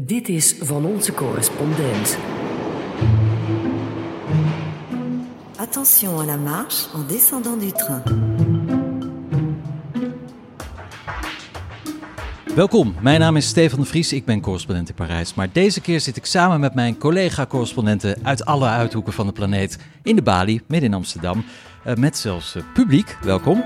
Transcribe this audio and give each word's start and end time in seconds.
Dit 0.00 0.28
is 0.28 0.54
van 0.60 0.84
onze 0.84 1.12
correspondent. 1.12 2.18
Attention 5.56 6.20
à 6.20 6.24
la 6.24 6.36
marche 6.36 6.88
en 6.94 7.06
descendant 7.06 7.60
du 7.60 7.72
train. 7.72 8.02
Welkom, 12.54 12.94
mijn 13.00 13.20
naam 13.20 13.36
is 13.36 13.48
Stefan 13.48 13.80
de 13.80 13.86
Vries, 13.86 14.12
ik 14.12 14.24
ben 14.24 14.40
correspondent 14.40 14.88
in 14.88 14.94
Parijs. 14.94 15.34
Maar 15.34 15.48
deze 15.52 15.80
keer 15.80 16.00
zit 16.00 16.16
ik 16.16 16.26
samen 16.26 16.60
met 16.60 16.74
mijn 16.74 16.98
collega-correspondenten 16.98 18.16
uit 18.22 18.44
alle 18.44 18.66
uithoeken 18.66 19.12
van 19.12 19.26
de 19.26 19.32
planeet 19.32 19.78
in 20.02 20.16
de 20.16 20.22
Bali, 20.22 20.60
midden 20.68 20.88
in 20.88 20.94
Amsterdam. 20.94 21.44
Uh, 21.86 21.94
met 21.94 22.16
zelfs 22.16 22.56
uh, 22.56 22.62
publiek, 22.72 23.16
welkom. 23.22 23.64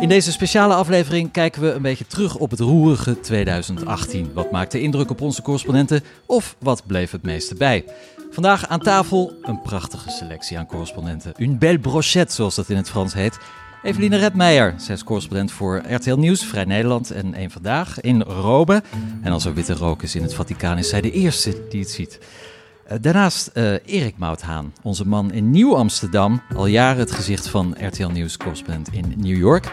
In 0.00 0.08
deze 0.08 0.32
speciale 0.32 0.74
aflevering 0.74 1.30
kijken 1.30 1.62
we 1.62 1.72
een 1.72 1.82
beetje 1.82 2.06
terug 2.06 2.36
op 2.36 2.50
het 2.50 2.60
roerige 2.60 3.20
2018. 3.20 4.30
Wat 4.34 4.50
maakte 4.50 4.80
indruk 4.80 5.10
op 5.10 5.20
onze 5.20 5.42
correspondenten 5.42 6.02
of 6.26 6.56
wat 6.58 6.82
bleef 6.86 7.10
het 7.10 7.22
meeste 7.22 7.54
bij? 7.54 7.84
Vandaag 8.30 8.68
aan 8.68 8.80
tafel 8.80 9.32
een 9.42 9.62
prachtige 9.62 10.10
selectie 10.10 10.58
aan 10.58 10.66
correspondenten. 10.66 11.32
Une 11.36 11.56
belle 11.56 11.78
brochette, 11.78 12.34
zoals 12.34 12.54
dat 12.54 12.68
in 12.68 12.76
het 12.76 12.90
Frans 12.90 13.14
heet. 13.14 13.38
Eveline 13.82 14.16
Redmeijer, 14.16 14.74
zij 14.76 14.94
is 14.94 15.04
correspondent 15.04 15.52
voor 15.52 15.82
RTL 15.88 16.16
Nieuws, 16.16 16.44
Vrij 16.44 16.64
Nederland 16.64 17.10
en 17.10 17.40
Eén 17.40 17.50
Vandaag 17.50 18.00
in 18.00 18.22
Rome. 18.22 18.82
En 19.22 19.32
als 19.32 19.44
er 19.44 19.54
witte 19.54 19.74
rook 19.74 20.02
is 20.02 20.14
in 20.14 20.22
het 20.22 20.34
Vaticaan, 20.34 20.78
is 20.78 20.88
zij 20.88 21.00
de 21.00 21.12
eerste 21.12 21.66
die 21.68 21.80
het 21.80 21.90
ziet. 21.90 22.18
Eh, 22.88 22.98
daarnaast 23.00 23.50
uh, 23.54 23.72
Erik 23.72 24.18
Mouthaan, 24.18 24.72
onze 24.82 25.06
man 25.06 25.32
in 25.32 25.50
Nieuw-Amsterdam, 25.50 26.42
al 26.54 26.66
jaren 26.66 26.98
het 26.98 27.10
gezicht 27.10 27.48
van 27.48 27.76
RTL 27.80 28.08
Nieuws 28.08 28.36
correspondent 28.36 28.92
in 28.92 29.14
New 29.16 29.36
York. 29.36 29.72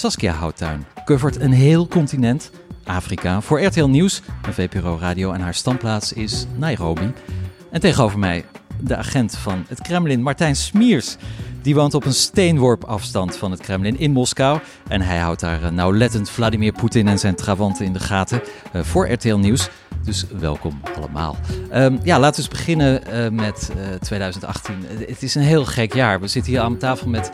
Saskia 0.00 0.32
Houttuin 0.32 0.84
covert 1.04 1.40
een 1.40 1.52
heel 1.52 1.88
continent, 1.88 2.50
Afrika, 2.84 3.40
voor 3.40 3.62
RTL 3.62 3.84
Nieuws 3.84 4.22
en 4.42 4.54
VPRO 4.54 4.98
Radio 5.00 5.32
en 5.32 5.40
haar 5.40 5.54
standplaats 5.54 6.12
is 6.12 6.46
Nairobi. 6.56 7.12
En 7.70 7.80
tegenover 7.80 8.18
mij 8.18 8.44
de 8.80 8.96
agent 8.96 9.36
van 9.36 9.64
het 9.68 9.80
Kremlin, 9.80 10.22
Martijn 10.22 10.56
Smiers. 10.56 11.16
Die 11.62 11.74
woont 11.74 11.94
op 11.94 12.04
een 12.04 12.14
steenworp 12.14 12.84
afstand 12.84 13.36
van 13.36 13.50
het 13.50 13.60
Kremlin 13.60 13.98
in 13.98 14.12
Moskou. 14.12 14.60
En 14.88 15.00
hij 15.00 15.18
houdt 15.18 15.40
daar 15.40 15.62
uh, 15.62 15.68
nauwlettend 15.68 16.30
Vladimir 16.30 16.72
Poetin 16.72 17.08
en 17.08 17.18
zijn 17.18 17.34
trawanten 17.34 17.84
in 17.84 17.92
de 17.92 18.00
gaten 18.00 18.42
uh, 18.72 18.82
voor 18.82 19.10
RTL 19.10 19.36
Nieuws. 19.36 19.68
Dus 20.04 20.24
welkom 20.38 20.80
allemaal. 20.96 21.36
Um, 21.74 22.00
ja, 22.02 22.18
laten 22.18 22.42
we 22.42 22.48
eens 22.48 22.58
beginnen 22.58 23.02
uh, 23.12 23.28
met 23.28 23.70
2018. 24.00 24.74
Het 25.08 25.22
is 25.22 25.34
een 25.34 25.42
heel 25.42 25.64
gek 25.64 25.94
jaar. 25.94 26.20
We 26.20 26.28
zitten 26.28 26.52
hier 26.52 26.60
aan 26.60 26.76
tafel 26.76 27.08
met 27.08 27.32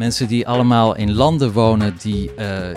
mensen 0.00 0.28
die 0.28 0.48
allemaal 0.48 0.96
in 0.96 1.12
landen 1.12 1.52
wonen 1.52 1.94
die, 2.02 2.30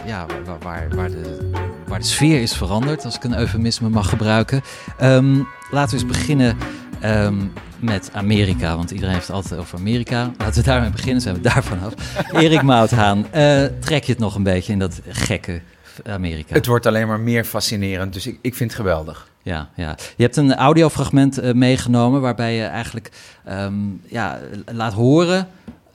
ja, 0.05 0.25
waar, 0.45 0.59
waar, 0.59 0.88
waar, 0.95 1.09
de, 1.09 1.49
waar 1.88 1.99
de 1.99 2.05
sfeer 2.05 2.41
is 2.41 2.53
veranderd, 2.53 3.05
als 3.05 3.15
ik 3.15 3.23
een 3.23 3.38
eufemisme 3.38 3.89
mag 3.89 4.09
gebruiken. 4.09 4.61
Um, 5.02 5.47
laten 5.71 5.97
we 5.97 6.03
eens 6.03 6.17
beginnen 6.17 6.57
um, 7.03 7.53
met 7.80 8.09
Amerika, 8.13 8.75
want 8.75 8.91
iedereen 8.91 9.13
heeft 9.13 9.27
het 9.27 9.35
altijd 9.35 9.59
over 9.59 9.77
Amerika. 9.77 10.31
Laten 10.38 10.61
we 10.61 10.67
daarmee 10.69 10.89
beginnen, 10.89 11.21
zijn 11.21 11.35
we 11.35 11.41
daar 11.41 11.63
vanaf. 11.63 11.93
Erik 12.43 12.61
Mouthaan, 12.61 13.17
uh, 13.17 13.65
trek 13.80 14.03
je 14.03 14.11
het 14.11 14.21
nog 14.21 14.35
een 14.35 14.43
beetje 14.43 14.73
in 14.73 14.80
dat 14.80 15.02
gekke 15.08 15.61
Amerika? 16.05 16.53
Het 16.53 16.65
wordt 16.65 16.85
alleen 16.85 17.08
maar 17.08 17.19
meer 17.19 17.43
fascinerend, 17.43 18.13
dus 18.13 18.27
ik, 18.27 18.39
ik 18.41 18.55
vind 18.55 18.71
het 18.71 18.80
geweldig. 18.80 19.27
Ja, 19.41 19.69
ja, 19.75 19.95
je 20.15 20.23
hebt 20.23 20.37
een 20.37 20.55
audiofragment 20.55 21.43
uh, 21.43 21.53
meegenomen 21.53 22.21
waarbij 22.21 22.55
je 22.55 22.63
eigenlijk 22.63 23.11
um, 23.49 24.02
ja, 24.08 24.39
laat 24.65 24.93
horen 24.93 25.47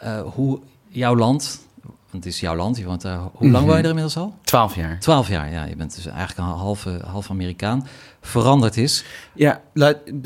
uh, 0.04 0.20
hoe 0.20 0.60
jouw 0.98 1.16
land, 1.16 1.60
want 1.82 2.24
het 2.24 2.26
is 2.26 2.40
jouw 2.40 2.56
land, 2.56 2.76
je 2.76 2.84
woont 2.84 3.00
daar, 3.00 3.20
hoe 3.32 3.50
lang 3.50 3.66
woon 3.66 3.76
je 3.76 3.82
er 3.82 3.88
inmiddels 3.88 4.16
al? 4.16 4.34
Twaalf 4.42 4.74
jaar. 4.74 4.98
Twaalf 5.00 5.28
jaar, 5.28 5.50
ja. 5.52 5.64
Je 5.64 5.76
bent 5.76 5.94
dus 5.94 6.06
eigenlijk 6.06 6.38
een 6.38 6.56
halve, 6.56 7.00
half 7.06 7.30
Amerikaan. 7.30 7.86
Veranderd 8.20 8.76
is. 8.76 9.04
Ja, 9.34 9.60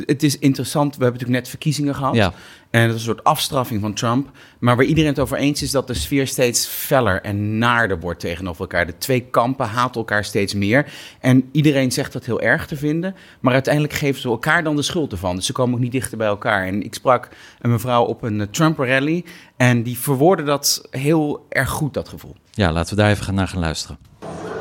het 0.06 0.22
is 0.22 0.38
interessant. 0.38 0.96
We 0.96 1.02
hebben 1.02 1.20
natuurlijk 1.20 1.40
net 1.40 1.48
verkiezingen 1.48 1.94
gehad. 1.94 2.14
Ja. 2.14 2.32
En 2.70 2.86
dat 2.86 2.90
is 2.90 2.94
een 2.94 3.14
soort 3.14 3.24
afstraffing 3.24 3.80
van 3.80 3.94
Trump. 3.94 4.30
Maar 4.58 4.76
waar 4.76 4.84
iedereen 4.84 5.10
het 5.10 5.18
over 5.18 5.36
eens 5.36 5.62
is 5.62 5.70
dat 5.70 5.86
de 5.86 5.94
sfeer 5.94 6.26
steeds 6.26 6.66
feller 6.66 7.22
en 7.22 7.58
naarder 7.58 8.00
wordt 8.00 8.20
tegenover 8.20 8.60
elkaar. 8.60 8.86
De 8.86 8.98
twee 8.98 9.20
kampen 9.20 9.66
haten 9.66 9.94
elkaar 9.94 10.24
steeds 10.24 10.54
meer. 10.54 10.92
En 11.20 11.48
iedereen 11.52 11.92
zegt 11.92 12.12
dat 12.12 12.24
heel 12.24 12.40
erg 12.40 12.66
te 12.66 12.76
vinden. 12.76 13.14
Maar 13.40 13.52
uiteindelijk 13.52 13.94
geven 13.94 14.20
ze 14.20 14.28
elkaar 14.28 14.64
dan 14.64 14.76
de 14.76 14.82
schuld 14.82 15.12
ervan. 15.12 15.36
Dus 15.36 15.46
ze 15.46 15.52
komen 15.52 15.74
ook 15.74 15.80
niet 15.80 15.92
dichter 15.92 16.18
bij 16.18 16.26
elkaar. 16.26 16.66
En 16.66 16.82
ik 16.82 16.94
sprak 16.94 17.28
een 17.60 17.70
mevrouw 17.70 18.04
op 18.04 18.22
een 18.22 18.48
Trump-rally. 18.50 19.24
En 19.56 19.82
die 19.82 19.98
verwoordde 19.98 20.44
dat 20.44 20.86
heel 20.90 21.46
erg 21.48 21.70
goed, 21.70 21.94
dat 21.94 22.08
gevoel. 22.08 22.36
Ja, 22.50 22.72
laten 22.72 22.96
we 22.96 23.02
daar 23.02 23.10
even 23.10 23.34
naar 23.34 23.48
gaan 23.48 23.60
luisteren. 23.60 23.98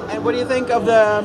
And 0.10 0.22
what 0.22 0.34
do 0.34 0.40
you 0.40 0.48
think 0.48 0.70
of 0.70 0.84
the 0.84 1.20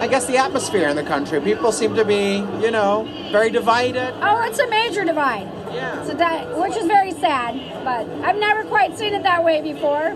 I 0.00 0.08
guess 0.08 0.26
the 0.26 0.36
atmosphere 0.36 0.88
in 0.88 0.96
the 0.96 1.02
country. 1.02 1.40
People 1.40 1.72
seem 1.72 1.94
to 1.96 2.04
be, 2.04 2.36
you 2.64 2.70
know, 2.70 3.08
very 3.32 3.50
divided. 3.50 4.14
Oh, 4.22 4.42
it's 4.42 4.58
a 4.58 4.68
major 4.68 5.04
divide. 5.04 5.48
Yeah. 5.72 6.00
It's 6.00 6.10
a 6.10 6.14
di- 6.14 6.44
which 6.60 6.76
is 6.76 6.86
very 6.86 7.12
sad, 7.12 7.54
but 7.84 8.06
I've 8.24 8.36
never 8.36 8.64
quite 8.64 8.96
seen 8.98 9.14
it 9.14 9.22
that 9.22 9.42
way 9.42 9.62
before. 9.62 10.10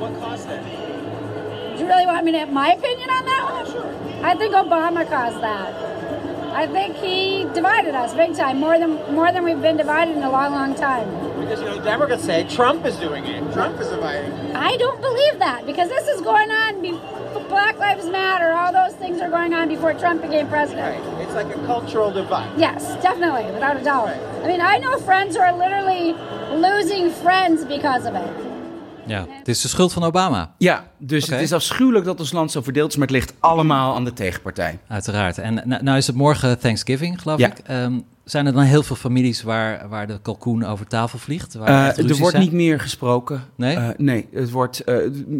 What 0.00 0.18
caused 0.20 0.48
it? 0.48 0.62
Do 1.76 1.82
you 1.82 1.88
really 1.88 2.06
want 2.06 2.24
me 2.24 2.32
to 2.32 2.38
have 2.38 2.52
my 2.52 2.72
opinion 2.72 3.10
on 3.10 3.24
that 3.26 3.44
one? 3.52 3.66
Sure. 3.70 4.24
I 4.24 4.34
think 4.34 4.54
Obama 4.54 5.06
caused 5.08 5.40
that. 5.42 6.15
I 6.56 6.66
think 6.66 6.96
he 6.96 7.44
divided 7.52 7.94
us 7.94 8.14
big 8.14 8.34
time, 8.34 8.58
more 8.58 8.78
than 8.78 8.92
more 9.14 9.30
than 9.30 9.44
we've 9.44 9.60
been 9.60 9.76
divided 9.76 10.16
in 10.16 10.22
a 10.22 10.30
long, 10.30 10.52
long 10.52 10.74
time. 10.74 11.06
Because 11.38 11.60
you 11.60 11.66
know, 11.66 11.78
Democrats 11.84 12.24
say 12.24 12.48
Trump 12.48 12.86
is 12.86 12.96
doing 12.96 13.26
it. 13.26 13.52
Trump 13.52 13.78
is 13.78 13.88
dividing. 13.90 14.32
I 14.56 14.78
don't 14.78 14.98
believe 15.02 15.38
that 15.38 15.66
because 15.66 15.90
this 15.90 16.08
is 16.08 16.22
going 16.22 16.50
on. 16.50 16.80
Be- 16.80 16.98
Black 17.50 17.78
Lives 17.78 18.06
Matter, 18.06 18.52
all 18.52 18.72
those 18.72 18.94
things 18.98 19.20
are 19.20 19.28
going 19.28 19.52
on 19.52 19.68
before 19.68 19.92
Trump 19.92 20.22
became 20.22 20.48
president. 20.48 20.96
Right. 20.96 21.20
It's 21.22 21.34
like 21.34 21.54
a 21.54 21.66
cultural 21.66 22.10
divide. 22.10 22.58
Yes, 22.58 23.00
definitely, 23.02 23.52
without 23.52 23.76
a 23.76 23.84
doubt. 23.84 24.06
Right. 24.06 24.42
I 24.42 24.46
mean, 24.46 24.62
I 24.62 24.78
know 24.78 24.98
friends 24.98 25.36
who 25.36 25.42
are 25.42 25.52
literally 25.56 26.14
losing 26.56 27.10
friends 27.10 27.66
because 27.66 28.06
of 28.06 28.14
it. 28.14 28.55
Ja, 29.06 29.26
het 29.38 29.48
is 29.48 29.60
de 29.60 29.68
schuld 29.68 29.92
van 29.92 30.04
Obama. 30.04 30.54
Ja, 30.58 30.84
dus 30.98 31.26
het 31.28 31.40
is 31.40 31.52
afschuwelijk 31.52 32.04
dat 32.04 32.20
ons 32.20 32.32
land 32.32 32.50
zo 32.50 32.60
verdeeld 32.62 32.90
is, 32.90 32.96
maar 32.96 33.06
het 33.06 33.16
ligt 33.16 33.34
allemaal 33.40 33.94
aan 33.94 34.04
de 34.04 34.12
tegenpartij. 34.12 34.78
Uiteraard. 34.88 35.38
En 35.38 35.54
nou, 35.64 35.82
nou 35.82 35.96
is 35.96 36.06
het 36.06 36.16
morgen 36.16 36.58
Thanksgiving, 36.58 37.20
geloof 37.22 37.38
Ja. 37.38 37.46
ik. 37.46 37.58
Ehm, 37.58 37.98
zijn 38.30 38.46
er 38.46 38.52
dan 38.52 38.62
heel 38.62 38.82
veel 38.82 38.96
families 38.96 39.42
waar, 39.42 39.88
waar 39.88 40.06
de 40.06 40.18
kalkoen 40.22 40.64
over 40.64 40.86
tafel 40.86 41.18
vliegt? 41.18 41.54
Waar 41.54 41.68
Uh, 41.68 41.86
echt 41.86 41.98
er 41.98 42.16
wordt 42.16 42.30
zijn? 42.30 42.42
niet 42.42 42.52
meer 42.52 42.80
gesproken. 42.80 43.42
Nee? 43.54 43.76
Uh, 43.76 43.88
nee, 43.96 44.28
het 44.32 44.50
wordt, 44.50 44.82
uh, 44.88 44.96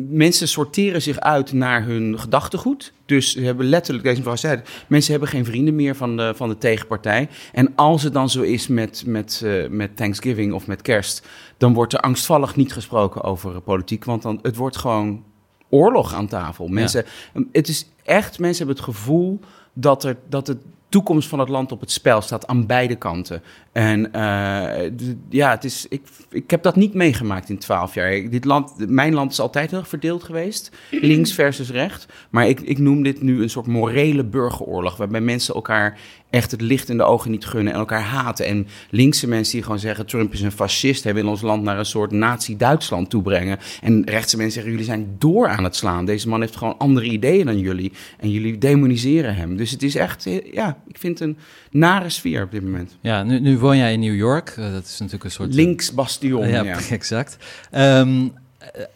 mensen 0.08 0.48
sorteren 0.48 1.02
zich 1.02 1.20
uit 1.20 1.52
naar 1.52 1.84
hun 1.84 2.18
gedachtegoed. 2.18 2.92
Dus 3.06 3.32
ze 3.32 3.40
hebben 3.40 3.66
letterlijk, 3.66 4.04
deze 4.04 4.16
mevrouw 4.16 4.36
zei 4.36 4.56
het, 4.56 4.68
mensen 4.86 5.10
hebben 5.10 5.28
geen 5.28 5.44
vrienden 5.44 5.74
meer 5.74 5.96
van 5.96 6.16
de, 6.16 6.32
van 6.36 6.48
de 6.48 6.58
tegenpartij. 6.58 7.28
En 7.52 7.72
als 7.74 8.02
het 8.02 8.12
dan 8.12 8.30
zo 8.30 8.42
is 8.42 8.66
met, 8.66 9.02
met, 9.06 9.44
met 9.70 9.96
Thanksgiving 9.96 10.52
of 10.52 10.66
met 10.66 10.82
kerst, 10.82 11.26
dan 11.56 11.74
wordt 11.74 11.92
er 11.92 12.00
angstvallig 12.00 12.56
niet 12.56 12.72
gesproken 12.72 13.22
over 13.22 13.60
politiek. 13.60 14.04
Want 14.04 14.22
dan, 14.22 14.38
het 14.42 14.56
wordt 14.56 14.76
gewoon 14.76 15.24
oorlog 15.68 16.14
aan 16.14 16.26
tafel. 16.26 16.68
Mensen, 16.68 17.04
Het 17.52 17.68
is 17.68 17.88
echt, 18.04 18.38
mensen 18.38 18.66
hebben 18.66 18.84
het 18.84 18.94
gevoel 18.94 19.40
dat, 19.72 20.04
er, 20.04 20.16
dat 20.28 20.46
het 20.46 20.58
toekomst 20.88 21.28
van 21.28 21.38
het 21.38 21.48
land 21.48 21.72
op 21.72 21.80
het 21.80 21.90
spel 21.90 22.20
staat 22.20 22.46
aan 22.46 22.66
beide 22.66 22.96
kanten. 22.96 23.42
En 23.72 24.00
uh, 24.00 24.90
ja, 25.28 25.50
het 25.50 25.64
is, 25.64 25.86
ik, 25.88 26.02
ik 26.30 26.50
heb 26.50 26.62
dat 26.62 26.76
niet 26.76 26.94
meegemaakt 26.94 27.48
in 27.48 27.58
twaalf 27.58 27.94
jaar. 27.94 28.30
Dit 28.30 28.44
land, 28.44 28.88
mijn 28.88 29.14
land 29.14 29.32
is 29.32 29.40
altijd 29.40 29.70
heel 29.70 29.84
verdeeld 29.84 30.24
geweest, 30.24 30.70
links 30.90 31.32
versus 31.32 31.70
rechts. 31.70 32.06
Maar 32.30 32.48
ik, 32.48 32.60
ik 32.60 32.78
noem 32.78 33.02
dit 33.02 33.22
nu 33.22 33.42
een 33.42 33.50
soort 33.50 33.66
morele 33.66 34.24
burgeroorlog, 34.24 34.96
waarbij 34.96 35.20
mensen 35.20 35.54
elkaar 35.54 35.98
echt 36.30 36.50
het 36.50 36.60
licht 36.60 36.88
in 36.88 36.96
de 36.96 37.02
ogen 37.02 37.30
niet 37.30 37.46
gunnen 37.46 37.72
en 37.72 37.78
elkaar 37.78 38.02
haten. 38.02 38.46
En 38.46 38.66
linkse 38.90 39.28
mensen 39.28 39.52
die 39.52 39.62
gewoon 39.62 39.78
zeggen, 39.78 40.06
Trump 40.06 40.32
is 40.32 40.40
een 40.40 40.52
fascist, 40.52 41.04
hij 41.04 41.14
wil 41.14 41.28
ons 41.28 41.40
land 41.40 41.62
naar 41.62 41.78
een 41.78 41.86
soort 41.86 42.10
nazi-Duitsland 42.10 43.10
toebrengen. 43.10 43.58
En 43.82 44.02
rechtse 44.04 44.36
mensen 44.36 44.54
zeggen, 44.54 44.70
jullie 44.70 44.86
zijn 44.86 45.16
door 45.18 45.48
aan 45.48 45.64
het 45.64 45.76
slaan. 45.76 46.04
Deze 46.04 46.28
man 46.28 46.40
heeft 46.40 46.56
gewoon 46.56 46.78
andere 46.78 47.06
ideeën 47.06 47.46
dan 47.46 47.58
jullie 47.58 47.92
en 48.18 48.30
jullie 48.30 48.58
demoniseren 48.58 49.34
hem. 49.34 49.56
Dus 49.56 49.70
het 49.70 49.82
is 49.82 49.94
echt, 49.94 50.26
ja, 50.52 50.78
ik 50.88 50.98
vind 50.98 51.18
het 51.18 51.28
een 51.28 51.38
nare 51.70 52.08
sfeer 52.08 52.42
op 52.42 52.50
dit 52.50 52.62
moment. 52.62 52.96
Ja, 53.00 53.22
nu, 53.22 53.40
nu 53.40 53.58
woon 53.58 53.76
jij 53.76 53.92
in 53.92 54.00
New 54.00 54.16
York. 54.16 54.54
Uh, 54.58 54.72
dat 54.72 54.84
is 54.84 54.98
natuurlijk 54.98 55.24
een 55.24 55.30
soort... 55.30 55.54
Links 55.54 55.92
bastion, 55.92 56.48
ja. 56.48 56.62
ja. 56.62 56.78
exact. 56.90 57.36
Um, 57.72 58.32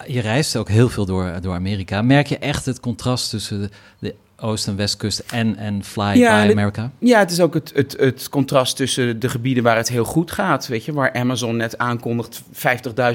je 0.07 0.19
reist 0.19 0.55
ook 0.55 0.69
heel 0.69 0.89
veel 0.89 1.05
door, 1.05 1.41
door 1.41 1.53
Amerika. 1.53 2.01
Merk 2.01 2.27
je 2.27 2.37
echt 2.37 2.65
het 2.65 2.79
contrast 2.79 3.29
tussen 3.29 3.61
de, 3.61 3.69
de 3.99 4.15
Oost- 4.41 4.67
en 4.67 4.75
Westkust 4.75 5.19
en, 5.19 5.57
en 5.57 5.83
Fly 5.83 6.13
ja, 6.13 6.45
by 6.45 6.51
America? 6.51 6.91
Ja, 6.99 7.19
het 7.19 7.31
is 7.31 7.39
ook 7.39 7.53
het, 7.53 7.71
het, 7.75 7.95
het 7.99 8.29
contrast 8.29 8.75
tussen 8.75 9.19
de 9.19 9.29
gebieden 9.29 9.63
waar 9.63 9.75
het 9.77 9.89
heel 9.89 10.03
goed 10.03 10.31
gaat. 10.31 10.67
Weet 10.67 10.85
je, 10.85 10.93
waar 10.93 11.13
Amazon 11.13 11.55
net 11.55 11.77
aankondigt 11.77 12.41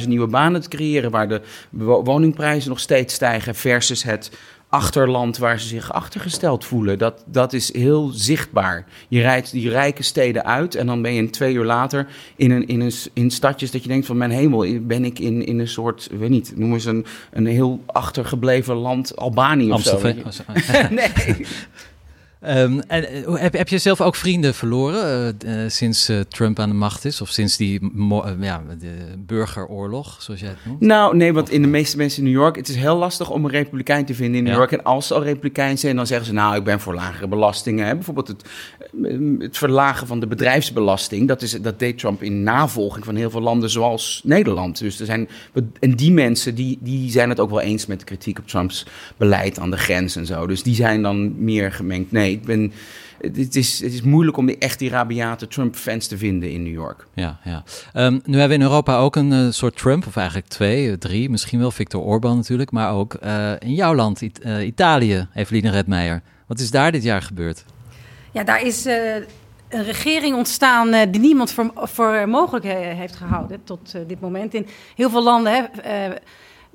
50.000 0.01 0.09
nieuwe 0.09 0.27
banen 0.27 0.61
te 0.61 0.69
creëren. 0.69 1.11
Waar 1.11 1.29
de 1.29 1.41
woningprijzen 1.71 2.69
nog 2.69 2.81
steeds 2.81 3.15
stijgen. 3.15 3.55
Versus 3.55 4.03
het 4.03 4.31
achterland 4.69 5.39
waar 5.39 5.61
ze 5.61 5.67
zich 5.67 5.93
achtergesteld 5.93 6.65
voelen. 6.65 6.99
Dat, 6.99 7.25
dat 7.27 7.53
is 7.53 7.75
heel 7.75 8.11
zichtbaar. 8.15 8.85
Je 9.09 9.21
rijdt 9.21 9.53
die 9.53 9.69
rijke 9.69 10.03
steden 10.03 10.45
uit 10.45 10.75
en 10.75 10.87
dan 10.87 11.03
ben 11.03 11.13
je 11.13 11.21
een 11.21 11.31
twee 11.31 11.55
uur 11.55 11.65
later 11.65 12.07
in, 12.37 12.51
een, 12.51 12.67
in, 12.67 12.81
een, 12.81 12.93
in 13.13 13.31
stadjes 13.31 13.71
dat 13.71 13.83
je 13.83 13.89
denkt 13.89 14.07
van 14.07 14.17
mijn 14.17 14.31
hemel, 14.31 14.81
ben 14.81 15.05
ik 15.05 15.19
in, 15.19 15.47
in 15.47 15.59
een 15.59 15.69
soort, 15.69 16.09
weet 16.19 16.31
niet, 16.31 16.53
noem 16.57 16.73
eens 16.73 16.85
een, 16.85 17.07
een 17.33 17.47
heel 17.47 17.83
achtergebleven 17.87 18.75
land, 18.75 19.17
Albanië 19.17 19.73
of 19.73 19.83
zo. 19.83 20.01
Nee. 20.91 21.47
Um, 22.43 22.81
en, 22.81 23.09
eh, 23.09 23.35
heb, 23.35 23.53
heb 23.53 23.69
je 23.69 23.79
zelf 23.79 24.01
ook 24.01 24.15
vrienden 24.15 24.55
verloren 24.55 25.37
uh, 25.47 25.65
uh, 25.65 25.71
sinds 25.71 26.11
Trump 26.29 26.59
aan 26.59 26.69
de 26.69 26.75
macht 26.75 27.05
is? 27.05 27.21
Of 27.21 27.29
sinds 27.29 27.57
die 27.57 27.81
ja, 28.41 28.63
de 28.79 28.95
burgeroorlog, 29.19 30.23
zoals 30.23 30.41
jij 30.41 30.49
het 30.49 30.59
noemt? 30.65 30.81
Nou, 30.81 31.17
nee, 31.17 31.33
want 31.33 31.51
in 31.51 31.63
de 31.63 31.69
meeste 31.69 31.97
mensen 31.97 32.19
in 32.19 32.33
New 32.33 32.41
York... 32.41 32.57
het 32.57 32.69
is 32.69 32.77
heel 32.77 32.97
lastig 32.97 33.31
om 33.31 33.45
een 33.45 33.51
republikein 33.51 34.05
te 34.05 34.15
vinden 34.15 34.39
in 34.39 34.45
New 34.45 34.55
York. 34.55 34.73
En 34.73 34.83
als 34.83 35.07
ze 35.07 35.15
al 35.15 35.23
republikein 35.23 35.79
zijn, 35.79 35.97
dan 35.97 36.07
zeggen 36.07 36.27
ze... 36.27 36.33
nou, 36.33 36.57
ik 36.57 36.65
ben 36.65 36.81
voor 36.81 36.95
lagere 36.95 37.29
belastingen. 37.29 37.87
Hè. 37.87 37.95
Bijvoorbeeld 37.95 38.29
het, 38.29 38.45
het 39.39 39.59
verlagen 39.59 40.07
van 40.07 40.21
de 40.21 40.27
bedrijfsbelasting. 40.27 41.29
Dat, 41.29 41.43
is, 41.43 41.51
dat 41.51 41.79
deed 41.79 41.99
Trump 41.99 42.23
in 42.23 42.43
navolging 42.43 43.05
van 43.05 43.15
heel 43.15 43.31
veel 43.31 43.41
landen 43.41 43.71
zoals 43.71 44.21
Nederland. 44.25 44.79
Dus 44.79 45.01
er 45.01 45.07
zijn, 45.07 45.29
en 45.81 45.95
die 45.95 46.13
mensen 46.13 46.55
die, 46.55 46.79
die 46.81 47.11
zijn 47.11 47.29
het 47.29 47.41
ook 47.41 47.51
wel 47.51 47.61
eens 47.61 47.87
met 47.87 47.99
de 47.99 48.05
kritiek 48.05 48.39
op 48.39 48.47
Trumps 48.47 48.87
beleid 49.17 49.59
aan 49.59 49.71
de 49.71 49.79
grens 49.79 50.17
en 50.17 50.27
zo. 50.27 50.47
Dus 50.47 50.63
die 50.63 50.75
zijn 50.75 51.03
dan 51.03 51.45
meer 51.45 51.73
gemengd. 51.73 52.13
Nee, 52.13 52.26
ik 52.31 52.45
ben, 52.45 52.73
het, 53.21 53.57
is, 53.57 53.81
het 53.81 53.93
is 53.93 54.03
moeilijk 54.03 54.37
om 54.37 54.47
die 54.47 54.59
echt 54.59 54.79
die 54.79 54.91
rabiate 54.91 55.49
Trump-fans 55.49 56.07
te 56.07 56.19
vinden 56.19 56.51
in 56.51 56.63
New 56.63 56.73
York. 56.73 57.07
Ja, 57.15 57.39
ja. 57.45 57.65
Um, 57.95 58.21
nu 58.25 58.39
hebben 58.39 58.59
we 58.59 58.65
in 58.65 58.71
Europa 58.71 58.99
ook 58.99 59.17
een 59.17 59.33
uh, 59.33 59.51
soort 59.51 59.77
Trump, 59.77 60.07
of 60.07 60.17
eigenlijk 60.17 60.49
twee, 60.49 60.87
uh, 60.87 60.93
drie, 60.93 61.31
misschien 61.31 61.59
wel 61.59 61.71
Viktor 61.71 62.03
Orban 62.03 62.37
natuurlijk, 62.37 62.71
maar 62.71 62.93
ook 62.93 63.17
uh, 63.25 63.53
in 63.59 63.75
jouw 63.75 63.95
land, 63.95 64.21
It 64.21 64.41
Italië, 64.63 65.29
Eveline 65.35 65.71
Redmeijer. 65.71 66.23
Wat 66.47 66.61
is 66.61 66.71
daar 66.71 66.93
dit 66.93 67.03
jaar 67.03 67.23
gebeurd? 67.23 67.65
Ja, 68.33 68.45
daar 68.45 68.63
is 68.63 68.85
een 69.69 69.85
regering 69.85 70.37
ontstaan 70.37 71.11
die 71.11 71.21
niemand 71.21 71.51
voor, 71.53 71.71
voor 71.75 72.29
mogelijk 72.29 72.65
heeft 72.97 73.17
gehouden 73.17 73.61
tot 73.65 73.95
dit 74.07 74.21
moment. 74.21 74.55
In 74.55 74.67
heel 74.97 75.11
veel 75.11 75.23
landen 75.23 75.53
hè, 75.53 76.09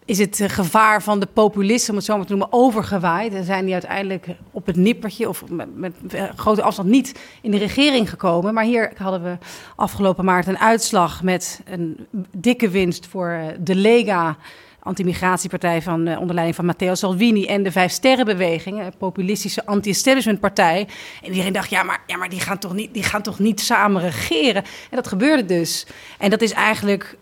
is 0.05 0.19
het 0.19 0.39
eh, 0.39 0.49
gevaar 0.49 1.03
van 1.03 1.19
de 1.19 1.25
populisten, 1.25 1.89
om 1.89 1.95
het 1.95 2.05
zo 2.05 2.17
maar 2.17 2.25
te 2.25 2.35
noemen, 2.35 2.53
overgewaaid. 2.53 3.33
En 3.33 3.43
zijn 3.43 3.63
die 3.65 3.73
uiteindelijk 3.73 4.27
op 4.51 4.65
het 4.65 4.75
nippertje 4.75 5.29
of 5.29 5.43
met, 5.49 5.67
met, 5.75 5.93
grote 6.35 6.61
afstand 6.61 6.89
niet 6.89 7.19
in 7.41 7.51
de 7.51 7.57
regering 7.57 8.09
gekomen. 8.09 8.53
Maar 8.53 8.63
hier 8.63 8.91
hadden 8.97 9.23
we 9.23 9.37
afgelopen 9.75 10.25
maart 10.25 10.47
een 10.47 10.59
uitslag 10.59 11.23
met 11.23 11.61
een 11.65 12.07
dikke 12.37 12.69
winst 12.69 13.07
voor 13.07 13.29
eh, 13.29 13.45
de 13.59 13.75
Lega 13.75 14.37
anti-migratiepartij 14.83 15.81
van, 15.81 16.17
onder 16.17 16.33
leiding 16.33 16.55
van 16.55 16.65
Matteo 16.65 16.95
Salvini 16.95 17.45
en 17.45 17.63
de 17.63 17.71
Vijf 17.71 17.91
Sterrenbeweging, 17.91 18.79
een 18.79 18.97
populistische 18.97 19.65
anti-establishment 19.65 20.39
partij. 20.39 20.87
En 21.23 21.29
iedereen 21.29 21.53
dacht, 21.53 21.69
ja, 21.69 21.83
maar, 21.83 22.03
ja, 22.07 22.17
maar 22.17 22.29
die, 22.29 22.39
gaan 22.39 22.57
toch 22.57 22.73
niet, 22.73 22.93
die 22.93 23.03
gaan 23.03 23.21
toch 23.21 23.39
niet 23.39 23.59
samen 23.59 24.01
regeren? 24.01 24.63
En 24.63 24.95
dat 24.95 25.07
gebeurde 25.07 25.45
dus. 25.45 25.85
En 26.17 26.29
dat 26.29 26.41
is 26.41 26.51
eigenlijk 26.51 27.17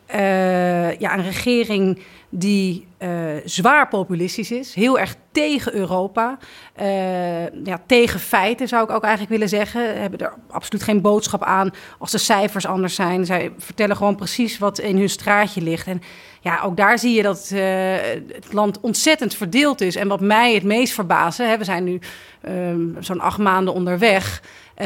ja, 1.00 1.18
een 1.18 1.24
regering 1.24 2.00
die 2.30 2.88
uh, 3.00 3.10
zwaar 3.46 3.88
populistisch 3.88 4.52
is, 4.52 4.74
heel 4.74 5.00
erg 5.00 5.16
tegen 5.32 5.76
Europa, 5.76 6.38
uh, 6.82 7.50
ja, 7.64 7.82
tegen 7.86 8.20
feiten 8.20 8.68
zou 8.68 8.84
ik 8.84 8.90
ook 8.90 9.04
eigenlijk 9.04 9.32
willen 9.32 9.50
zeggen. 9.50 10.00
Hebben 10.02 10.20
er 10.20 10.34
absoluut 10.50 10.84
geen 10.84 11.02
boodschap 11.02 11.44
aan 11.44 11.72
als 11.98 12.12
de 12.12 12.18
cijfers 12.18 12.66
anders 12.66 12.96
zijn. 12.96 13.26
Zij 13.26 13.52
vertellen 13.58 13.96
gewoon 13.96 14.16
precies 14.16 14.58
wat 14.58 14.80
in 14.80 14.98
hun 14.98 15.10
straatje 15.10 15.62
ligt. 15.62 15.88
En 15.88 16.02
ja, 16.40 16.62
ook 16.62 16.78
daar 16.78 17.00
zie 17.00 17.16
je 17.16 17.22
dat 17.22 17.50
uh, 17.54 17.62
het 18.28 18.54
land 18.54 18.80
ontzettend 18.80 19.36
verdeeld 19.36 19.82
is. 19.82 19.96
En 19.96 20.08
wat 20.08 20.22
mij 20.22 20.54
het 20.54 20.64
meest 20.64 20.94
verbazen, 20.94 21.50
hè, 21.50 21.58
we 21.58 21.64
zijn 21.64 21.84
nu 21.84 22.00
um, 22.48 22.96
zo'n 23.00 23.22
acht 23.22 23.38
maanden 23.38 23.74
onderweg. 23.74 24.42
Uh, 24.82 24.86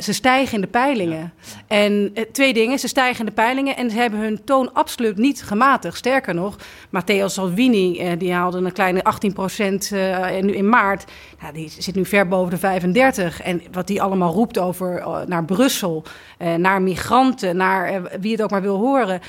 ze 0.00 0.12
stijgen 0.12 0.54
in 0.54 0.60
de 0.60 0.66
peilingen. 0.66 1.32
En 1.66 1.92
uh, 1.92 2.24
twee 2.32 2.52
dingen, 2.52 2.78
ze 2.78 2.88
stijgen 2.88 3.18
in 3.18 3.26
de 3.26 3.32
peilingen 3.32 3.76
en 3.76 3.90
ze 3.90 3.96
hebben 3.96 4.20
hun 4.20 4.44
toon 4.44 4.72
absoluut 4.72 5.16
niet 5.16 5.42
gematigd. 5.42 5.96
Sterker 5.96 6.34
nog, 6.34 6.56
Matteo 6.90 7.28
Salvini, 7.28 8.00
uh, 8.00 8.18
die 8.18 8.32
haalde 8.32 8.58
een 8.58 8.72
kleine 8.72 9.04
18 9.04 9.32
procent 9.32 9.90
in, 10.30 10.54
in, 10.54 10.68
maart. 10.68 11.04
Nou, 11.40 11.54
die 11.54 11.68
zit 11.78 11.94
nu 11.94 12.04
ver 12.04 12.28
boven 12.28 12.50
de 12.50 12.58
35. 12.58 13.42
En 13.42 13.62
wat 13.72 13.86
die 13.86 14.02
allemaal 14.02 14.32
roept 14.32 14.58
over 14.58 15.04
naar 15.26 15.44
Brussel, 15.44 16.04
naar 16.56 16.82
migranten, 16.82 17.56
naar 17.56 18.02
wie 18.20 18.32
het 18.32 18.42
ook 18.42 18.50
maar 18.50 18.62
wil 18.62 18.78
horen. 18.78 19.20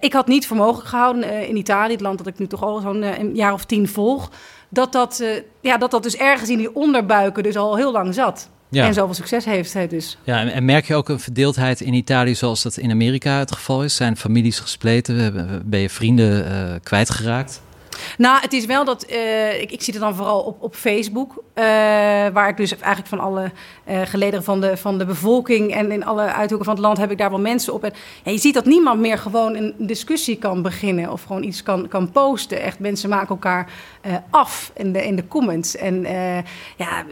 ik 0.00 0.12
had 0.12 0.26
niet 0.26 0.46
voor 0.46 0.56
mogelijk 0.56 0.88
gehouden 0.88 1.48
in 1.48 1.56
Italië, 1.56 1.92
het 1.92 2.00
land 2.00 2.18
dat 2.18 2.26
ik 2.26 2.38
nu 2.38 2.46
toch 2.46 2.62
al 2.62 2.80
zo'n 2.80 3.34
jaar 3.34 3.52
of 3.52 3.64
tien 3.64 3.88
volg 3.88 4.30
dat 4.68 4.92
dat, 4.92 5.24
ja, 5.60 5.76
dat 5.76 5.90
dat 5.90 6.02
dus 6.02 6.16
ergens 6.16 6.50
in 6.50 6.58
die 6.58 6.74
onderbuiken 6.74 7.42
dus 7.42 7.56
al 7.56 7.76
heel 7.76 7.92
lang 7.92 8.14
zat. 8.14 8.48
Ja. 8.70 8.86
En 8.86 8.94
zoveel 8.94 9.14
succes 9.14 9.44
heeft 9.44 9.72
hij 9.72 9.88
dus. 9.88 10.18
Ja, 10.24 10.50
en, 10.50 10.64
merk 10.64 10.86
je 10.86 10.94
ook 10.94 11.08
een 11.08 11.20
verdeeldheid 11.20 11.80
in 11.80 11.94
Italië 11.94 12.34
zoals 12.34 12.62
dat 12.62 12.76
in 12.76 12.90
Amerika 12.90 13.38
het 13.38 13.52
geval 13.52 13.84
is? 13.84 13.94
Zijn 13.94 14.16
families 14.16 14.58
gespleten? 14.58 15.62
Ben 15.64 15.80
je 15.80 15.90
vrienden 15.90 16.52
uh, 16.52 16.74
kwijtgeraakt? 16.82 17.62
Nou, 18.18 18.40
het 18.40 18.52
is 18.52 18.66
wel 18.66 18.84
dat. 18.84 19.10
Uh, 19.10 19.60
ik, 19.60 19.70
ik, 19.70 19.82
zie 19.82 19.92
het 19.92 20.02
dan 20.02 20.14
vooral 20.14 20.40
op, 20.40 20.62
op 20.62 20.74
Facebook. 20.74 21.30
Uh, 21.54 21.64
waar 22.32 22.48
ik 22.48 22.56
dus 22.56 22.72
eigenlijk 22.72 23.06
van 23.06 23.20
alle 23.20 23.50
uh, 23.88 24.00
gelederen 24.04 24.44
van 24.44 24.60
de, 24.60 24.76
van 24.76 24.98
de 24.98 25.04
bevolking. 25.04 25.74
en 25.74 25.90
in 25.90 26.04
alle 26.04 26.22
uithoeken 26.22 26.66
van 26.66 26.74
het 26.74 26.84
land 26.84 26.98
heb 26.98 27.10
ik 27.10 27.18
daar 27.18 27.30
wel 27.30 27.40
mensen 27.40 27.72
op. 27.72 27.84
En, 27.84 27.92
en 28.24 28.32
je 28.32 28.38
ziet 28.38 28.54
dat 28.54 28.64
niemand 28.64 29.00
meer 29.00 29.18
gewoon 29.18 29.54
een 29.54 29.74
discussie 29.78 30.36
kan 30.36 30.62
beginnen. 30.62 31.12
of 31.12 31.22
gewoon 31.22 31.42
iets 31.42 31.62
kan, 31.62 31.88
kan 31.88 32.10
posten. 32.10 32.60
Echt, 32.60 32.78
mensen 32.78 33.08
maken 33.08 33.28
elkaar 33.28 33.72
af 34.30 34.72
in 34.74 34.92
de, 34.92 35.06
in 35.06 35.16
de 35.16 35.28
comments. 35.28 35.76
En 35.76 36.02
ja 36.76 37.04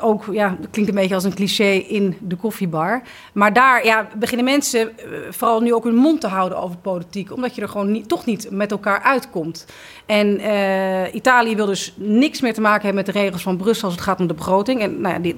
ook, 0.00 0.24
ja, 0.30 0.56
dat 0.60 0.70
klinkt 0.70 0.90
een 0.90 0.96
beetje 0.96 1.14
als 1.14 1.24
een 1.24 1.34
cliché 1.34 1.70
in 1.72 2.16
de 2.20 2.36
koffiebar. 2.36 3.02
Maar 3.32 3.52
daar 3.52 3.84
ja, 3.84 4.08
beginnen 4.18 4.44
mensen 4.44 4.98
eh, 4.98 5.04
vooral 5.30 5.60
nu 5.60 5.74
ook 5.74 5.84
hun 5.84 5.94
mond 5.94 6.20
te 6.20 6.26
houden 6.26 6.58
over 6.58 6.76
politiek. 6.76 7.32
Omdat 7.32 7.54
je 7.54 7.62
er 7.62 7.68
gewoon 7.68 8.06
toch 8.06 8.26
niet 8.26 8.50
met 8.50 8.70
elkaar 8.70 9.00
uitkomt. 9.00 9.66
En 10.06 10.40
uh, 10.40 11.14
Italië 11.14 11.56
wil 11.56 11.66
dus 11.66 11.94
niks 11.96 12.40
meer 12.40 12.54
te 12.54 12.60
maken 12.60 12.84
hebben 12.84 13.04
met 13.04 13.14
de 13.14 13.20
regels 13.20 13.42
van 13.42 13.56
Brussel 13.56 13.84
als 13.84 13.94
het 13.94 14.04
gaat 14.04 14.20
om 14.20 14.26
de 14.26 14.34
begroting. 14.34 14.80
En 14.80 15.00
nou 15.00 15.22
ja, 15.22 15.34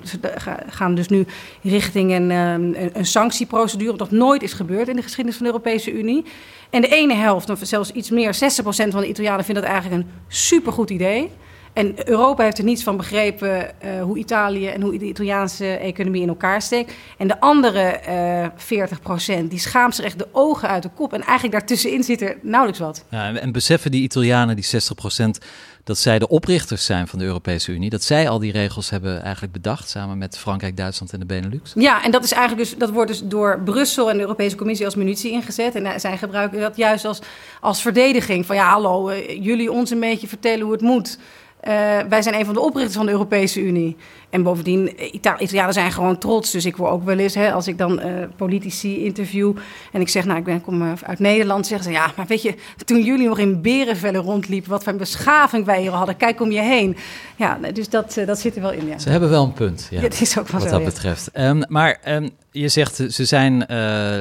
gaan 0.67 0.95
dus 0.95 1.09
nu 1.09 1.27
richting 1.63 2.13
een, 2.13 2.31
een, 2.31 2.77
een 2.93 3.07
sanctieprocedure. 3.07 3.97
Dat 3.97 4.11
nooit 4.11 4.43
is 4.43 4.53
gebeurd 4.53 4.89
in 4.89 4.97
de 4.97 5.03
geschiedenis 5.03 5.37
van 5.37 5.47
de 5.47 5.53
Europese 5.53 5.93
Unie. 5.93 6.25
En 6.71 6.81
de 6.81 6.89
ene 6.89 7.15
helft, 7.15 7.51
of 7.51 7.59
zelfs 7.63 7.93
iets 7.93 8.11
meer, 8.11 8.35
60% 8.35 8.39
van 8.67 9.01
de 9.01 9.09
Italianen 9.09 9.45
vindt 9.45 9.61
dat 9.61 9.71
eigenlijk 9.71 10.03
een 10.03 10.11
supergoed 10.29 10.91
idee. 10.91 11.31
En 11.77 12.09
Europa 12.09 12.43
heeft 12.43 12.59
er 12.59 12.65
niets 12.65 12.83
van 12.83 12.97
begrepen 12.97 13.71
uh, 13.85 14.03
hoe 14.03 14.19
Italië 14.19 14.67
en 14.67 14.83
hoe 14.83 14.99
de 14.99 15.05
Italiaanse 15.05 15.67
economie 15.67 16.23
in 16.23 16.29
elkaar 16.29 16.63
steekt. 16.63 16.95
En 17.19 17.29
de 17.29 17.41
andere 17.41 18.01
uh, 18.09 18.45
eh, 18.45 18.51
40 18.57 19.01
procent, 19.01 19.51
die 19.51 19.59
schaamt 19.59 19.95
zich 19.95 20.05
echt 20.05 20.19
de 20.19 20.29
ogen 20.33 20.69
uit 20.69 20.83
de 20.83 20.91
kop. 20.95 21.13
En 21.13 21.21
eigenlijk 21.21 21.53
daartussenin 21.53 22.03
zit 22.03 22.23
er 22.23 22.37
nauwelijks 22.43 22.81
wat. 22.81 23.05
Ja, 23.11 23.35
en 23.35 23.53
beseffen 23.53 23.91
die 23.91 24.03
Italianen, 24.03 24.55
die 24.55 24.65
60 24.65 24.95
procent, 24.95 25.39
dat 25.85 25.99
zij 25.99 26.19
de 26.19 26.29
oprichters 26.29 26.85
zijn 26.85 27.09
van 27.09 27.19
de 27.19 27.25
Europese 27.25 27.73
Unie. 27.73 27.91
Dat 27.91 28.03
zij 28.03 28.29
al 28.29 28.39
die 28.39 28.53
regels 28.53 28.91
hebben 28.91 29.23
eigenlijk 29.23 29.53
bedacht, 29.53 29.89
samen 29.89 30.19
met 30.19 30.39
Frankrijk, 30.39 30.77
Duitsland 30.77 31.13
en 31.13 31.21
de 31.21 31.27
Benelux. 31.27 31.73
Ja, 31.75 32.05
en 32.05 32.11
dat 32.11 32.25
is 32.25 32.33
eigenlijk 32.33 32.69
dus, 32.69 32.79
dat 32.79 32.91
wordt 32.91 33.11
dus 33.11 33.23
door 33.25 33.61
Brussel 33.65 34.11
en 34.11 34.17
de 34.17 34.23
Europese 34.23 34.57
Commissie 34.57 34.87
als 34.87 34.95
munitie 34.95 35.33
ingezet. 35.33 35.75
En 35.75 35.87
eh, 35.87 35.99
zij 35.99 36.19
gebruiken 36.19 36.61
dat 36.61 36.77
juist 36.77 37.05
als, 37.05 37.19
als 37.61 37.83
verdediging. 37.83 38.47
Van 38.47 38.57
ja, 38.57 38.71
hallo, 38.71 39.15
jullie 39.41 39.73
ons 39.73 39.91
een 39.91 40.01
beetje 40.01 40.29
vertellen 40.29 40.61
hoe 40.61 40.73
het 40.73 40.81
moet. 40.81 41.19
Uh, 41.67 41.99
wij 42.09 42.23
zijn 42.23 42.35
een 42.35 42.45
van 42.45 42.55
de 42.55 42.61
oprichters 42.61 42.97
van 42.97 43.07
de 43.07 43.13
Europese 43.13 43.61
Unie. 43.61 43.97
En 44.31 44.43
bovendien, 44.43 44.97
eh, 44.97 45.15
Ita 45.15 45.39
Italianen 45.39 45.73
zijn 45.73 45.93
gewoon 45.93 46.19
trots. 46.19 46.51
Dus 46.51 46.65
ik 46.65 46.77
word 46.77 46.91
ook 46.91 47.05
wel 47.05 47.19
eens, 47.19 47.35
hè, 47.35 47.53
als 47.53 47.69
ik 47.69 47.79
dan 47.79 48.07
uh, 48.07 48.07
politici 48.37 49.05
interview 49.05 49.57
en 49.93 50.01
ik 50.01 50.09
zeg, 50.09 50.25
nou, 50.25 50.39
ik 50.39 50.45
ben, 50.45 50.61
kom 50.61 50.97
uit 51.03 51.19
Nederland, 51.19 51.67
zeggen 51.67 51.87
ze, 51.87 51.93
ja, 51.93 52.13
maar 52.17 52.27
weet 52.27 52.43
je, 52.43 52.55
toen 52.85 53.03
jullie 53.03 53.29
nog 53.29 53.39
in 53.39 53.63
berenvellen 53.63 54.21
rondliepen, 54.21 54.71
wat 54.71 54.83
voor 54.83 54.93
een 54.93 54.99
beschaving 54.99 55.65
wij 55.65 55.81
hier 55.81 55.91
hadden, 55.91 56.17
kijk 56.17 56.41
om 56.41 56.51
je 56.51 56.61
heen. 56.61 56.97
Ja, 57.37 57.59
dus 57.73 57.89
dat, 57.89 58.17
dat 58.27 58.39
zit 58.39 58.57
er 58.57 58.63
wel 58.63 58.73
in. 58.73 58.87
Ja. 58.87 58.99
Ze 58.99 59.11
hebben 59.11 59.31
wel 59.31 59.45
een 59.45 59.53
punt, 59.53 59.87
ja, 59.91 59.97
ja 59.97 60.03
het 60.03 60.21
is 60.21 60.39
ook 60.39 60.49
wel 60.49 60.61
wat 60.61 60.71
dat 60.71 60.85
betreft. 60.85 61.31
Um, 61.35 61.65
maar 61.69 62.01
um, 62.09 62.31
je 62.51 62.69
zegt, 62.69 62.97
ze 63.09 63.25
zijn, 63.25 63.53
uh, 63.53 63.67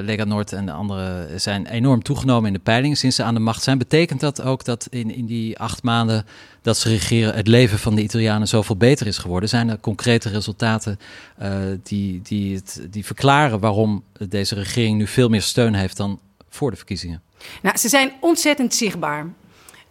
Lega 0.02 0.24
Noord 0.24 0.54
en 0.54 0.66
de 0.66 0.72
anderen 0.72 1.40
zijn 1.40 1.68
enorm 1.68 2.04
toegenomen 2.04 2.48
in 2.48 2.54
de 2.54 2.60
peilingen 2.60 2.98
sinds 2.98 3.16
ze 3.16 3.24
aan 3.24 3.34
de 3.34 3.40
macht 3.40 3.64
zijn. 3.64 3.78
Betekent 3.78 4.20
dat 4.20 4.42
ook 4.42 4.66
dat 4.66 4.88
in, 4.90 5.16
in 5.16 5.26
die 5.26 5.60
acht 5.60 5.84
maanden 5.84 6.26
dat 6.62 6.78
ze 6.78 6.90
regeren, 6.90 7.36
het 7.36 7.48
leven 7.48 7.80
van 7.80 7.96
de 7.96 8.02
Italianen 8.02 8.48
zoveel 8.48 8.76
beter 8.78 9.08
is 9.08 9.18
geworden? 9.18 9.50
Zijn 9.50 9.70
er 9.70 9.80
concrete 9.80 10.05
resultaten 10.06 11.00
uh, 11.42 11.56
die, 11.84 12.22
die, 12.22 12.56
het, 12.56 12.88
die 12.90 13.06
verklaren 13.06 13.60
waarom 13.60 14.04
deze 14.30 14.56
regering 14.56 14.98
nu 14.98 15.08
veel 15.08 15.30
meer 15.30 15.42
steun 15.42 15.74
heeft 15.74 15.98
dan 15.98 16.20
voor 16.50 16.72
de 16.72 16.78
verkiezingen? 16.78 17.22
Nou, 17.62 17.78
ze 17.78 17.90
zijn 17.90 18.12
ontzettend 18.20 18.74
zichtbaar. 18.74 19.24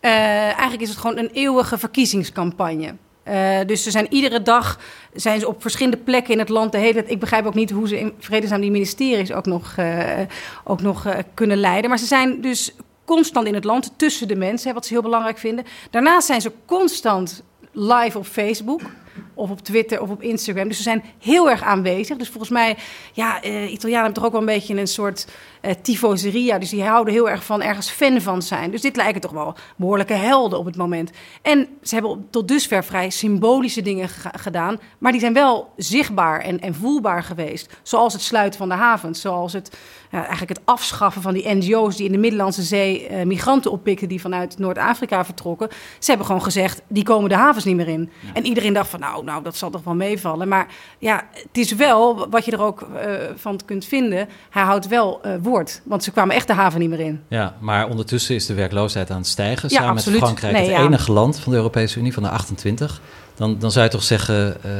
Uh, 0.00 0.10
eigenlijk 0.42 0.80
is 0.80 0.88
het 0.88 0.98
gewoon 0.98 1.18
een 1.18 1.30
eeuwige 1.30 1.78
verkiezingscampagne. 1.78 2.94
Uh, 3.28 3.58
dus 3.66 3.82
ze 3.82 3.90
zijn 3.90 4.06
iedere 4.12 4.42
dag 4.42 4.78
zijn 5.14 5.40
ze 5.40 5.48
op 5.48 5.62
verschillende 5.62 5.96
plekken 5.96 6.32
in 6.32 6.38
het 6.38 6.48
land 6.48 6.72
de 6.72 6.78
hele. 6.78 7.04
Ik 7.06 7.20
begrijp 7.20 7.46
ook 7.46 7.54
niet 7.54 7.70
hoe 7.70 7.88
ze 7.88 7.98
in 7.98 8.12
vredesnaam 8.18 8.60
die 8.60 8.70
ministeries 8.70 9.32
ook 9.32 9.46
nog, 9.46 9.76
ook 10.64 10.80
nog 10.80 11.06
kunnen 11.34 11.56
leiden. 11.56 11.90
Maar 11.90 11.98
ze 11.98 12.06
zijn 12.06 12.40
dus 12.40 12.74
constant 13.04 13.46
in 13.46 13.54
het 13.54 13.64
land 13.64 13.92
tussen 13.96 14.28
de 14.28 14.36
mensen, 14.36 14.74
wat 14.74 14.86
ze 14.86 14.92
heel 14.92 15.02
belangrijk 15.02 15.38
vinden. 15.38 15.64
Daarnaast 15.90 16.26
zijn 16.26 16.40
ze 16.40 16.52
constant 16.66 17.42
live 17.72 18.18
op 18.18 18.26
Facebook 18.26 18.80
of 19.34 19.50
op 19.50 19.60
Twitter 19.60 20.00
of 20.00 20.10
op 20.10 20.22
Instagram. 20.22 20.68
Dus 20.68 20.76
ze 20.76 20.82
zijn 20.82 21.04
heel 21.18 21.50
erg 21.50 21.62
aanwezig. 21.62 22.16
Dus 22.16 22.28
volgens 22.28 22.50
mij, 22.50 22.76
ja, 23.12 23.42
eh, 23.42 23.72
Italianen 23.72 24.04
hebben 24.04 24.12
toch 24.12 24.24
ook 24.24 24.32
wel 24.32 24.40
een 24.40 24.46
beetje 24.46 24.76
een 24.76 24.86
soort 24.86 25.26
eh, 25.64 25.74
tifoseria. 25.82 26.58
Dus 26.58 26.70
die 26.70 26.84
houden 26.84 27.12
heel 27.14 27.30
erg 27.30 27.44
van 27.44 27.62
ergens 27.62 27.90
fan 27.90 28.20
van 28.20 28.42
zijn. 28.42 28.70
Dus 28.70 28.80
dit 28.80 28.96
lijken 28.96 29.20
toch 29.20 29.30
wel 29.30 29.54
behoorlijke 29.76 30.12
helden 30.14 30.58
op 30.58 30.64
het 30.64 30.76
moment. 30.76 31.10
En 31.42 31.68
ze 31.82 31.94
hebben 31.94 32.26
tot 32.30 32.48
dusver 32.48 32.84
vrij 32.84 33.10
symbolische 33.10 33.82
dingen 33.82 34.08
ge- 34.08 34.38
gedaan. 34.38 34.80
Maar 34.98 35.12
die 35.12 35.20
zijn 35.20 35.32
wel 35.32 35.72
zichtbaar 35.76 36.40
en, 36.40 36.60
en 36.60 36.74
voelbaar 36.74 37.22
geweest. 37.22 37.76
Zoals 37.82 38.12
het 38.12 38.22
sluiten 38.22 38.58
van 38.58 38.68
de 38.68 38.74
havens. 38.74 39.20
Zoals 39.20 39.52
het, 39.52 39.76
eigenlijk 40.10 40.48
het 40.48 40.60
afschaffen 40.64 41.22
van 41.22 41.34
die 41.34 41.54
NGO's 41.54 41.96
die 41.96 42.06
in 42.06 42.12
de 42.12 42.18
Middellandse 42.18 42.62
Zee 42.62 43.06
eh, 43.06 43.26
migranten 43.26 43.70
oppikten 43.70 44.08
die 44.08 44.20
vanuit 44.20 44.58
Noord-Afrika 44.58 45.24
vertrokken. 45.24 45.68
Ze 45.98 46.08
hebben 46.08 46.26
gewoon 46.26 46.42
gezegd, 46.42 46.82
die 46.88 47.04
komen 47.04 47.28
de 47.28 47.36
havens 47.36 47.64
niet 47.64 47.76
meer 47.76 47.88
in. 47.88 48.10
En 48.34 48.46
iedereen 48.46 48.72
dacht 48.72 48.88
van, 48.90 49.00
nou, 49.00 49.24
nou, 49.24 49.42
dat 49.42 49.56
zal 49.56 49.70
toch 49.70 49.84
wel 49.84 49.94
meevallen. 49.94 50.48
Maar 50.48 50.66
ja, 50.98 51.24
het 51.32 51.58
is 51.58 51.72
wel, 51.74 52.28
wat 52.30 52.44
je 52.44 52.50
er 52.52 52.62
ook 52.62 52.80
eh, 52.82 53.12
van 53.36 53.60
kunt 53.64 53.84
vinden, 53.84 54.28
hij 54.50 54.62
houdt 54.62 54.88
wel 54.88 55.22
eh, 55.22 55.32
Want 55.84 56.04
ze 56.04 56.10
kwamen 56.10 56.34
echt 56.34 56.46
de 56.46 56.52
haven 56.52 56.80
niet 56.80 56.88
meer 56.88 57.00
in. 57.00 57.20
Ja, 57.28 57.54
maar 57.60 57.88
ondertussen 57.88 58.34
is 58.34 58.46
de 58.46 58.54
werkloosheid 58.54 59.10
aan 59.10 59.16
het 59.16 59.26
stijgen. 59.26 59.68
Ja, 59.68 59.76
samen 59.76 59.94
absoluut. 59.94 60.20
met 60.20 60.28
Frankrijk, 60.28 60.52
Nee, 60.52 60.62
het 60.62 60.80
ja. 60.80 60.86
enige 60.86 61.12
land 61.12 61.38
van 61.38 61.52
de 61.52 61.58
Europese 61.58 61.98
Unie, 61.98 62.12
van 62.12 62.22
de 62.22 62.28
28. 62.28 63.00
Dan, 63.34 63.58
dan 63.58 63.70
zou 63.70 63.84
je 63.84 63.90
toch 63.90 64.02
zeggen 64.02 64.62
eh, 64.64 64.70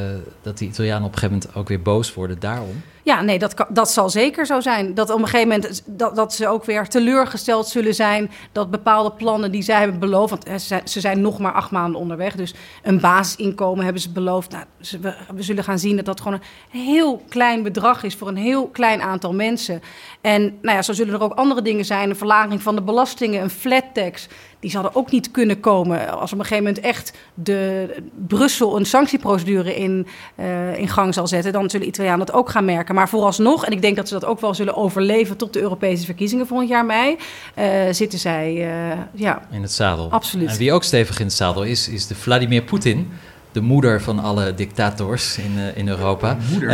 dat 0.42 0.58
die 0.58 0.68
Italianen 0.68 1.06
op 1.06 1.12
een 1.12 1.18
gegeven 1.18 1.36
moment 1.42 1.56
ook 1.56 1.68
weer 1.68 1.82
boos 1.82 2.14
worden 2.14 2.40
daarom. 2.40 2.82
Ja, 3.04 3.22
nee, 3.22 3.38
dat, 3.38 3.66
dat 3.68 3.90
zal 3.90 4.10
zeker 4.10 4.46
zo 4.46 4.60
zijn. 4.60 4.94
Dat 4.94 5.10
op 5.10 5.18
een 5.18 5.24
gegeven 5.24 5.48
moment 5.48 5.82
dat, 5.86 6.16
dat 6.16 6.34
ze 6.34 6.48
ook 6.48 6.64
weer 6.64 6.88
teleurgesteld 6.88 7.68
zullen 7.68 7.94
zijn. 7.94 8.30
Dat 8.52 8.70
bepaalde 8.70 9.12
plannen 9.12 9.50
die 9.50 9.62
zij 9.62 9.78
hebben 9.78 9.98
beloofd. 9.98 10.30
Want 10.30 10.62
ze 10.84 11.00
zijn, 11.00 11.20
nog 11.20 11.38
maar 11.38 11.52
acht 11.52 11.70
maanden 11.70 12.00
onderweg. 12.00 12.34
Dus 12.34 12.54
een 12.82 13.00
basisinkomen 13.00 13.84
hebben 13.84 14.02
ze 14.02 14.10
beloofd. 14.10 14.50
Nou, 14.50 14.64
we, 15.00 15.14
we 15.34 15.42
zullen 15.42 15.64
gaan 15.64 15.78
zien 15.78 15.96
dat 15.96 16.04
dat 16.04 16.20
gewoon 16.20 16.40
een 16.72 16.80
heel 16.80 17.22
klein 17.28 17.62
bedrag 17.62 18.02
is 18.02 18.14
voor 18.14 18.28
een 18.28 18.36
heel 18.36 18.68
klein 18.68 19.02
aantal 19.02 19.34
mensen. 19.34 19.82
En 20.20 20.42
nou 20.62 20.76
ja, 20.76 20.82
zo 20.82 20.92
zullen 20.92 21.14
er 21.14 21.22
ook 21.22 21.34
andere 21.34 21.62
dingen 21.62 21.84
zijn. 21.84 22.10
Een 22.10 22.16
verlaging 22.16 22.62
van 22.62 22.74
de 22.74 22.82
belastingen, 22.82 23.42
een 23.42 23.50
flat 23.50 23.84
tax. 23.92 24.28
Die 24.64 24.72
zouden 24.72 24.94
ook 24.94 25.10
niet 25.10 25.30
kunnen 25.30 25.60
komen 25.60 26.20
als 26.20 26.32
op 26.32 26.38
een 26.38 26.44
gegeven 26.44 26.64
moment 26.64 26.84
echt 26.84 27.12
de 27.34 27.88
Brussel 28.26 28.76
een 28.76 28.86
sanctieprocedure 28.86 29.76
in, 29.76 30.06
eh, 30.34 30.78
in 30.78 30.88
gang 30.88 31.14
zal 31.14 31.26
zetten. 31.26 31.52
Dan 31.52 31.70
zullen 31.70 31.86
Italianen 31.86 32.26
dat 32.26 32.34
ook 32.34 32.50
gaan 32.50 32.64
merken. 32.64 32.94
Maar 32.94 33.08
vooralsnog, 33.08 33.66
en 33.66 33.72
ik 33.72 33.82
denk 33.82 33.96
dat 33.96 34.08
ze 34.08 34.14
dat 34.14 34.24
ook 34.24 34.40
wel 34.40 34.54
zullen 34.54 34.76
overleven 34.76 35.36
tot 35.36 35.52
de 35.52 35.60
Europese 35.60 36.04
verkiezingen 36.04 36.46
volgend 36.46 36.68
jaar 36.68 36.84
mei, 36.84 37.16
eh, 37.54 37.66
zitten 37.90 38.18
zij 38.18 38.50
eh, 38.50 38.98
ja, 39.12 39.42
In 39.50 39.62
het 39.62 39.72
zadel. 39.72 40.10
Absoluut. 40.10 40.48
En 40.48 40.56
wie 40.56 40.72
ook 40.72 40.84
stevig 40.84 41.18
in 41.18 41.26
het 41.26 41.34
zadel 41.34 41.62
is, 41.62 41.88
is 41.88 42.06
de 42.06 42.14
Vladimir 42.14 42.62
Poetin. 42.62 43.10
De 43.52 43.60
moeder 43.60 44.02
van 44.02 44.18
alle 44.18 44.54
dictators 44.54 45.38
in, 45.38 45.52
eh, 45.56 45.76
in 45.76 45.88
Europa. 45.88 46.36
Moeder, 46.50 46.68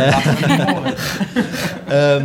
Eh, 1.87 2.15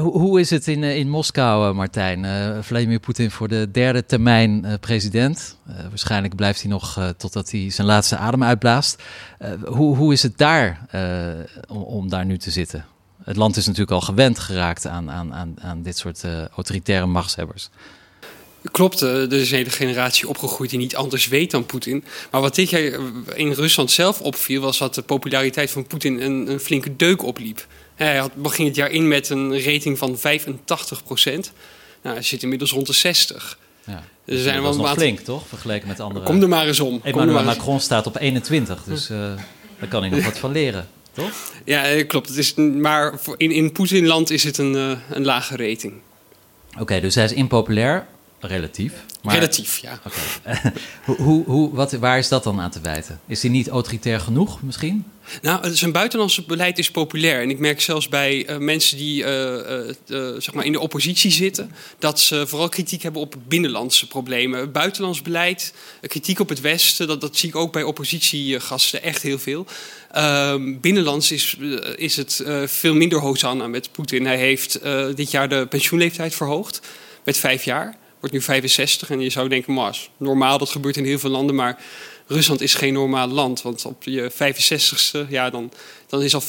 hoe, 0.00 0.40
is 0.40 0.50
het 0.50 0.68
in, 0.68 0.84
eh, 0.84 0.96
in 0.96 1.08
Moskou, 1.08 1.68
eh, 1.68 1.74
Martijn? 1.74 2.24
Eh, 2.24 2.58
Vladimir 2.60 2.98
Poetin 2.98 3.30
voor 3.30 3.48
de 3.48 3.68
derde 3.72 4.06
termijn 4.06 4.78
president. 4.80 5.56
Waarschijnlijk 5.88 6.36
blijft 6.36 6.60
hij 6.60 6.70
nog 6.70 7.12
totdat 7.16 7.50
hij 7.50 7.70
zijn 7.70 7.86
laatste 7.86 8.16
adem 8.16 8.42
uitblaast. 8.42 9.02
Hoe, 9.64 9.96
hoe 9.96 10.12
is 10.12 10.22
het 10.22 10.38
daar 10.38 10.86
om, 11.68 11.82
om 11.82 12.08
daar 12.08 12.24
nu 12.24 12.38
te 12.38 12.50
zitten? 12.50 12.84
Het 13.24 13.36
land 13.36 13.56
is 13.56 13.66
natuurlijk 13.66 13.92
al 13.92 14.00
gewend 14.00 14.38
geraakt 14.38 14.86
aan, 14.86 15.10
aan, 15.10 15.34
aan, 15.34 15.54
aan 15.60 15.82
dit 15.82 15.96
soort 15.96 16.24
autoritaire 16.54 17.06
machtshebbers. 17.06 17.68
Klopt, 18.70 19.00
er 19.00 19.32
is 19.32 19.50
een 19.50 19.56
hele 19.56 19.70
generatie 19.70 20.28
opgegroeid 20.28 20.70
die 20.70 20.78
niet 20.78 20.96
anders 20.96 21.28
weet 21.28 21.50
dan 21.50 21.66
Poetin. 21.66 22.04
Maar 22.30 22.40
wat 22.40 22.54
dit 22.54 22.70
jaar 22.70 22.82
in 23.34 23.52
Rusland 23.52 23.90
zelf 23.90 24.20
opviel, 24.20 24.60
was 24.60 24.78
dat 24.78 24.94
de 24.94 25.02
populariteit 25.02 25.70
van 25.70 25.86
Poetin 25.86 26.20
een, 26.20 26.50
een 26.50 26.60
flinke 26.60 26.96
deuk 26.96 27.22
opliep. 27.22 27.66
Hij 27.94 28.16
had, 28.16 28.34
begin 28.34 28.66
het 28.66 28.74
jaar 28.74 28.90
in 28.90 29.08
met 29.08 29.28
een 29.28 29.62
rating 29.62 29.98
van 29.98 30.18
85 30.18 31.04
procent. 31.04 31.52
Nou, 32.02 32.14
hij 32.14 32.24
zit 32.24 32.42
inmiddels 32.42 32.70
rond 32.70 32.86
de 32.86 32.92
60. 32.92 33.58
Ja. 33.84 34.04
Er 34.24 34.38
zijn 34.38 34.54
dat 34.54 34.62
wel 34.62 34.70
is 34.72 34.76
nog 34.76 34.92
flink, 34.92 35.20
toch? 35.20 35.42
Vergeleken 35.48 35.88
met 35.88 36.00
andere... 36.00 36.24
Kom 36.24 36.42
er 36.42 36.48
maar 36.48 36.66
eens 36.66 36.80
om. 36.80 37.00
Emmanuel 37.02 37.34
maar 37.34 37.46
eens- 37.46 37.56
Macron 37.56 37.80
staat 37.80 38.06
op 38.06 38.16
21, 38.18 38.84
dus 38.84 39.10
eh, 39.10 39.18
daar 39.78 39.88
kan 39.88 40.00
hij 40.02 40.10
nog 40.10 40.24
wat 40.24 40.38
van 40.38 40.52
leren, 40.52 40.88
toch? 41.12 41.30
Ja, 41.64 41.84
eh, 41.84 42.06
klopt. 42.06 42.28
Het 42.28 42.36
is, 42.36 42.54
maar 42.54 43.14
in, 43.36 43.50
in 43.50 43.72
Poetinland 43.72 44.30
is 44.30 44.44
het 44.44 44.58
een, 44.58 44.74
eh, 44.76 45.16
een 45.16 45.24
lage 45.24 45.56
rating. 45.56 45.92
Oké, 46.78 47.00
dus 47.00 47.14
hij 47.14 47.24
is 47.24 47.32
impopulair, 47.32 48.06
relatief. 48.48 48.92
Maar, 49.22 49.34
Relatief, 49.34 49.78
ja. 49.78 50.00
Oké. 50.06 50.20
hoe, 51.04 51.16
hoe, 51.16 51.44
hoe, 51.44 51.74
wat, 51.74 51.92
waar 51.92 52.18
is 52.18 52.28
dat 52.28 52.44
dan 52.44 52.60
aan 52.60 52.70
te 52.70 52.80
wijten? 52.80 53.20
Is 53.26 53.42
hij 53.42 53.50
niet 53.50 53.68
autoritair 53.68 54.20
genoeg 54.20 54.62
misschien? 54.62 55.04
Nou, 55.42 55.74
zijn 55.74 55.92
buitenlandse 55.92 56.42
beleid 56.42 56.78
is 56.78 56.90
populair. 56.90 57.42
En 57.42 57.50
ik 57.50 57.58
merk 57.58 57.80
zelfs 57.80 58.08
bij 58.08 58.46
eh, 58.46 58.56
mensen 58.56 58.96
die 58.96 59.24
eh, 59.24 59.88
eh, 59.88 59.94
zeg 60.38 60.54
maar 60.54 60.64
in 60.64 60.72
de 60.72 60.80
oppositie 60.80 61.30
zitten... 61.30 61.72
dat 61.98 62.20
ze 62.20 62.46
vooral 62.46 62.68
kritiek 62.68 63.02
hebben 63.02 63.20
op 63.20 63.34
binnenlandse 63.48 64.06
problemen. 64.06 64.72
Buitenlands 64.72 65.22
beleid, 65.22 65.74
kritiek 66.00 66.40
op 66.40 66.48
het 66.48 66.60
Westen... 66.60 67.06
dat, 67.06 67.20
dat 67.20 67.36
zie 67.36 67.48
ik 67.48 67.56
ook 67.56 67.72
bij 67.72 67.82
oppositiegasten 67.82 69.02
echt 69.02 69.22
heel 69.22 69.38
veel. 69.38 69.66
Ehm, 70.10 70.80
binnenlands 70.80 71.32
is, 71.32 71.56
is 71.96 72.16
het 72.16 72.44
veel 72.64 72.94
minder 72.94 73.20
hosanna 73.20 73.66
met 73.66 73.92
Poetin. 73.92 74.26
Hij 74.26 74.38
heeft 74.38 74.80
dit 75.14 75.30
jaar 75.30 75.48
de 75.48 75.66
pensioenleeftijd 75.66 76.34
verhoogd 76.34 76.80
met 77.24 77.36
vijf 77.36 77.64
jaar. 77.64 78.00
Wordt 78.22 78.36
nu 78.36 78.42
65 78.42 79.10
en 79.10 79.20
je 79.20 79.30
zou 79.30 79.48
denken, 79.48 79.72
maar 79.74 79.90
is 79.90 80.10
normaal, 80.16 80.58
dat 80.58 80.70
gebeurt 80.70 80.96
in 80.96 81.04
heel 81.04 81.18
veel 81.18 81.30
landen... 81.30 81.54
maar 81.54 81.82
Rusland 82.26 82.60
is 82.60 82.74
geen 82.74 82.92
normaal 82.92 83.28
land. 83.28 83.62
Want 83.62 83.84
op 83.84 84.02
je 84.02 84.32
65ste, 84.32 85.28
ja, 85.28 85.50
dan, 85.50 85.72
dan 86.06 86.22
is 86.22 86.34
al 86.34 86.42
40% 86.42 86.44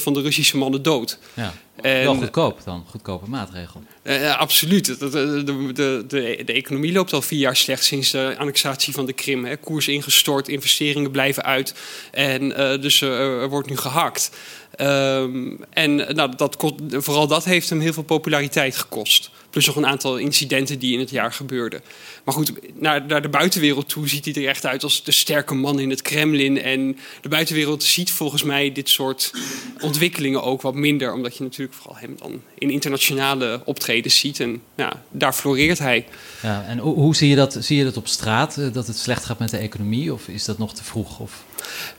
van 0.00 0.12
de 0.12 0.20
Russische 0.20 0.56
mannen 0.56 0.82
dood. 0.82 1.18
Ja. 1.34 1.54
En- 1.80 2.02
Wel 2.02 2.14
goedkoop 2.14 2.60
dan, 2.64 2.84
goedkope 2.90 3.28
maatregel. 3.30 3.82
Eh, 4.02 4.38
absoluut. 4.38 4.86
De, 4.86 4.96
de, 5.10 5.42
de, 5.44 5.72
de, 5.72 6.04
de, 6.08 6.42
de 6.44 6.52
economie 6.52 6.92
loopt 6.92 7.12
al 7.12 7.22
vier 7.22 7.38
jaar 7.38 7.56
slecht 7.56 7.84
sinds 7.84 8.10
de 8.10 8.34
annexatie 8.38 8.92
van 8.92 9.06
de 9.06 9.12
Krim. 9.12 9.44
Hè. 9.44 9.56
Koers 9.56 9.88
ingestort, 9.88 10.48
investeringen 10.48 11.10
blijven 11.10 11.44
uit. 11.44 11.74
En 12.10 12.56
eh, 12.56 12.80
dus 12.80 13.02
eh, 13.02 13.08
er 13.42 13.48
wordt 13.48 13.68
nu 13.68 13.76
gehakt. 13.76 14.30
Ehm, 14.76 15.56
en 15.70 15.94
nou, 15.94 16.36
dat, 16.36 16.56
vooral 16.90 17.26
dat 17.26 17.44
heeft 17.44 17.70
hem 17.70 17.80
heel 17.80 17.92
veel 17.92 18.02
populariteit 18.02 18.76
gekost. 18.76 19.30
Plus 19.50 19.66
nog 19.66 19.76
een 19.76 19.86
aantal 19.86 20.16
incidenten 20.16 20.78
die 20.78 20.92
in 20.92 20.98
het 20.98 21.10
jaar 21.10 21.32
gebeurden. 21.32 21.80
Maar 22.24 22.34
goed, 22.34 22.52
naar, 22.80 23.06
naar 23.06 23.22
de 23.22 23.28
buitenwereld 23.28 23.88
toe 23.88 24.08
ziet 24.08 24.24
hij 24.24 24.34
er 24.34 24.48
echt 24.48 24.66
uit 24.66 24.82
als 24.82 25.02
de 25.02 25.12
sterke 25.12 25.54
man 25.54 25.78
in 25.78 25.90
het 25.90 26.02
Kremlin. 26.02 26.62
En 26.62 26.98
de 27.20 27.28
buitenwereld 27.28 27.82
ziet 27.82 28.10
volgens 28.10 28.42
mij 28.42 28.72
dit 28.72 28.88
soort 28.88 29.32
ontwikkelingen 29.80 30.42
ook 30.42 30.62
wat 30.62 30.74
minder. 30.74 31.12
Omdat 31.12 31.36
je 31.36 31.42
natuurlijk 31.42 31.76
vooral 31.76 31.96
hem 31.96 32.16
dan 32.18 32.42
in 32.58 32.70
internationale 32.70 33.60
optredens 33.64 34.18
ziet. 34.18 34.40
En 34.40 34.62
ja, 34.74 35.02
daar 35.10 35.32
floreert 35.32 35.78
hij. 35.78 36.06
Ja, 36.42 36.64
en 36.64 36.78
hoe, 36.78 36.94
hoe 36.94 37.16
zie, 37.16 37.28
je 37.28 37.36
dat, 37.36 37.56
zie 37.60 37.76
je 37.78 37.84
dat 37.84 37.96
op 37.96 38.08
straat, 38.08 38.58
eh, 38.58 38.72
dat 38.72 38.86
het 38.86 38.98
slecht 38.98 39.24
gaat 39.24 39.38
met 39.38 39.50
de 39.50 39.56
economie? 39.56 40.12
Of 40.12 40.28
is 40.28 40.44
dat 40.44 40.58
nog 40.58 40.74
te 40.74 40.84
vroeg? 40.84 41.18
Of... 41.18 41.44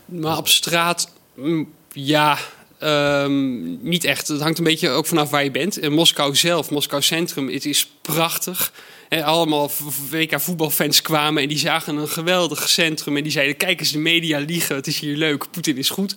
Maar 0.04 0.36
op 0.36 0.48
straat, 0.48 1.12
mm, 1.34 1.72
ja, 1.92 2.38
ehm, 2.86 3.88
niet 3.88 4.04
echt. 4.04 4.28
Het 4.28 4.40
hangt 4.40 4.58
een 4.58 4.64
beetje 4.64 4.88
ook 4.88 5.06
vanaf 5.06 5.30
waar 5.30 5.44
je 5.44 5.50
bent. 5.50 5.78
In 5.78 5.92
Moskou 5.92 6.36
zelf, 6.36 6.70
Moskou 6.70 7.02
Centrum, 7.02 7.48
het 7.48 7.64
is 7.64 7.88
prachtig. 8.02 8.72
En 9.08 9.22
allemaal 9.22 9.68
v- 9.68 9.80
v- 9.88 10.10
WK 10.10 10.40
voetbalfans 10.40 11.02
kwamen 11.02 11.42
en 11.42 11.48
die 11.48 11.58
zagen 11.58 11.96
een 11.96 12.08
geweldig 12.08 12.68
centrum. 12.68 13.16
En 13.16 13.22
die 13.22 13.32
zeiden, 13.32 13.56
kijk 13.56 13.80
eens, 13.80 13.92
de 13.92 13.98
media 13.98 14.38
liegen, 14.38 14.76
het 14.76 14.86
is 14.86 14.98
hier 14.98 15.16
leuk, 15.16 15.50
Poetin 15.50 15.76
is 15.76 15.90
goed. 15.90 16.14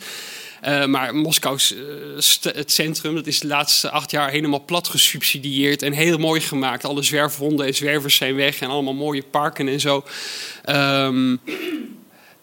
Eh, 0.62 0.86
maar 0.86 1.16
Moskou, 1.16 1.60
het 2.42 2.72
centrum, 2.72 3.16
dat 3.16 3.28
is 3.28 3.40
de 3.40 3.48
laatste 3.48 3.90
acht 3.90 4.12
jaar 4.12 4.30
helemaal 4.30 4.66
plat 4.66 4.88
gesubsidieerd 4.88 5.82
en 5.82 5.94
heel 5.94 6.18
mooi 6.18 6.42
gemaakt. 6.42 6.86
Alle 6.86 7.04
zwerfhonden 7.04 7.66
en 7.66 7.76
zwervers 7.76 8.16
zijn 8.16 8.36
weg 8.36 8.60
en 8.60 8.70
allemaal 8.70 8.94
mooie 8.94 9.24
parken 9.24 9.68
en 9.68 9.80
zo. 9.80 10.04
Ehm, 10.64 11.36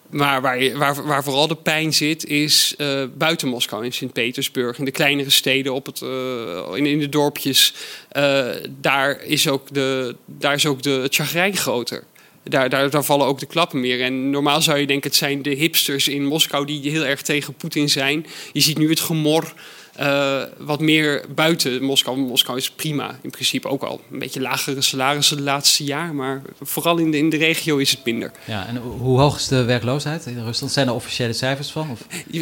maar 0.09 0.41
waar, 0.41 0.77
waar, 0.77 1.05
waar 1.05 1.23
vooral 1.23 1.47
de 1.47 1.55
pijn 1.55 1.93
zit, 1.93 2.25
is 2.25 2.73
eh, 2.77 3.03
buiten 3.17 3.47
Moskou, 3.47 3.85
in 3.85 3.93
Sint-Petersburg, 3.93 4.77
in 4.77 4.85
de 4.85 4.91
kleinere 4.91 5.29
steden, 5.29 5.73
op 5.73 5.85
het, 5.85 6.01
eh, 6.01 6.75
in, 6.75 6.85
in 6.85 6.99
de 6.99 7.09
dorpjes. 7.09 7.73
Eh, 8.09 8.45
daar, 8.69 9.23
is 9.23 9.47
ook 9.47 9.73
de, 9.73 10.15
daar 10.25 10.53
is 10.53 10.65
ook 10.65 10.81
de, 10.81 11.07
chagrijn 11.09 11.57
groter. 11.57 12.03
Daar, 12.43 12.69
daar, 12.69 12.89
daar 12.89 13.03
vallen 13.03 13.27
ook 13.27 13.39
de 13.39 13.45
klappen 13.45 13.79
meer. 13.79 14.01
En 14.01 14.29
normaal 14.29 14.61
zou 14.61 14.77
je 14.77 14.87
denken, 14.87 15.09
het 15.09 15.19
zijn 15.19 15.41
de 15.41 15.49
hipsters 15.49 16.07
in 16.07 16.25
Moskou 16.25 16.65
die 16.65 16.89
heel 16.89 17.05
erg 17.05 17.21
tegen 17.21 17.53
Poetin 17.53 17.89
zijn. 17.89 18.25
Je 18.53 18.61
ziet 18.61 18.77
nu 18.77 18.89
het 18.89 18.99
gemor 18.99 19.53
eh, 19.97 20.41
wat 20.57 20.79
meer 20.79 21.25
buiten 21.35 21.83
Moskou. 21.83 22.17
Moskou 22.17 22.57
is 22.57 22.69
prima, 22.71 23.19
in 23.21 23.29
principe 23.29 23.67
ook 23.67 23.83
al 23.83 24.01
een 24.11 24.19
beetje 24.19 24.41
lagere 24.41 24.81
salarissen 24.81 25.37
de 25.37 25.43
laatste 25.43 25.83
jaar. 25.83 26.15
Maar 26.15 26.41
vooral 26.61 26.97
in 26.97 27.11
de, 27.11 27.17
in 27.17 27.29
de 27.29 27.37
regio 27.37 27.77
is 27.77 27.91
het 27.91 28.05
minder. 28.05 28.31
Ja, 28.45 28.67
en 28.67 28.77
hoe 28.77 29.19
hoog 29.19 29.35
is 29.35 29.47
de 29.47 29.63
werkloosheid 29.63 30.25
in 30.25 30.43
Rusland? 30.43 30.71
Zijn 30.73 30.87
er 30.87 30.93
officiële 30.93 31.33
cijfers 31.33 31.69
van? 31.71 31.89
Of? 31.91 31.99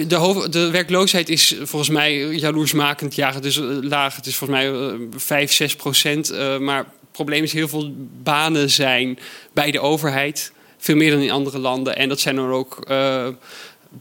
De, 0.07 0.15
hoofd- 0.15 0.53
de 0.53 0.69
werkloosheid 0.69 1.29
is 1.29 1.55
volgens 1.62 1.89
mij 1.89 2.17
jaloersmakend 2.17 3.15
ja, 3.15 3.33
is 3.41 3.57
eh, 3.57 3.65
laag. 3.81 4.15
Het 4.15 4.25
is 4.25 4.35
volgens 4.35 4.59
mij 4.59 4.71
eh, 4.74 4.93
5, 5.15 5.51
6 5.51 5.75
procent. 5.75 6.29
eh, 6.29 6.57
maar 6.57 6.77
het 6.77 7.12
probleem 7.12 7.43
is 7.43 7.53
heel 7.53 7.67
veel 7.67 7.93
banen 8.24 8.69
zijn 8.69 9.19
bij 9.53 9.71
de 9.71 9.79
overheid. 9.79 10.51
Veel 10.77 10.95
meer 10.95 11.12
dan 11.12 11.19
in 11.19 11.31
andere 11.31 11.59
landen. 11.59 11.95
En 11.95 12.09
dat 12.09 12.19
zijn 12.19 12.35
dan 12.35 12.50
ook 12.51 12.88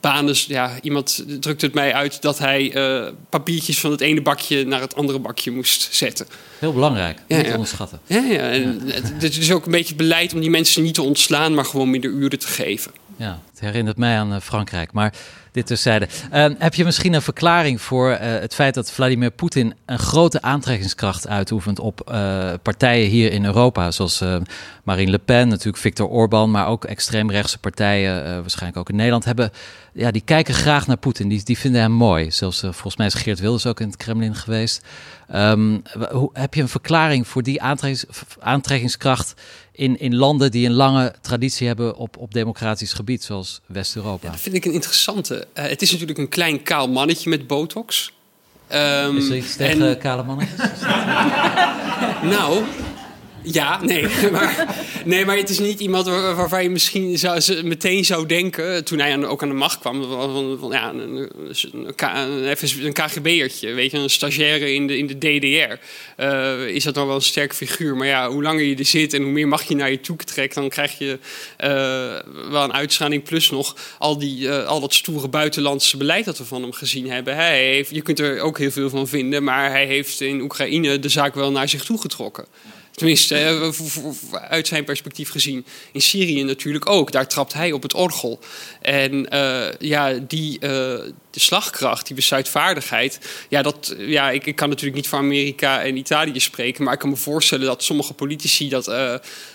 banen. 0.00 0.34
Ja, 0.46 0.72
iemand 0.82 1.24
drukte 1.40 1.66
het 1.66 1.74
mij 1.74 1.94
uit 1.94 2.22
dat 2.22 2.38
hij 2.38 2.74
uh, 2.76 3.08
papiertjes 3.28 3.80
van 3.80 3.90
het 3.90 4.00
ene 4.00 4.22
bakje 4.22 4.64
naar 4.66 4.80
het 4.80 4.94
andere 4.96 5.18
bakje 5.18 5.50
moest 5.50 5.88
zetten. 5.94 6.26
Heel 6.58 6.72
belangrijk, 6.72 7.18
Ja, 7.28 7.36
niet 7.36 7.46
ja. 7.46 7.52
onderschatten. 7.52 8.00
Ja, 8.06 8.22
ja. 8.22 8.50
En 8.50 8.80
het 8.84 9.12
het 9.18 9.36
is 9.36 9.52
ook 9.52 9.64
een 9.66 9.72
beetje 9.72 9.94
beleid 9.94 10.34
om 10.34 10.40
die 10.40 10.50
mensen 10.50 10.82
niet 10.82 10.94
te 10.94 11.02
ontslaan, 11.02 11.54
maar 11.54 11.64
gewoon 11.64 11.90
minder 11.90 12.10
uren 12.10 12.38
te 12.38 12.46
geven. 12.46 12.92
Ja, 13.16 13.40
het 13.50 13.60
herinnert 13.60 13.96
mij 13.96 14.16
aan 14.18 14.32
eh, 14.32 14.40
Frankrijk. 14.40 14.92
Maar 14.92 15.14
dit 15.54 15.66
terzijde. 15.66 16.08
Eh, 16.30 16.46
heb 16.58 16.74
je 16.74 16.84
misschien 16.84 17.12
een 17.12 17.22
verklaring 17.22 17.80
voor 17.80 18.10
eh, 18.10 18.40
het 18.40 18.54
feit 18.54 18.74
dat 18.74 18.90
Vladimir 18.90 19.30
Poetin 19.30 19.74
een 19.86 19.98
grote 19.98 20.42
aantrekkingskracht 20.42 21.28
uitoefent 21.28 21.78
op 21.78 22.00
eh, 22.00 22.52
partijen 22.62 23.10
hier 23.10 23.32
in 23.32 23.44
Europa? 23.44 23.90
Zoals 23.90 24.20
eh, 24.20 24.36
Marine 24.84 25.10
Le 25.10 25.18
Pen, 25.18 25.48
natuurlijk 25.48 25.76
Viktor 25.76 26.08
Orban, 26.08 26.50
maar 26.50 26.66
ook 26.66 26.84
extreemrechtse 26.84 27.58
partijen, 27.58 28.24
eh, 28.24 28.32
waarschijnlijk 28.32 28.78
ook 28.78 28.88
in 28.88 28.96
Nederland, 28.96 29.24
hebben, 29.24 29.50
ja, 29.92 30.10
die 30.10 30.22
kijken 30.24 30.54
graag 30.54 30.86
naar 30.86 30.96
Poetin. 30.96 31.28
Die, 31.28 31.44
die 31.44 31.58
vinden 31.58 31.80
hem 31.80 31.92
mooi. 31.92 32.30
Zelfs 32.30 32.60
volgens 32.60 32.96
mij 32.96 33.06
is 33.06 33.14
Geert 33.14 33.40
Wilders 33.40 33.66
ook 33.66 33.80
in 33.80 33.86
het 33.86 33.96
Kremlin 33.96 34.34
geweest. 34.34 34.84
Ehm, 35.28 35.78
hoe, 36.10 36.30
heb 36.32 36.54
je 36.54 36.62
een 36.62 36.68
verklaring 36.68 37.28
voor 37.28 37.42
die 37.42 37.62
aantrekkings- 37.62 38.06
aantrekkingskracht 38.40 39.34
in, 39.76 39.98
in 40.00 40.14
landen 40.16 40.50
die 40.50 40.66
een 40.66 40.72
lange 40.72 41.14
traditie 41.20 41.66
hebben 41.66 41.96
op, 41.96 42.16
op 42.16 42.32
democratisch 42.34 42.92
gebied, 42.92 43.24
zoals 43.24 43.60
West-Europa? 43.66 44.30
Dat 44.30 44.40
vind 44.40 44.54
ik 44.54 44.64
een 44.64 44.72
interessante. 44.72 45.46
Eh, 45.52 45.64
het 45.68 45.82
is 45.82 45.90
natuurlijk 45.90 46.18
een 46.18 46.28
klein 46.28 46.62
kaal 46.62 46.88
mannetje 46.88 47.30
met 47.30 47.46
botox. 47.46 48.12
Ehm, 48.66 49.16
Is 49.16 49.28
er 49.28 49.36
iets 49.36 49.56
tegen 49.56 49.88
en- 49.88 49.98
kale 49.98 50.22
mannetjes? 50.22 50.58
Nou, 52.22 52.62
ja, 53.44 53.84
nee. 53.84 54.06
Maar, 54.32 54.76
nee, 55.04 55.24
maar 55.24 55.36
het 55.36 55.48
is 55.48 55.58
niet 55.58 55.80
iemand 55.80 56.06
waar, 56.06 56.34
waarvan 56.34 56.62
je 56.62 56.70
misschien 56.70 57.18
zou, 57.18 57.62
meteen 57.62 58.04
zou 58.04 58.26
denken... 58.26 58.84
toen 58.84 58.98
hij 58.98 59.12
aan, 59.12 59.26
ook 59.26 59.42
aan 59.42 59.48
de 59.48 59.54
macht 59.54 59.78
kwam... 59.78 60.02
van, 60.02 60.58
van, 60.60 60.70
ja, 60.70 60.90
een, 60.90 61.30
een, 61.72 61.94
een, 61.96 62.42
weet 63.74 63.90
je, 63.90 63.98
een 63.98 64.10
stagiaire 64.10 64.74
in 64.74 64.86
de, 64.86 64.98
in 64.98 65.06
de 65.06 65.18
DDR. 65.18 65.74
eh, 66.16 66.66
is 66.66 66.84
dat 66.84 66.94
dan 66.94 67.06
wel 67.06 67.16
een 67.16 67.22
sterke 67.22 67.54
figuur. 67.54 67.96
Maar 67.96 68.06
ja, 68.06 68.30
hoe 68.30 68.42
langer 68.42 68.64
je 68.64 68.76
er 68.76 68.84
zit 68.84 69.12
en 69.14 69.22
hoe 69.22 69.32
meer 69.32 69.48
mag 69.48 69.62
je 69.62 69.74
naar 69.74 69.90
je 69.90 70.00
toe 70.00 70.16
trekt... 70.16 70.54
dan 70.54 70.68
krijg 70.68 70.98
je 70.98 71.18
eh, 71.56 71.70
wel 72.50 72.64
een 72.64 72.72
uitstraling. 72.72 73.22
Plus 73.22 73.50
nog 73.50 73.76
al, 73.98 74.18
die, 74.18 74.48
eh, 74.48 74.66
al 74.66 74.80
dat 74.80 74.94
stoere 74.94 75.28
buitenlandse 75.28 75.96
beleid 75.96 76.24
dat 76.24 76.38
we 76.38 76.44
van 76.44 76.62
hem 76.62 76.72
gezien 76.72 77.10
hebben. 77.10 77.34
Hij 77.34 77.64
heeft, 77.64 77.90
je 77.90 78.02
kunt 78.02 78.20
er 78.20 78.40
ook 78.40 78.58
heel 78.58 78.70
veel 78.70 78.90
van 78.90 79.08
vinden... 79.08 79.44
maar 79.44 79.70
hij 79.70 79.86
heeft 79.86 80.20
in 80.20 80.40
Oekraïne 80.40 80.98
de 80.98 81.08
zaak 81.08 81.34
wel 81.34 81.50
naar 81.50 81.68
zich 81.68 81.84
toe 81.84 82.00
getrokken. 82.00 82.46
Tenminste, 82.94 83.36
eh, 83.36 83.70
uit 84.48 84.66
zijn 84.66 84.84
perspectief 84.84 85.30
gezien. 85.30 85.66
In 85.92 86.00
Syrië 86.00 86.42
natuurlijk 86.42 86.88
ook. 86.88 87.12
Daar 87.12 87.28
trapt 87.28 87.52
hij 87.52 87.72
op 87.72 87.82
het 87.82 87.94
orgel. 87.94 88.40
En 88.80 89.30
eh, 89.30 89.78
ja, 89.78 90.12
die 90.12 90.58
de 91.34 91.40
slagkracht, 91.40 92.06
die 92.06 92.16
besluitvaardigheid. 92.16 93.18
Ja, 93.48 93.62
dat, 93.62 93.94
ja 93.98 94.30
ik, 94.30 94.46
ik 94.46 94.56
kan 94.56 94.68
natuurlijk 94.68 94.96
niet 94.96 95.08
voor 95.08 95.18
Amerika 95.18 95.82
en 95.82 95.96
Italië 95.96 96.40
spreken. 96.40 96.84
Maar 96.84 96.92
ik 96.92 96.98
kan 96.98 97.08
me 97.08 97.16
voorstellen 97.16 97.66
dat 97.66 97.82
sommige 97.82 98.12
politici 98.12 98.68
dat 98.68 98.88
eh, 98.88 99.14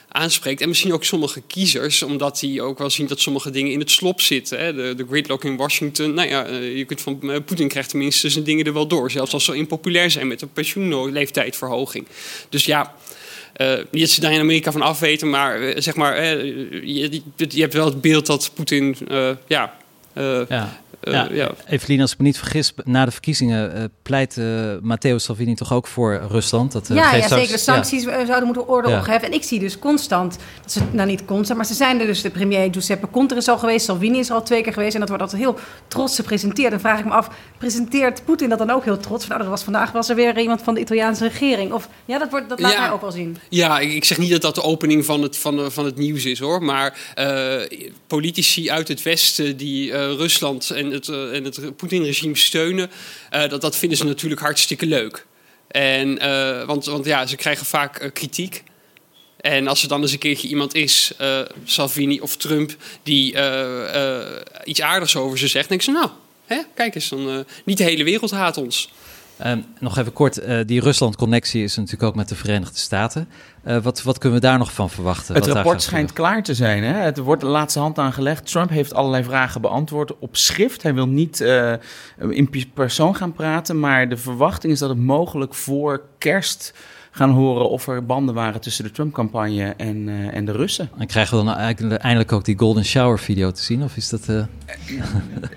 aanspreekt. 0.10 0.62
En 0.62 0.68
misschien 0.68 0.94
ook 0.94 1.04
sommige 1.04 1.42
kiezers. 1.48 2.04
Omdat 2.04 2.40
die 2.40 2.62
ook 2.62 2.78
wel 2.78 2.90
zien 2.90 3.08
dat 3.08 3.20
sommige 3.20 3.50
dingen 3.50 3.72
in 3.72 3.80
het 3.80 3.92
slop 3.92 4.22
zitten. 4.22 4.60
Hè. 4.60 4.74
De, 4.74 4.96
de 4.96 5.06
gridlock 5.10 5.44
in 5.44 5.58
Washington. 5.58 6.14
Nou 6.14 6.28
ja, 6.30 6.48
je 6.58 6.86
kunt 6.86 7.02
van 7.02 7.44
Poetin 7.46 7.68
krijgt 7.68 7.90
tenminste 7.90 8.30
zijn 8.30 8.44
dingen 8.44 8.66
er 8.66 8.74
wel 8.74 8.88
door. 8.88 9.12
Zelfs 9.12 9.34
als 9.34 9.46
ze 9.46 9.56
impopulair 9.56 10.12
zijn 10.12 10.28
met 10.28 10.42
een 10.42 10.54
pensioenleeftijdverhoging. 10.54 12.08
Dus 12.50 12.66
ja. 12.66 12.96
Eh, 13.60 13.78
niet 13.92 14.02
dat 14.02 14.22
daar 14.22 14.32
in 14.32 14.40
Amerika 14.40 14.72
van 14.72 14.82
afweten, 14.82 15.30
maar 15.30 15.62
eh, 15.62 15.82
zeg 15.82 15.96
maar, 15.96 16.16
eh, 16.16 16.44
je, 16.84 17.22
je 17.36 17.62
hebt 17.62 17.74
wel 17.74 17.86
het 17.86 18.02
beeld 18.02 18.26
dat 18.26 18.52
Poetin, 18.54 18.96
ja, 19.48 19.74
Ja. 20.48 20.82
Eh, 21.02 21.14
ja. 21.14 21.28
ja. 21.32 21.52
Evelien, 21.68 22.02
als 22.02 22.12
ik 22.12 22.18
me 22.18 22.24
niet 22.24 22.38
vergis, 22.38 22.74
na 22.84 23.06
de 23.06 23.12
verkiezingen 23.12 23.74
eh, 23.76 23.84
pleit 24.02 24.38
eh, 24.38 24.46
Matteo 24.82 25.18
Salvini 25.18 25.56
toch 25.56 25.74
ook 25.74 25.88
voor 25.88 26.22
Rusland? 26.30 26.72
Dat, 26.72 26.90
eh, 26.90 26.96
Ja, 26.96 27.10
geen 27.10 27.20
ja, 27.20 27.28
zeker. 27.28 27.52
De 27.52 27.58
sancties 27.58 28.04
zouden 28.04 28.44
moeten 28.44 28.66
worden 28.66 28.92
Ja. 28.92 28.98
opgeheven. 28.98 29.28
En 29.28 29.34
ik 29.34 29.44
zie 29.44 29.60
dus 29.60 29.80
constant, 29.80 30.38
dat 30.62 30.72
ze, 30.72 30.80
nou 30.92 31.08
niet 31.10 31.26
constant, 31.26 31.58
maar 31.58 31.68
ze 31.68 31.74
zijn 31.74 32.00
er 32.00 32.06
dus. 32.06 32.22
De 32.22 32.30
premier 32.30 32.68
Giuseppe 32.72 33.10
Conte 33.10 33.36
is 33.36 33.48
al 33.48 33.58
geweest, 33.58 33.86
Salvini 33.86 34.20
is 34.20 34.30
er 34.30 34.36
al 34.36 34.44
twee 34.44 34.62
keer 34.62 34.74
geweest. 34.74 34.94
En 34.94 35.00
dat 35.00 35.10
wordt 35.10 35.24
altijd 35.24 35.42
heel 35.42 35.58
trots 35.88 36.16
gepresenteerd. 36.16 36.72
Dan 36.72 36.80
vraag 36.80 37.00
ik 37.00 37.06
me 37.06 37.12
af, 37.12 37.30
presenteert 37.58 38.26
Poetin 38.26 38.50
dat 38.50 38.58
dan 38.58 38.70
ook 38.70 38.84
heel 38.84 38.98
trots? 38.98 39.26
Van, 39.26 39.30
nou, 39.38 39.42
dat 39.42 39.50
was 39.58 39.64
vandaag 39.64 39.92
was 39.92 40.10
er 40.10 40.16
weer 40.16 40.40
iemand 40.40 40.62
van 40.62 40.74
de 40.74 40.80
Italiaanse 40.80 41.24
regering. 41.28 41.72
Of 41.72 41.90
ja, 42.06 42.18
dat, 42.18 42.30
wordt, 42.30 42.50
dat 42.50 42.60
laat 42.60 42.72
Ja. 42.72 42.80
hij 42.82 42.92
ook 42.92 43.02
wel 43.02 43.12
zien. 43.12 43.38
Ja, 43.50 43.80
ik, 43.80 43.94
ik 43.94 44.06
zeg 44.06 44.18
niet 44.18 44.32
dat 44.32 44.42
dat 44.42 44.56
de 44.56 44.64
opening 44.64 45.06
van 45.06 45.22
het, 45.22 45.38
van, 45.38 45.56
de- 45.58 45.72
van 45.72 45.86
het 45.86 45.98
nieuws 45.98 46.26
is 46.26 46.40
hoor. 46.40 46.64
Maar 46.64 46.98
eh, 47.16 47.88
politici 48.08 48.70
uit 48.72 48.88
het 48.88 49.04
Westen 49.04 49.58
die 49.58 49.92
eh, 49.94 50.00
Rusland 50.00 50.70
en 50.70 50.89
het, 50.92 51.08
eh, 51.08 51.36
en 51.36 51.44
het 51.44 51.76
Poetin-regime 51.76 52.36
steunen, 52.36 52.92
eh, 53.30 53.50
dat, 53.50 53.62
dat 53.62 53.76
vinden 53.76 53.98
ze 53.98 54.06
natuurlijk 54.06 54.42
hartstikke 54.42 54.86
leuk. 54.86 55.26
En, 55.68 56.20
eh, 56.20 56.66
want, 56.66 56.86
want 56.86 57.06
ja, 57.06 57.26
ze 57.26 57.36
krijgen 57.36 57.66
vaak 57.66 58.10
kritiek. 58.14 58.64
En 59.38 59.68
als 59.68 59.82
er 59.82 59.88
dan 59.88 60.02
eens 60.02 60.12
een 60.12 60.20
keertje 60.20 60.48
iemand 60.48 60.76
is, 60.76 61.12
eh, 61.18 61.42
Salvini 61.64 62.20
of 62.20 62.38
Trump, 62.38 62.76
die 63.04 63.36
iets 64.64 64.82
aardigs 64.82 65.16
over 65.16 65.38
ze 65.38 65.48
zegt, 65.48 65.70
dan 65.70 65.78
denk 65.78 65.82
ik 65.82 65.82
ze, 65.82 65.92
nou, 65.92 66.10
hè, 66.46 66.62
kijk 66.76 66.96
eens, 66.96 67.10
dan, 67.10 67.46
niet 67.66 67.78
de 67.78 67.84
hele 67.84 68.04
wereld 68.04 68.32
haat 68.32 68.58
ons. 68.58 68.90
Ehm, 69.40 69.60
nog 69.80 69.98
even 69.98 70.14
kort, 70.14 70.38
eh, 70.38 70.58
die 70.66 70.82
Rusland-connectie 70.82 71.64
is 71.64 71.76
natuurlijk 71.76 72.04
ook 72.04 72.16
met 72.16 72.30
de 72.30 72.36
Verenigde 72.36 72.78
Staten. 72.78 73.28
Eh, 73.64 73.78
wat, 73.78 74.04
wat 74.04 74.18
kunnen 74.18 74.40
we 74.40 74.46
daar 74.46 74.58
nog 74.58 74.74
van 74.74 74.90
verwachten? 74.90 75.36
Het 75.36 75.48
rapport 75.48 75.82
schijnt 75.82 76.14
klaar 76.14 76.44
te 76.44 76.54
zijn. 76.54 76.84
Hè? 76.84 76.94
Het 76.94 77.18
wordt 77.18 77.42
de 77.42 77.48
laatste 77.48 77.80
hand 77.80 78.00
aangelegd. 78.00 78.52
Trump 78.52 78.70
heeft 78.70 78.94
allerlei 78.94 79.24
vragen 79.24 79.62
beantwoord 79.62 80.20
op 80.20 80.36
schrift. 80.36 80.84
Hij 80.84 80.94
wil 80.94 81.08
niet 81.08 81.42
eh, 81.42 81.74
in 82.30 82.50
persoon 82.74 83.16
gaan 83.16 83.34
praten. 83.34 83.80
Maar 83.80 84.10
de 84.10 84.18
verwachting 84.18 84.74
is 84.74 84.80
dat 84.80 84.90
het 84.90 85.00
mogelijk 85.00 85.54
voor 85.54 86.02
kerst 86.18 86.74
gaan 87.12 87.32
horen 87.32 87.70
of 87.70 87.88
er 87.88 88.06
banden 88.06 88.36
waren 88.36 88.62
tussen 88.62 88.84
de 88.84 88.92
Trump-campagne 88.92 89.74
en, 89.78 90.10
en 90.32 90.46
de 90.46 90.52
Russen. 90.52 90.90
En 90.98 91.08
krijgen 91.08 91.38
we 91.38 91.44
dan 91.44 91.98
eindelijk 91.98 92.32
ook 92.32 92.46
die 92.46 92.58
Golden 92.58 92.86
Shower 92.86 93.20
video 93.20 93.52
te 93.52 93.64
zien? 93.64 93.84
Of 93.84 93.96
is 93.96 94.10
dat... 94.10 94.28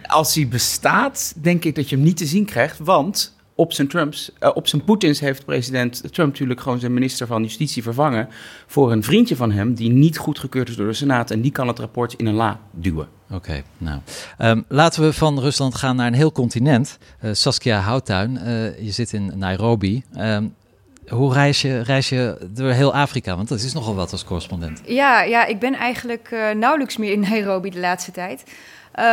Als 0.07 0.35
hij 0.35 0.49
bestaat, 0.49 1.35
denk 1.37 1.65
ik 1.65 1.75
dat 1.75 1.89
je 1.89 1.97
hem 1.97 2.05
niet 2.05 2.17
te 2.17 2.27
zien 2.27 2.45
krijgt. 2.45 2.79
Want 2.79 3.35
op 3.55 3.73
zijn, 3.73 3.89
Trumps, 3.89 4.31
eh, 4.39 4.51
op 4.55 4.69
zijn 4.69 4.85
Poetins 4.85 5.21
heeft 5.21 5.45
president 5.45 6.13
Trump 6.13 6.31
natuurlijk 6.31 6.61
gewoon 6.61 6.81
zijn 6.81 6.95
minister 6.95 7.27
van 7.27 7.43
Justitie 7.43 7.83
vervangen. 7.83 8.29
voor 8.67 8.93
een 8.93 9.03
vriendje 9.03 9.37
van 9.37 9.53
hem 9.53 9.75
die 9.75 9.91
niet 9.91 10.19
goedgekeurd 10.19 10.69
is 10.69 10.77
door 10.77 10.87
de 10.87 10.93
Senaat. 10.93 11.31
En 11.31 11.41
die 11.41 11.53
kan 11.53 11.69
het 11.69 11.79
rapport 11.79 12.15
in 12.15 12.27
een 12.27 12.35
la 12.35 12.61
duwen. 12.71 13.09
Oké, 13.31 13.63
nou. 13.79 14.01
Ehm, 14.39 14.61
laten 14.69 15.03
we 15.03 15.13
van 15.13 15.41
Rusland 15.41 15.75
gaan 15.75 15.97
naar 15.97 16.07
een 16.07 16.15
heel 16.15 16.33
continent. 16.33 16.99
Eh, 17.21 17.31
Saskia 17.33 17.79
Houttuin, 17.79 18.39
eh, 18.39 18.85
je 18.85 18.91
zit 18.91 19.13
in 19.13 19.33
Nairobi. 19.39 20.03
Ehm, 20.15 20.45
hoe 21.09 21.33
reis 21.33 21.63
je, 21.63 21.81
reis 21.81 22.09
je 22.09 22.37
door 22.51 22.71
heel 22.71 22.95
Afrika? 22.95 23.37
Want 23.37 23.49
dat 23.49 23.61
is 23.61 23.73
nogal 23.73 23.95
wat 23.95 24.13
als 24.13 24.25
correspondent. 24.25 24.81
Ja, 24.85 25.23
ja 25.23 25.45
ik 25.47 25.59
ben 25.59 25.75
eigenlijk 25.75 26.29
eh, 26.31 26.51
nauwelijks 26.51 26.97
meer 26.97 27.13
in 27.13 27.21
Nairobi 27.21 27.71
de 27.71 27.81
laatste 27.81 28.11
tijd. 28.11 28.43
Eh, 28.93 29.05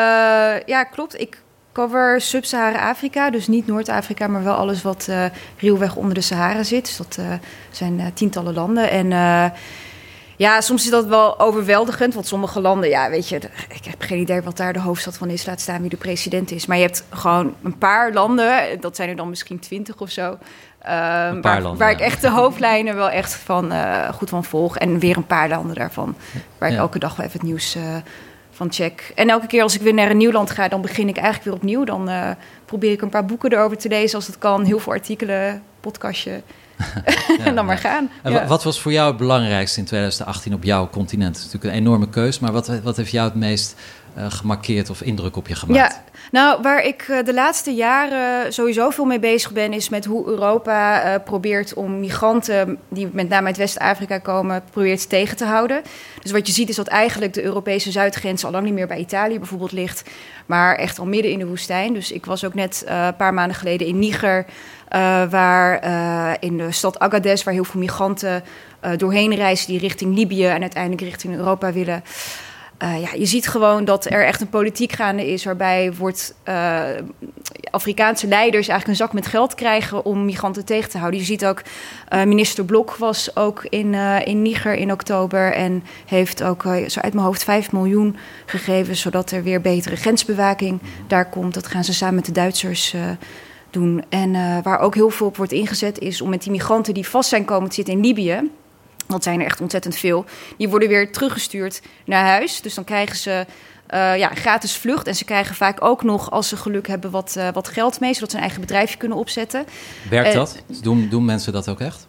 ja, 0.66 0.84
klopt. 0.84 1.20
Ik 1.20 1.42
cover 1.80 2.22
Sub-Sahara-Afrika, 2.22 3.30
dus 3.30 3.48
niet 3.48 3.68
Noord-Afrika, 3.68 4.28
maar 4.28 4.44
wel 4.44 4.56
alles 4.56 4.82
wat 4.82 5.10
ruwweg 5.58 5.96
onder 5.96 6.14
de 6.14 6.22
Sahara 6.22 6.64
zit. 6.64 6.86
Dus 6.86 6.98
dat 6.98 7.18
eh, 7.20 7.26
zijn 7.72 8.00
eh, 8.00 8.06
tientallen 8.14 8.54
landen. 8.54 8.90
En 8.90 9.08
ja, 10.36 10.62
soms 10.62 10.84
is 10.84 10.90
dat 10.90 11.06
wel 11.06 11.40
overweldigend, 11.40 12.14
want 12.14 12.28
sommige 12.28 12.62
landen, 12.62 12.90
ja, 12.90 13.10
weet 13.10 13.30
je, 13.30 13.36
ik 13.70 13.86
heb 13.86 14.02
geen 14.02 14.20
idee 14.20 14.42
wat 14.42 14.58
daar 14.58 14.74
de 14.74 14.80
hoofdstad 14.80 15.18
van 15.18 15.30
is, 15.30 15.46
laat 15.46 15.62
staan 15.62 15.82
wie 15.82 15.90
de 15.90 15.98
president 15.98 16.52
is. 16.52 16.66
Maar 16.66 16.78
je 16.78 16.84
hebt 16.84 17.04
gewoon 17.10 17.56
een 17.64 17.78
paar 17.78 18.14
landen, 18.14 18.80
dat 18.80 18.96
zijn 18.96 19.10
er 19.10 19.16
dan 19.16 19.30
misschien 19.30 19.60
twintig 19.60 20.02
of 20.02 20.10
zo. 20.10 20.24
eh, 20.32 20.38
paar 20.80 21.42
waar, 21.42 21.62
landen, 21.62 21.80
waar 21.80 21.92
ik 21.92 22.00
echt 22.00 22.22
de 22.22 22.30
hoofdlijnen 22.30 22.96
wel 22.96 23.10
echt 23.10 23.34
van, 23.34 23.72
goed 24.14 24.30
van 24.30 24.44
volg. 24.44 24.78
En 24.78 25.00
weer 25.00 25.18
een 25.18 25.26
paar 25.26 25.50
landen 25.50 25.76
daarvan. 25.76 26.16
Waar 26.58 26.72
ik 26.72 26.78
elke 26.78 27.00
dag 27.00 27.16
wel 27.16 27.26
even 27.26 27.40
het 27.40 27.48
nieuws 27.48 27.76
eh, 27.76 27.96
van 28.60 28.72
check. 28.74 29.12
En 29.16 29.30
elke 29.30 29.48
keer 29.48 29.62
als 29.62 29.76
ik 29.76 29.82
weer 29.82 29.94
naar 29.94 30.10
een 30.10 30.18
nieuw 30.18 30.32
land 30.32 30.52
ga, 30.52 30.68
dan 30.68 30.82
begin 30.82 31.08
ik 31.08 31.18
eigenlijk 31.18 31.46
weer 31.46 31.54
opnieuw. 31.54 31.84
Dan 31.84 32.10
eh, 32.10 32.30
probeer 32.66 32.92
ik 32.92 33.02
een 33.02 33.10
paar 33.10 33.26
boeken 33.26 33.52
erover 33.52 33.78
te 33.78 33.88
lezen 33.88 34.16
als 34.16 34.28
het 34.28 34.38
kan. 34.38 34.64
Heel 34.64 34.80
veel 34.80 34.94
artikelen, 34.94 35.64
podcastje. 35.80 36.42
En 37.40 37.56
dan 37.60 37.66
maar 37.66 37.78
gaan. 37.78 38.10
En 38.24 38.48
wat 38.48 38.64
was 38.64 38.82
voor 38.82 38.92
jou 38.92 39.08
het 39.08 39.18
belangrijkste 39.18 39.80
in 39.80 39.86
2018 39.86 40.54
op 40.54 40.64
jouw 40.64 40.90
continent? 40.90 41.36
Is 41.36 41.44
natuurlijk 41.44 41.74
een 41.74 41.80
enorme 41.80 42.10
keus, 42.10 42.40
maar 42.40 42.52
wat, 42.52 42.68
wat 42.84 42.98
heeft 42.98 43.12
jou 43.12 43.28
het 43.28 43.38
meest 43.38 43.76
eh, 44.14 44.26
gemarkeerd 44.32 44.90
of 44.90 45.02
indruk 45.02 45.36
op 45.36 45.48
je 45.48 45.56
gemaakt? 45.56 45.94
Ja, 45.94 46.04
nou, 46.32 46.62
waar 46.62 46.84
ik 46.84 47.06
eh, 47.10 47.24
de 47.24 47.34
laatste 47.34 47.74
jaren 47.74 48.54
sowieso 48.54 48.90
veel 48.90 49.06
mee 49.06 49.20
bezig 49.20 49.52
ben, 49.52 49.74
is 49.74 49.90
met 49.90 50.06
hoe 50.06 50.28
Europa 50.28 51.02
eh, 51.02 51.24
probeert 51.24 51.74
om 51.74 52.00
migranten 52.00 52.78
die 52.90 53.10
met 53.12 53.30
name 53.30 53.48
uit 53.48 53.58
West-Afrika 53.58 54.18
komen, 54.18 54.64
probeert 54.72 55.10
tegen 55.10 55.38
te 55.38 55.46
houden. 55.46 55.82
Dus 56.22 56.32
wat 56.32 56.48
je 56.48 56.54
ziet 56.54 56.70
is 56.70 56.76
dat 56.76 56.88
eigenlijk 56.88 57.34
de 57.34 57.44
Europese 57.44 57.92
zuidgrens 57.92 58.46
al 58.46 58.52
lang 58.52 58.66
niet 58.66 58.74
meer 58.74 58.88
bij 58.88 59.00
Italië 59.00 59.38
bijvoorbeeld 59.38 59.72
ligt, 59.72 60.10
maar 60.46 60.76
echt 60.76 61.00
al 61.00 61.06
midden 61.06 61.32
in 61.32 61.40
de 61.40 61.48
woestijn. 61.48 61.94
Dus 61.94 62.12
ik 62.12 62.26
was 62.26 62.46
ook 62.46 62.54
net 62.54 62.84
een 62.86 63.16
paar 63.16 63.34
maanden 63.34 63.58
geleden 63.58 63.88
in 63.88 64.00
Niger, 64.00 64.46
waar 65.30 65.80
eh, 65.80 66.32
in 66.40 66.58
de 66.58 66.72
stad 66.72 67.00
Agadez, 67.00 67.44
waar 67.44 67.54
heel 67.54 67.64
veel 67.64 67.80
migranten 67.80 68.44
eh, 68.80 68.92
doorheen 68.98 69.36
reizen 69.36 69.68
die 69.68 69.80
richting 69.80 70.16
Libië 70.16 70.46
en 70.46 70.62
uiteindelijk 70.62 71.02
richting 71.02 71.36
Europa 71.36 71.72
willen. 71.72 72.04
Ja, 72.80 73.10
je 73.18 73.26
ziet 73.26 73.48
gewoon 73.48 73.86
dat 73.86 74.06
er 74.06 74.26
echt 74.26 74.42
een 74.42 74.50
politiek 74.50 74.92
gaande 74.92 75.32
is 75.32 75.44
waarbij 75.44 75.94
wordt 75.94 76.36
Afrikaanse 77.72 78.28
leiders 78.28 78.68
eigenlijk 78.68 78.88
een 78.88 79.06
zak 79.06 79.14
met 79.14 79.28
geld 79.28 79.56
krijgen 79.56 80.06
om 80.06 80.26
migranten 80.26 80.66
tegen 80.66 80.90
te 80.90 80.98
houden. 80.98 81.20
Je 81.20 81.26
ziet 81.26 81.46
ook, 81.46 81.62
minister 82.10 82.66
Blok 82.66 82.96
was 82.96 83.36
ook 83.36 83.66
in, 83.70 83.94
in 84.24 84.42
Niger 84.42 84.74
in 84.74 84.92
oktober 84.92 85.54
en 85.54 85.84
heeft 86.06 86.44
ook 86.44 86.62
zo 86.88 87.00
uit 87.00 87.14
mijn 87.14 87.26
hoofd 87.26 87.44
5 87.44 87.72
miljoen 87.72 88.18
gegeven, 88.46 88.96
zodat 88.96 89.32
er 89.32 89.44
weer 89.44 89.62
betere 89.62 89.96
grensbewaking 89.96 90.80
daar 91.08 91.30
komt. 91.30 91.54
Dat 91.54 91.68
gaan 91.68 91.84
ze 91.84 91.94
samen 91.94 92.16
met 92.16 92.26
de 92.26 92.32
Duitsers 92.32 92.96
doen. 93.74 94.04
En 94.10 94.62
waar 94.64 94.80
ook 94.80 94.96
heel 94.96 95.10
veel 95.10 95.28
op 95.28 95.38
wordt 95.38 95.52
ingezet 95.52 96.00
is 96.00 96.22
om 96.22 96.30
met 96.30 96.44
die 96.44 96.52
migranten 96.52 96.94
die 96.94 97.08
vast 97.08 97.30
zijn 97.30 97.46
komen 97.46 97.70
te 97.70 97.76
zitten 97.76 97.94
in 97.94 98.02
Libië 98.02 98.50
dat 99.10 99.24
zijn 99.24 99.40
er 99.40 99.46
echt 99.46 99.62
ontzettend 99.62 99.96
veel. 99.96 100.26
Die 100.58 100.70
worden 100.70 100.90
weer 100.90 101.12
teruggestuurd 101.12 101.82
naar 102.06 102.26
huis. 102.26 102.62
Dus 102.62 102.74
dan 102.74 102.84
krijgen 102.84 103.16
ze 103.16 103.46
uh, 103.94 104.18
ja, 104.18 104.28
gratis 104.28 104.76
vlucht. 104.76 105.08
En 105.08 105.16
ze 105.16 105.26
krijgen 105.26 105.56
vaak 105.56 105.84
ook 105.84 106.04
nog, 106.04 106.32
als 106.32 106.48
ze 106.48 106.58
geluk 106.58 106.88
hebben, 106.88 107.12
wat, 107.12 107.36
uh, 107.38 107.48
wat 107.54 107.68
geld 107.68 108.00
mee, 108.00 108.14
zodat 108.14 108.30
ze 108.30 108.36
een 108.36 108.42
eigen 108.42 108.62
bedrijfje 108.62 108.98
kunnen 108.98 109.18
opzetten. 109.18 109.66
Werkt 110.10 110.34
dat? 110.34 110.62
Doen, 110.82 111.08
doen 111.10 111.26
mensen 111.26 111.54
dat 111.54 111.70
ook 111.70 111.80
echt? 111.80 112.08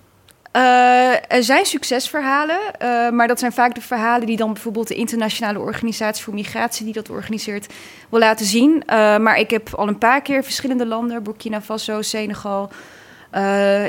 Uh, 0.56 1.32
er 1.32 1.42
zijn 1.42 1.66
succesverhalen, 1.66 2.58
maar 3.16 3.28
dat 3.28 3.38
zijn 3.38 3.52
vaak 3.52 3.74
de 3.74 3.80
verhalen 3.80 4.26
die 4.26 4.36
dan 4.36 4.52
bijvoorbeeld 4.52 4.88
de 4.88 4.94
Internationale 4.94 5.58
Organisatie 5.58 6.24
voor 6.24 6.34
Migratie, 6.34 6.84
die 6.84 6.94
dat 6.94 7.10
organiseert, 7.10 7.72
wil 8.08 8.18
laten 8.18 8.46
zien. 8.46 8.82
maar 8.86 9.38
ik 9.38 9.50
heb 9.50 9.74
al 9.74 9.88
een 9.88 9.98
paar 9.98 10.22
keer 10.22 10.44
verschillende 10.44 10.86
landen, 10.86 11.22
Burkina 11.22 11.60
Faso, 11.62 12.02
Senegal, 12.02 12.70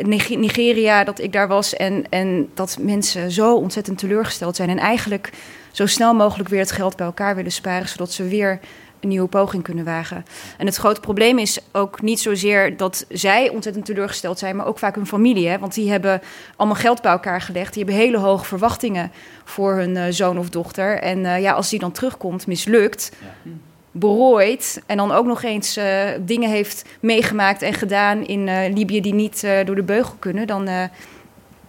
Nigeria, 0.03 1.03
dat 1.03 1.19
ik 1.19 1.33
daar 1.33 1.47
was. 1.47 1.75
En, 1.75 2.05
en 2.09 2.49
dat 2.53 2.77
mensen 2.79 3.31
zo 3.31 3.55
ontzettend 3.55 3.97
teleurgesteld 3.97 4.55
zijn. 4.55 4.69
En 4.69 4.77
eigenlijk 4.77 5.29
zo 5.71 5.85
snel 5.85 6.13
mogelijk 6.13 6.49
weer 6.49 6.59
het 6.59 6.71
geld 6.71 6.95
bij 6.95 7.05
elkaar 7.05 7.35
willen 7.35 7.51
sparen, 7.51 7.87
zodat 7.87 8.11
ze 8.11 8.27
weer 8.27 8.59
een 9.01 9.09
nieuwe 9.09 9.27
poging 9.27 9.63
kunnen 9.63 9.85
wagen. 9.85 10.25
En 10.57 10.65
het 10.65 10.75
grote 10.75 10.99
probleem 10.99 11.37
is 11.37 11.59
ook 11.71 12.01
niet 12.01 12.19
zozeer 12.19 12.77
dat 12.77 13.05
zij 13.09 13.49
ontzettend 13.49 13.85
teleurgesteld 13.85 14.39
zijn, 14.39 14.55
maar 14.55 14.65
ook 14.65 14.79
vaak 14.79 14.95
hun 14.95 15.07
familie. 15.07 15.47
Hè? 15.47 15.59
Want 15.59 15.73
die 15.73 15.91
hebben 15.91 16.21
allemaal 16.55 16.77
geld 16.77 17.01
bij 17.01 17.11
elkaar 17.11 17.41
gelegd. 17.41 17.73
Die 17.73 17.83
hebben 17.83 18.01
hele 18.01 18.17
hoge 18.17 18.45
verwachtingen 18.45 19.11
voor 19.43 19.75
hun 19.75 19.95
uh, 19.95 20.03
zoon 20.09 20.37
of 20.37 20.49
dochter. 20.49 20.97
En 20.97 21.17
uh, 21.17 21.41
ja, 21.41 21.51
als 21.51 21.69
die 21.69 21.79
dan 21.79 21.91
terugkomt, 21.91 22.47
mislukt. 22.47 23.11
Ja 23.21 23.51
berooid 23.93 24.81
en 24.85 24.97
dan 24.97 25.11
ook 25.11 25.25
nog 25.25 25.43
eens 25.43 25.77
uh, 25.77 25.85
dingen 26.19 26.49
heeft 26.49 26.85
meegemaakt 26.99 27.61
en 27.61 27.73
gedaan 27.73 28.25
in 28.25 28.47
uh, 28.47 28.73
Libië 28.73 29.01
die 29.01 29.13
niet 29.13 29.43
uh, 29.43 29.65
door 29.65 29.75
de 29.75 29.83
beugel 29.83 30.15
kunnen, 30.19 30.47
dan 30.47 30.65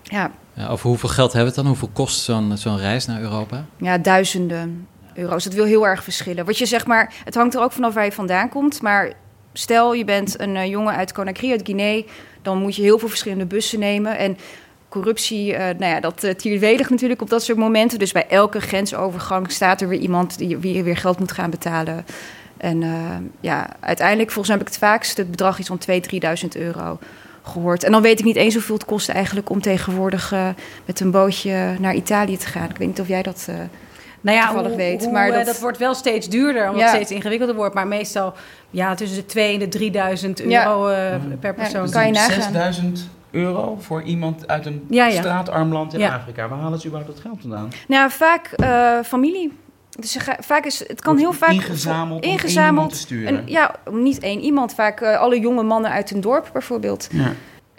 ja. 0.03 0.31
ja. 0.55 0.69
Over 0.69 0.89
hoeveel 0.89 1.09
geld 1.09 1.33
hebben 1.33 1.53
we 1.53 1.57
het 1.57 1.67
dan? 1.67 1.67
Hoeveel 1.67 1.91
kost 1.93 2.23
zo'n 2.23 2.57
zo'n 2.57 2.79
reis 2.79 3.07
naar 3.07 3.21
Europa? 3.21 3.65
Ja, 3.77 3.99
duizenden 3.99 4.87
euro's. 5.15 5.45
Dat 5.45 5.55
wil 5.55 5.65
heel 5.65 5.87
erg 5.87 6.03
verschillen. 6.03 6.45
Wat 6.45 6.59
je 6.59 6.67
zeg 6.67 6.87
maar, 6.87 7.15
het 7.25 7.35
hangt 7.35 7.55
er 7.55 7.61
ook 7.61 7.73
vanaf 7.73 7.95
waar 7.95 8.05
je 8.05 8.13
vandaan 8.13 8.49
komt, 8.49 8.83
maar 8.83 9.13
stel 9.53 9.95
je 9.95 10.05
bent 10.05 10.41
een 10.41 10.69
jongen 10.69 10.95
uit 10.95 11.13
Conakry, 11.13 11.51
uit 11.51 11.63
Guinea, 11.65 12.03
dan 12.43 12.59
moet 12.59 12.77
je 12.77 12.83
heel 12.83 12.99
veel 12.99 13.09
verschillende 13.09 13.47
bussen 13.47 13.79
nemen 13.79 14.19
en 14.19 14.37
corruptie, 14.89 15.53
uh, 15.53 15.59
nou 15.59 15.85
ja, 15.85 16.01
dat 16.01 16.25
uh, 16.25 16.89
natuurlijk 16.89 17.23
op 17.23 17.31
dat 17.31 17.43
soort 17.43 17.59
momenten. 17.59 17.99
Dus 17.99 18.13
bij 18.13 18.27
elke 18.29 18.61
grensovergang 18.61 19.51
staat 19.51 19.81
er 19.81 19.89
weer 19.89 19.99
iemand 19.99 20.39
die, 20.39 20.57
wie 20.57 20.83
weer 20.83 20.97
geld 20.97 21.19
moet 21.19 21.33
gaan 21.33 21.51
betalen. 21.51 22.05
En 22.57 22.83
ja, 23.41 23.69
uiteindelijk, 23.81 24.31
volgens 24.31 24.49
mij 24.49 24.57
heb 24.57 24.67
ik 24.67 24.73
het 24.73 24.83
vaakst 24.83 25.17
het 25.17 25.31
bedrag 25.31 25.59
iets 25.59 25.69
van 25.69 25.81
2.000, 25.91 25.95
3.000 26.43 26.49
euro 26.53 26.99
gehoord. 27.43 27.85
En 27.85 27.93
dan 27.93 28.03
weet 28.03 28.19
ik 28.19 28.25
niet 28.25 28.37
eens 28.37 28.55
hoeveel 28.55 28.75
het 28.75 28.85
kost 28.85 29.09
eigenlijk 29.09 29.51
om 29.51 29.61
tegenwoordig 29.61 30.35
met 30.85 31.01
een 31.01 31.11
bootje 31.11 31.77
naar 31.79 31.95
Italië 31.95 32.37
te 32.37 32.47
gaan. 32.47 32.71
Ik 32.71 32.77
weet 32.77 32.89
niet 32.89 33.01
of 33.01 33.09
jij 33.09 33.23
dat 33.23 33.49
nou 34.23 34.37
ja, 34.37 34.47
toevallig 34.47 34.77
weet. 34.77 35.05
Hoe, 35.05 35.13
maar 35.13 35.33
dat... 35.33 35.47
dat... 35.47 35.61
wordt 35.61 35.79
wel 35.79 35.95
steeds 35.95 36.29
duurder, 36.29 36.65
omdat 36.67 36.81
ja. 36.81 36.87
het 36.87 36.95
steeds 36.95 37.11
ingewikkelder 37.11 37.57
wordt. 37.57 37.75
Maar 37.75 37.87
meestal 37.87 38.35
ja, 38.71 38.95
tussen 38.95 39.19
de 39.19 39.27
2 39.27 39.61
en 39.61 39.71
de 39.71 40.39
3.000 40.41 40.47
euro 40.47 40.91
ja. 40.91 41.21
per 41.41 41.55
persoon. 41.55 41.87
Ja, 41.87 41.93
kan 41.93 42.07
je 42.07 42.13
nagaan 42.13 42.95
euro 43.33 43.77
voor 43.81 44.03
iemand 44.03 44.49
uit 44.49 44.67
een 44.67 44.87
ja, 44.89 45.07
ja. 45.07 45.21
straatarm 45.21 45.73
land 45.73 45.95
in 45.95 46.01
ja. 46.01 46.15
Afrika. 46.15 46.49
Waar 46.49 46.59
halen 46.59 46.81
ze 46.81 46.87
überhaupt 46.87 47.15
dat 47.15 47.25
geld 47.25 47.41
vandaan? 47.41 47.73
Nou, 47.89 48.11
vaak 48.11 48.51
uh, 48.57 48.99
familie. 49.05 49.53
Dus 49.99 50.17
vaak 50.41 50.65
is, 50.65 50.89
het 50.89 51.01
kan 51.01 51.17
heel 51.17 51.33
vaak 51.33 51.51
ingezameld, 51.51 52.25
ingezameld 52.25 52.91
te 52.91 52.97
sturen. 52.97 53.37
En, 53.37 53.43
ja, 53.47 53.75
niet 53.91 54.19
één 54.19 54.41
iemand. 54.41 54.75
Vaak 54.75 55.01
uh, 55.01 55.19
alle 55.19 55.41
jonge 55.41 55.63
mannen 55.63 55.91
uit 55.91 56.11
een 56.11 56.21
dorp 56.21 56.51
bijvoorbeeld. 56.53 57.09
Ja. 57.13 57.33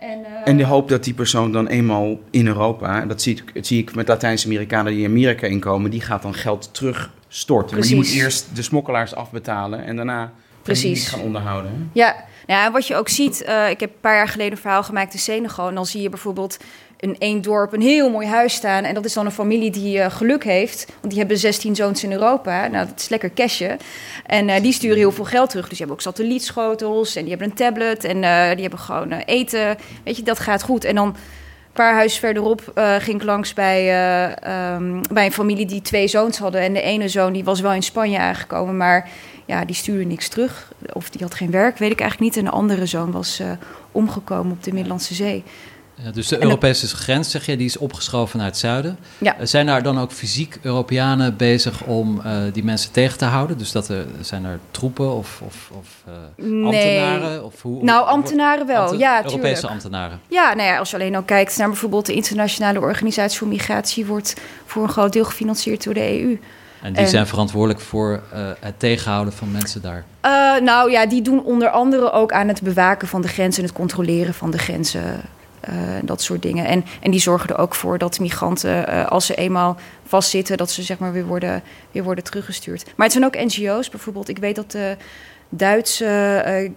En, 0.04 0.20
uh, 0.20 0.26
en 0.46 0.58
de 0.58 0.66
hoop 0.66 0.90
dat 0.90 1.04
die 1.04 1.14
persoon 1.14 1.52
dan 1.52 1.68
eenmaal 1.68 2.20
in 2.30 2.48
Europa, 2.48 3.06
dat 3.06 3.22
zie 3.22 3.36
ik, 3.36 3.54
dat 3.54 3.66
zie 3.66 3.82
ik 3.82 3.96
met 3.96 4.08
Latijns-Amerikanen 4.08 4.92
die 4.94 5.04
in 5.04 5.10
Amerika 5.10 5.48
inkomen, 5.48 5.92
die 5.92 6.02
gaat 6.02 6.22
dan 6.22 6.34
geld 6.34 6.70
terugstorten. 6.74 7.78
Precies. 7.78 7.96
Maar 7.96 8.04
die 8.04 8.14
moet 8.14 8.24
eerst 8.24 8.56
de 8.56 8.62
smokkelaars 8.62 9.16
afbetalen 9.16 9.86
en 9.86 9.96
daarna 9.96 10.32
Precies. 10.62 11.10
gaan 11.10 11.20
onderhouden. 11.20 11.72
Hè? 11.72 11.78
Ja, 11.94 12.26
ja, 12.48 12.72
wat 12.72 12.88
je 12.88 12.96
ook 12.96 13.10
ziet, 13.10 13.46
uh, 13.48 13.70
ik 13.70 13.80
heb 13.80 13.90
een 13.90 14.00
paar 14.00 14.16
jaar 14.16 14.28
geleden 14.28 14.52
een 14.52 14.58
verhaal 14.58 14.84
gemaakt 14.84 15.14
in 15.14 15.20
Senegal. 15.20 15.68
En 15.68 15.76
dan 15.76 15.86
zie 15.86 16.02
je 16.02 16.10
bijvoorbeeld 16.10 16.58
in 17.00 17.16
één 17.20 17.42
dorp 17.42 17.74
een 17.74 17.82
heel 17.82 18.10
mooi 18.10 18.28
huis 18.28 18.54
staan. 18.54 18.84
En 18.84 18.94
dat 18.94 19.06
is 19.06 19.14
dan 19.14 19.26
een 19.26 19.32
familie 19.32 19.72
die 19.72 19.98
uh, 19.98 20.06
geluk 20.10 20.44
heeft. 20.44 20.86
Want 21.00 21.10
die 21.10 21.20
hebben 21.20 21.38
16 21.38 21.76
zoons 21.76 22.04
in 22.04 22.12
Europa. 22.12 22.68
Nou, 22.68 22.88
dat 22.88 23.00
is 23.00 23.10
lekker 23.10 23.34
cashje. 23.34 23.78
En 24.26 24.48
uh, 24.48 24.62
die 24.62 24.74
sturen 24.74 24.98
heel 24.98 25.12
veel 25.12 25.26
geld 25.26 25.50
terug. 25.50 25.70
Dus 25.70 25.78
die 25.78 25.88
hebben 25.88 25.96
ook 25.96 26.14
satellietschotels 26.14 27.16
en 27.16 27.22
die 27.22 27.30
hebben 27.30 27.50
een 27.50 27.56
tablet. 27.56 28.04
En 28.04 28.22
die 28.52 28.62
hebben 28.62 28.80
gewoon 28.80 29.12
eten. 29.12 29.78
Weet 30.04 30.18
je, 30.18 30.24
dat 30.24 30.40
gaat 30.40 30.64
goed. 30.64 30.84
En 30.84 30.96
dan 30.96 31.08
een 31.08 31.80
paar 31.80 31.94
huizen 31.94 32.20
verderop 32.20 32.72
ging 33.00 33.22
ik 33.22 33.24
langs 33.24 33.54
bij, 33.54 33.86
um, 34.76 35.02
bij 35.14 35.26
een 35.26 35.32
familie 35.32 35.66
die 35.66 35.82
twee 35.82 36.08
zoons 36.08 36.38
hadden. 36.38 36.62
En 36.62 36.74
de 36.74 36.82
ene 36.82 37.08
zoon 37.08 37.34
die 37.34 37.44
was 37.44 37.60
wel 37.60 37.74
in 37.74 37.84
Spanje 37.84 38.20
aangekomen, 38.20 38.78
maar 38.78 39.10
ja, 39.46 39.66
die 39.66 39.76
stuurde 39.76 40.04
niks 40.04 40.28
terug. 40.28 40.72
Of 40.94 41.10
die 41.10 41.22
had 41.22 41.36
geen 41.36 41.52
werk, 41.52 41.78
weet 41.78 41.92
ik 41.92 42.00
eigenlijk 42.00 42.36
niet. 42.36 42.44
En 42.46 42.52
de 42.52 42.58
andere 42.58 42.86
zoon 42.86 43.12
was 43.12 43.40
uh, 43.40 43.52
omgekomen 43.92 44.52
op 44.52 44.64
de 44.64 44.74
Middellandse 44.74 45.14
Zee. 45.14 45.44
Ja, 45.96 46.12
dus 46.12 46.28
de 46.28 46.44
Europese 46.44 46.88
grens, 46.88 47.32
zeg 47.32 47.46
je, 47.46 47.58
die 47.58 47.66
is 47.66 47.78
opgeschoven 47.78 48.38
naar 48.38 48.48
het 48.48 48.58
zuiden. 48.58 48.98
Ja. 49.18 49.38
Eh, 49.38 49.46
zijn 49.46 49.66
daar 49.66 49.84
dan 49.84 50.00
ook 50.00 50.12
fysiek 50.12 50.58
Europeanen 50.62 51.38
bezig 51.38 51.84
om 51.84 52.22
uh, 52.26 52.38
die 52.54 52.64
mensen 52.64 52.92
tegen 52.92 53.18
te 53.18 53.26
houden? 53.26 53.58
Dus 53.58 53.72
dat 53.72 53.88
er, 53.88 54.06
zijn 54.22 54.46
er 54.46 54.60
troepen 54.72 55.16
of, 55.16 55.42
of, 55.46 55.72
of 55.74 56.04
uh, 56.38 56.66
ambtenaren? 56.66 57.46
Of 57.46 57.62
hoe, 57.62 57.84
nou, 57.84 58.08
ambtenaren 58.08 58.68
wel, 58.68 58.82
Amten, 58.82 58.98
ja, 58.98 59.16
Europese 59.24 59.40
tuurlijk. 59.40 59.66
ambtenaren. 59.66 60.20
Ja, 60.28 60.54
nou 60.54 60.68
ja, 60.70 60.78
als 60.78 60.90
je 60.90 60.96
alleen 60.96 61.16
al 61.16 61.24
kijkt 61.24 61.58
naar 61.58 61.68
bijvoorbeeld 61.68 62.06
de 62.06 62.14
Internationale 62.14 62.80
Organisatie 62.80 63.38
voor 63.38 63.48
Migratie... 63.48 64.06
wordt 64.06 64.36
voor 64.66 64.84
een 64.84 64.90
groot 64.90 65.14
deel 65.14 65.26
gefinancierd 65.26 65.84
door 65.84 65.94
de 65.94 66.22
EU. 66.22 66.40
En 66.84 66.94
die 66.94 67.08
zijn 67.08 67.28
verantwoordelijk 67.28 67.80
voor 67.80 68.22
uh, 68.34 68.50
het 68.60 68.80
tegenhouden 68.80 69.34
van 69.34 69.52
mensen 69.52 69.82
daar? 69.82 70.04
Uh, 70.26 70.66
nou 70.66 70.92
ja, 70.92 71.06
die 71.06 71.22
doen 71.22 71.44
onder 71.44 71.70
andere 71.70 72.12
ook 72.12 72.32
aan 72.32 72.48
het 72.48 72.62
bewaken 72.62 73.08
van 73.08 73.22
de 73.22 73.28
grenzen 73.28 73.64
en 73.64 73.70
het 73.70 73.78
controleren 73.78 74.34
van 74.34 74.52
de 74.52 74.58
grenzen. 74.58 75.22
Uh, 75.70 75.76
dat 76.04 76.22
soort 76.22 76.42
dingen. 76.42 76.66
En, 76.66 76.86
en 77.02 77.12
die 77.12 77.20
zorgen 77.20 77.50
er 77.50 77.58
ook 77.58 77.76
voor 77.76 77.98
dat 77.98 78.20
migranten, 78.20 79.10
als 79.10 79.26
ze 79.26 79.36
eenmaal 79.36 79.78
vastzitten, 80.06 80.58
dat 80.58 80.72
ze 80.72 80.84
zeg 80.84 80.98
maar 80.98 81.12
weer 81.12 81.26
worden, 81.26 81.64
weer 81.92 82.04
worden 82.04 82.24
teruggestuurd. 82.24 82.84
Maar 82.96 83.06
het 83.08 83.16
zijn 83.16 83.26
ook 83.26 83.46
NGO's 83.46 83.90
bijvoorbeeld. 83.90 84.30
Ik 84.30 84.38
weet 84.38 84.56
dat 84.56 84.72
de 84.72 84.98
Duitse 85.50 86.72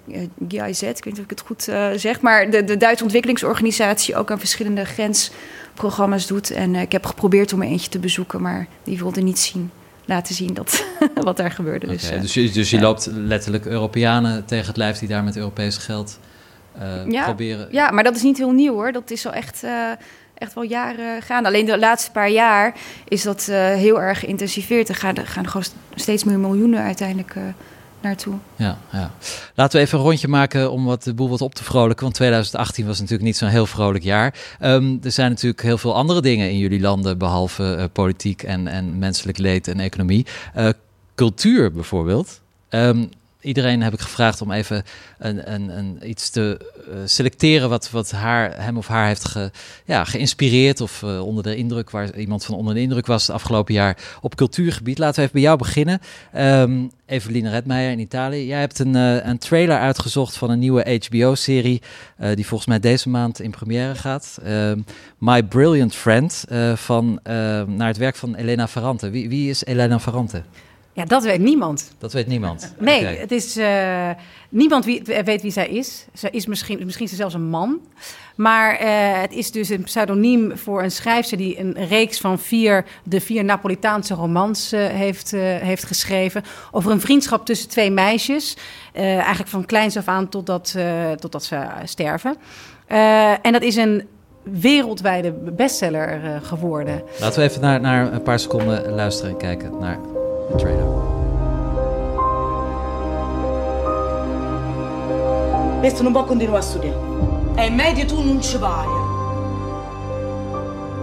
GIZ, 0.48 0.82
ik 0.82 1.04
weet 1.04 1.04
niet 1.04 1.18
of 1.18 1.24
ik 1.24 1.30
het 1.30 1.40
goed 1.40 1.62
zeg, 2.00 2.20
maar 2.20 2.50
de, 2.50 2.64
de 2.64 2.76
Duitse 2.76 3.04
ontwikkelingsorganisatie 3.04 4.16
ook 4.16 4.30
aan 4.30 4.38
verschillende 4.38 4.84
grensprogramma's 4.84 6.26
doet. 6.26 6.50
En 6.50 6.74
ik 6.74 6.92
heb 6.92 7.06
geprobeerd 7.06 7.52
om 7.52 7.62
er 7.62 7.68
eentje 7.68 7.90
te 7.90 7.98
bezoeken, 7.98 8.42
maar 8.42 8.66
die 8.84 8.98
wilde 8.98 9.20
niet 9.20 9.38
zien 9.38 9.70
laten 10.06 10.34
zien 10.34 10.54
dat, 10.54 10.84
wat 11.14 11.36
daar 11.36 11.50
gebeurde. 11.50 11.86
Okay, 11.86 11.98
dus, 11.98 12.12
uh, 12.12 12.20
dus, 12.20 12.34
je, 12.34 12.50
dus 12.50 12.70
je 12.70 12.80
loopt 12.80 13.08
letterlijk 13.12 13.66
Europeanen 13.66 14.44
tegen 14.44 14.66
het 14.66 14.76
lijf 14.76 14.98
die 14.98 15.08
daar 15.08 15.24
met 15.24 15.36
Europees 15.36 15.76
geld 15.76 16.18
uh, 16.78 17.10
ja, 17.10 17.24
proberen. 17.24 17.68
Ja, 17.70 17.90
maar 17.90 18.04
dat 18.04 18.16
is 18.16 18.22
niet 18.22 18.36
heel 18.36 18.52
nieuw 18.52 18.72
hoor. 18.72 18.92
Dat 18.92 19.10
is 19.10 19.26
al 19.26 19.32
echt, 19.32 19.64
uh, 19.64 19.90
echt 20.34 20.54
wel 20.54 20.64
jaren 20.64 21.22
gaan. 21.22 21.46
Alleen 21.46 21.66
de 21.66 21.78
laatste 21.78 22.10
paar 22.10 22.30
jaar 22.30 22.74
is 23.08 23.22
dat 23.22 23.44
heel 23.52 24.00
erg 24.00 24.18
geïntensiveerd. 24.18 24.88
Er 24.88 24.94
gaan, 24.94 25.14
er 25.14 25.26
gaan 25.26 25.48
gewoon 25.48 25.66
steeds 25.94 26.24
meer 26.24 26.38
miljoenen 26.38 26.82
uiteindelijk 26.82 27.34
naartoe. 28.00 28.34
Ja, 28.56 28.78
ja. 28.92 29.10
Laten 29.54 29.78
we 29.78 29.86
even 29.86 29.98
een 29.98 30.04
rondje 30.04 30.28
maken 30.28 30.70
om 30.70 30.84
wat 30.84 31.02
de 31.02 31.14
boel 31.14 31.28
wat 31.28 31.40
op 31.40 31.54
te 31.54 31.64
vrolijken. 31.64 32.02
Want 32.02 32.14
2018 32.14 32.86
was 32.86 32.98
natuurlijk 32.98 33.26
niet 33.26 33.36
zo'n 33.36 33.48
heel 33.48 33.66
vrolijk 33.66 34.04
jaar. 34.04 34.34
Um, 34.60 34.98
er 35.02 35.10
zijn 35.10 35.30
natuurlijk 35.30 35.62
heel 35.62 35.78
veel 35.78 35.94
andere 35.94 36.20
dingen 36.20 36.50
in 36.50 36.58
jullie 36.58 36.80
landen, 36.80 37.18
behalve 37.18 37.76
uh, 37.78 37.84
politiek 37.92 38.42
en, 38.42 38.68
en 38.68 38.98
menselijk 38.98 39.38
leed 39.38 39.68
en 39.68 39.80
economie. 39.80 40.26
Uh, 40.56 40.68
cultuur 41.14 41.72
bijvoorbeeld. 41.72 42.40
Um, 42.70 43.08
iedereen 43.46 43.82
heb 43.82 43.92
ik 43.92 44.00
gevraagd 44.00 44.40
om 44.40 44.50
even 44.50 44.82
een, 45.18 45.52
een, 45.52 45.78
een, 45.78 46.08
iets 46.08 46.30
te 46.30 46.58
uh, 46.88 46.94
selecteren 47.04 47.68
wat, 47.68 47.90
wat 47.90 48.10
haar, 48.10 48.62
hem 48.62 48.76
of 48.76 48.86
haar 48.86 49.06
heeft 49.06 49.24
ge, 49.24 49.50
ja, 49.84 50.04
geïnspireerd 50.04 50.80
of 50.80 51.02
uh, 51.02 51.26
onder 51.26 51.42
de 51.42 51.56
indruk, 51.56 51.90
waar 51.90 52.16
iemand 52.16 52.44
van 52.44 52.54
onder 52.54 52.74
de 52.74 52.80
indruk 52.80 53.06
was 53.06 53.26
het 53.26 53.36
afgelopen 53.36 53.74
jaar 53.74 53.98
op 54.20 54.34
cultuurgebied. 54.34 54.98
Laten 54.98 55.16
we 55.16 55.20
even 55.20 55.32
bij 55.32 55.42
jou 55.42 55.58
beginnen. 55.58 56.00
Um, 56.36 56.90
Eveline 57.06 57.50
Redmeijer 57.50 57.90
in 57.90 57.98
Italië. 57.98 58.46
Jij 58.46 58.60
hebt 58.60 58.78
een, 58.78 58.96
uh, 58.96 59.26
een 59.26 59.38
trailer 59.38 59.78
uitgezocht 59.78 60.36
van 60.36 60.50
een 60.50 60.58
nieuwe 60.58 61.00
HBO-serie 61.08 61.82
die 62.34 62.46
volgens 62.46 62.68
mij 62.68 62.80
deze 62.80 63.08
maand 63.08 63.40
in 63.40 63.50
première 63.50 63.94
gaat. 63.94 64.38
Um, 64.46 64.84
My 65.18 65.42
Brilliant 65.42 65.94
Friend 65.94 66.44
van, 66.74 67.20
naar 67.66 67.86
het 67.86 67.96
werk 67.96 68.16
van 68.16 68.34
Elena 68.34 68.68
Ferrante. 68.68 69.10
Wie, 69.10 69.28
wie 69.28 69.50
is 69.50 69.64
Elena 69.64 70.00
Ferrante? 70.00 70.42
Ja, 70.96 71.04
dat 71.04 71.24
weet 71.24 71.40
niemand. 71.40 71.92
Dat 71.98 72.12
weet 72.12 72.26
niemand. 72.26 72.74
Nee, 72.78 73.00
okay. 73.00 73.16
het 73.16 73.32
is 73.32 73.56
uh, 73.56 74.10
niemand 74.48 74.84
wie, 74.84 75.02
weet 75.24 75.42
wie 75.42 75.50
zij 75.50 75.68
is. 75.68 76.06
Ze 76.14 76.30
is 76.30 76.46
misschien, 76.46 76.80
misschien 76.84 77.08
zelfs 77.08 77.34
een 77.34 77.48
man. 77.48 77.80
Maar 78.36 78.82
uh, 78.82 79.20
het 79.20 79.32
is 79.32 79.50
dus 79.50 79.68
een 79.68 79.82
pseudoniem 79.82 80.56
voor 80.56 80.82
een 80.82 80.90
schrijfster 80.90 81.38
die 81.38 81.58
een 81.58 81.86
reeks 81.88 82.20
van 82.20 82.38
vier, 82.38 82.84
de 83.04 83.20
vier 83.20 83.44
Napolitaanse 83.44 84.14
romans 84.14 84.72
uh, 84.72 84.86
heeft, 84.86 85.30
heeft 85.60 85.84
geschreven. 85.84 86.42
Over 86.70 86.90
een 86.90 87.00
vriendschap 87.00 87.46
tussen 87.46 87.68
twee 87.68 87.90
meisjes. 87.90 88.56
eigenlijk 88.92 89.48
van 89.48 89.66
kleins 89.66 89.96
af 89.96 90.08
aan 90.08 90.28
totdat, 90.28 90.76
totdat 91.18 91.44
ze 91.44 91.66
sterven. 91.84 92.36
en 93.42 93.52
dat 93.52 93.62
is 93.62 93.76
een 93.76 94.08
wereldwijde 94.42 95.32
bestseller 95.32 96.40
geworden. 96.42 97.02
Laten 97.20 97.40
we 97.40 97.48
even 97.48 97.60
naar, 97.60 97.80
naar 97.80 98.12
een 98.12 98.22
paar 98.22 98.38
seconden 98.38 98.90
luisteren 98.94 99.30
en 99.30 99.36
kijken 99.36 99.78
naar 99.78 99.98
de 100.48 100.56
trailer. 100.56 100.84
Questo 105.80 106.02
non 106.02 106.12
può 106.12 106.24
continuare 106.24 106.58
a 106.58 106.62
studiare. 106.62 106.98
È 107.54 107.70
meglio 107.70 108.04
tu 108.06 108.22
non 108.22 108.40
ci 108.40 108.58
vai. 108.58 108.86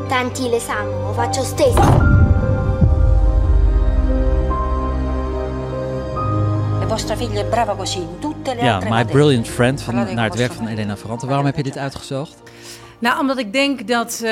Tanti 0.08 0.50
l'esame, 0.50 0.92
lo 1.02 1.14
faccio 1.14 1.44
stesso. 1.44 1.82
E 6.82 6.86
vostra 6.86 7.16
figlia 7.16 7.42
è 7.42 7.46
brava 7.46 7.76
così 7.76 8.00
in 8.00 8.20
tutte 8.20 8.54
le 8.54 8.62
ja, 8.62 8.80
My. 8.90 9.06
Brilliant 9.06 9.48
Friend, 9.48 9.82
van, 9.82 9.96
naar 10.14 10.30
het 10.30 10.36
werk 10.36 10.54
van 10.54 10.68
Elena 10.68 10.96
Ferrante. 10.98 11.26
Waarom 11.26 11.46
heb 11.46 11.56
je 11.56 11.64
dit 11.64 11.78
uitgezocht? 11.78 12.42
Nou, 13.00 13.20
omdat 13.20 13.38
ik 13.38 13.54
denk 13.54 13.88
dat... 13.88 14.20
Uh, 14.24 14.30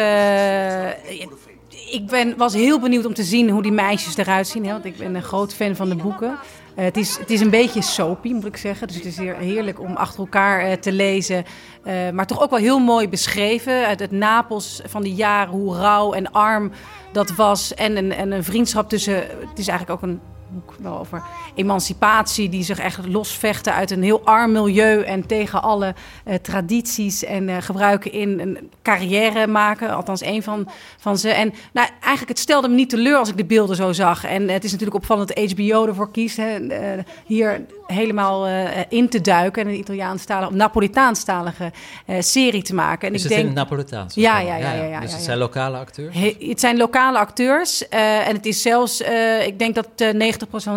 ik 1.92 2.08
ben, 2.08 2.38
was 2.38 2.54
heel 2.54 2.80
benieuwd 2.80 3.06
om 3.06 3.14
te 3.14 3.24
zien 3.24 3.50
hoe 3.50 3.62
die 3.62 3.72
meisjes 3.72 4.18
eruit 4.18 4.48
zien. 4.48 4.66
Hè? 4.66 4.72
Want 4.72 4.86
ik 4.86 4.98
ben 4.98 5.16
een 5.16 5.24
groot 5.24 5.54
fan 5.54 5.76
van 5.76 5.90
de 5.90 5.96
boeken. 5.96 6.30
Uh, 6.78 6.84
het, 6.84 6.98
is, 6.98 7.18
het 7.18 7.30
is 7.30 7.42
een 7.42 7.50
beetje 7.50 7.82
soapy, 7.82 8.34
moet 8.34 8.46
ik 8.46 8.58
zeggen. 8.58 8.88
Dus 8.88 8.96
het 8.96 9.06
is 9.06 9.18
heerlijk 9.18 9.80
om 9.80 9.96
achter 9.96 10.20
elkaar 10.20 10.68
uh, 10.68 10.74
te 10.74 10.92
lezen. 10.92 11.44
Uh, 11.84 12.10
maar 12.10 12.28
toch 12.28 12.42
ook 12.42 12.50
wel 12.50 12.60
heel 12.60 12.80
mooi 12.80 13.10
beschreven. 13.10 13.86
Uit 13.86 14.00
het 14.00 14.12
Napels 14.12 14.82
van 14.86 15.02
die 15.02 15.16
jaren, 15.16 15.54
hoe 15.54 15.76
rauw 15.76 16.14
en 16.14 16.32
arm 16.32 16.72
dat 17.12 17.36
was. 17.36 17.74
En 17.74 17.98
een, 17.98 18.12
en 18.12 18.32
een 18.32 18.44
vriendschap 18.44 18.90
tussen... 18.90 19.16
Het 19.16 19.60
is 19.60 19.68
eigenlijk 19.68 19.90
ook 20.04 20.10
een 20.10 20.20
boek 20.54 20.76
wel 20.80 21.00
over 21.00 21.24
emancipatie, 21.56 22.50
die 22.50 22.64
zich 22.64 22.80
echt 22.80 23.08
losvechten 23.08 23.74
uit 23.74 23.92
een 23.92 24.04
heel 24.04 24.26
arm 24.26 24.52
milieu 24.52 25.02
en 25.02 25.26
tegen 25.28 25.62
alle 25.62 25.96
uh, 26.26 26.34
tradities 26.36 27.24
en 27.24 27.48
uh, 27.48 27.58
gebruiken 27.60 28.12
in 28.12 28.40
een 28.40 28.70
carrière 28.82 29.48
maken. 29.48 29.96
Althans, 29.96 30.22
een 30.24 30.44
van, 30.44 30.70
van 30.98 31.18
ze. 31.18 31.30
En 31.30 31.54
nou, 31.74 31.88
eigenlijk, 32.00 32.28
het 32.28 32.40
stelde 32.40 32.68
me 32.68 32.76
niet 32.76 32.90
teleur 32.90 33.18
als 33.18 33.30
ik 33.30 33.38
de 33.38 33.46
beelden 33.46 33.76
zo 33.76 33.92
zag. 33.92 34.26
En 34.26 34.50
het 34.50 34.64
is 34.64 34.72
natuurlijk 34.72 34.98
opvallend 34.98 35.36
dat 35.36 35.52
HBO 35.52 35.86
ervoor 35.86 36.12
kiest. 36.12 36.38
Hè, 36.38 36.60
uh, 36.60 37.04
hier 37.26 37.66
helemaal 37.92 38.48
in 38.90 39.10
te 39.10 39.22
duiken 39.22 39.62
en 39.62 39.68
een 39.68 39.78
Italiaanstalige, 39.78 40.54
Napolitaanstalige 40.54 41.72
serie 42.20 42.62
te 42.62 42.74
maken. 42.74 43.08
En 43.08 43.14
is 43.14 43.24
ik 43.24 43.30
het 43.30 43.38
denk, 43.38 43.50
in 43.50 43.58
het 43.58 43.70
Napolitaans? 43.70 44.16
Ja, 44.16 44.40
ja, 44.40 44.56
ja. 44.56 44.74
ja, 44.74 44.84
ja, 44.84 45.00
dus 45.00 45.14
het 45.14 45.22
zijn 45.22 45.38
lokale 45.38 45.78
acteurs? 45.78 46.16
He, 46.16 46.36
het 46.40 46.60
zijn 46.60 46.78
lokale 46.78 47.18
acteurs. 47.18 47.90
en 47.90 48.36
het 48.36 48.46
is 48.46 48.62
zelfs, 48.62 49.02
ik 49.46 49.60
denk 49.60 49.76
dat 49.76 49.88
90% 49.88 49.98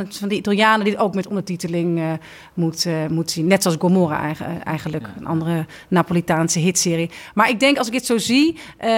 van 0.09 0.29
de 0.29 0.35
Italianen 0.35 0.85
dit 0.85 0.97
ook 0.97 1.15
met 1.15 1.27
ondertiteling 1.27 1.99
uh, 1.99 2.13
moet, 2.55 2.85
uh, 2.85 3.07
moet 3.07 3.31
zien. 3.31 3.47
Net 3.47 3.63
zoals 3.63 3.77
Gomorra 3.81 4.33
eigenlijk, 4.65 5.07
een 5.19 5.27
andere 5.27 5.67
Napolitaanse 5.89 6.59
hitserie. 6.59 7.11
Maar 7.35 7.49
ik 7.49 7.61
denk 7.61 7.79
als 7.79 7.87
ik 7.87 7.93
dit 7.93 8.07
zo 8.07 8.19
zie, 8.19 8.53
uh, 8.55 8.91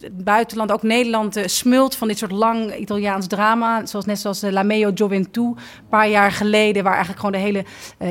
het 0.00 0.24
buitenland, 0.24 0.72
ook 0.72 0.82
Nederland, 0.82 1.40
smult 1.44 1.96
van 1.96 2.08
dit 2.08 2.18
soort 2.18 2.30
lang 2.30 2.76
Italiaans 2.76 3.26
drama. 3.26 3.86
Zoals 3.86 4.04
net 4.04 4.18
zoals 4.18 4.40
La 4.40 4.62
Meo 4.62 4.90
Gioventù, 4.94 5.40
een 5.40 5.88
paar 5.88 6.08
jaar 6.08 6.32
geleden, 6.32 6.84
waar 6.84 6.99
eigenlijk 7.04 7.26
gewoon 7.26 7.32
de 7.32 7.38
hele 7.38 7.64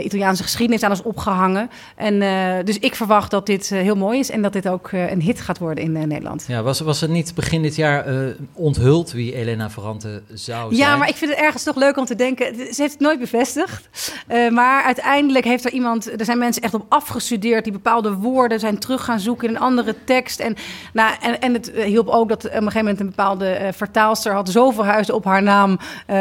Italiaanse 0.04 0.44
geschiedenis 0.44 0.84
aan 0.84 0.92
is 0.92 1.02
opgehangen. 1.02 1.70
En 1.96 2.20
dus 2.66 2.80
ik 2.80 2.96
verwacht 2.96 3.32
dat 3.32 3.46
dit 3.46 3.70
heel 3.70 3.96
mooi 3.96 4.20
is 4.20 4.30
en 4.30 4.42
dat 4.42 4.54
dit 4.54 4.68
ook 4.68 4.90
een 4.92 5.22
hit 5.22 5.42
gaat 5.42 5.58
worden 5.58 5.84
in 5.84 5.92
Nederland. 5.92 6.46
Ja, 6.48 6.62
was, 6.64 6.80
was 6.80 7.02
het 7.02 7.10
niet 7.10 7.36
begin 7.36 7.62
dit 7.62 7.76
jaar 7.76 8.06
onthuld 8.54 9.12
wie 9.12 9.36
Elena 9.36 9.70
Ferrante 9.70 10.22
zou 10.34 10.76
zijn? 10.76 10.90
Ja, 10.90 10.96
maar 10.96 11.10
ik 11.10 11.16
vind 11.16 11.32
het 11.32 11.40
ergens 11.40 11.64
toch 11.64 11.76
leuk 11.76 11.98
om 11.98 12.06
te 12.06 12.16
denken. 12.16 12.56
Ze 12.56 12.82
heeft 12.82 12.94
het 12.94 13.00
nooit 13.00 13.20
bevestigd. 13.20 13.90
Maar 14.52 14.84
uiteindelijk 14.84 15.46
heeft 15.46 15.66
er 15.66 15.72
iemand. 15.72 16.20
Er 16.20 16.26
zijn 16.26 16.38
mensen 16.38 16.62
echt 16.62 16.74
op 16.74 16.86
afgestudeerd. 16.90 17.64
die 17.64 17.74
bepaalde 17.74 18.14
woorden 18.14 18.60
zijn 18.60 18.80
terug 18.80 19.04
gaan 19.04 19.20
zoeken 19.20 19.48
in 19.48 19.56
een 19.56 19.62
andere 19.62 19.96
tekst. 20.04 20.40
En, 20.40 20.56
nou, 20.94 21.16
en, 21.22 21.40
en 21.40 21.54
het 21.54 21.72
hielp 21.72 22.08
ook 22.08 22.30
dat 22.30 22.46
op 22.46 22.52
een 22.52 22.58
gegeven 22.58 22.80
moment 22.80 23.00
een 23.00 23.06
bepaalde 23.06 23.70
vertaalster 23.74 24.34
had 24.34 24.50
zoveel 24.50 24.86
huizen 24.86 25.16
op 25.16 25.26
haar 25.26 25.44
naam. 25.44 25.80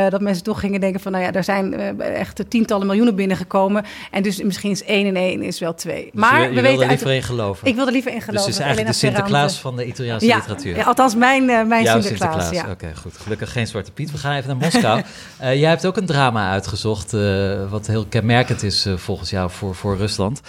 Dat 0.08 0.20
mensen 0.20 0.44
toch 0.44 0.60
gingen 0.60 0.80
denken: 0.80 1.00
van 1.00 1.12
nou 1.12 1.24
ja, 1.24 1.32
er 1.32 1.44
zijn 1.44 2.00
echt 2.00 2.50
tientallen 2.58 2.86
miljoenen 2.86 3.14
binnengekomen. 3.14 3.84
En 4.10 4.22
dus 4.22 4.42
misschien 4.42 4.70
is 4.70 4.84
één 4.84 5.06
en 5.06 5.16
één 5.16 5.42
is 5.42 5.58
wel 5.58 5.74
twee. 5.74 6.02
Dus 6.04 6.20
maar 6.20 6.40
je, 6.40 6.48
je 6.48 6.54
we 6.54 6.60
wilde 6.60 6.76
weten. 6.76 6.88
liever 6.88 7.12
in 7.12 7.22
geloven. 7.22 7.66
Ik 7.66 7.74
wilde 7.74 7.92
liever 7.92 8.12
in 8.12 8.20
geloven. 8.22 8.34
Dus 8.34 8.44
het 8.44 8.54
is 8.54 8.60
eigenlijk 8.60 8.90
de 8.92 8.98
Sinterklaas 8.98 9.58
van 9.58 9.76
de 9.76 9.86
Italiaanse 9.86 10.26
ja, 10.26 10.36
literatuur. 10.36 10.76
Ja, 10.76 10.84
althans, 10.84 11.14
mijn, 11.14 11.44
mijn 11.44 11.68
Jouw 11.68 12.00
Sinterklaas. 12.00 12.32
Sinterklaas. 12.32 12.50
Ja. 12.50 12.62
Oké, 12.62 12.70
okay, 12.70 12.94
goed. 12.94 13.16
Gelukkig 13.16 13.52
geen 13.52 13.66
Zwarte 13.66 13.92
Piet. 13.92 14.10
We 14.10 14.18
gaan 14.18 14.34
even 14.34 14.48
naar 14.48 14.56
Moskou. 14.56 15.02
uh, 15.42 15.54
jij 15.60 15.68
hebt 15.68 15.86
ook 15.86 15.96
een 15.96 16.06
drama 16.06 16.50
uitgezocht, 16.50 17.12
uh, 17.12 17.70
wat 17.70 17.86
heel 17.86 18.06
kenmerkend 18.06 18.62
is 18.62 18.86
uh, 18.86 18.96
volgens 18.96 19.30
jou 19.30 19.50
voor, 19.50 19.74
voor 19.74 19.96
Rusland. 19.96 20.40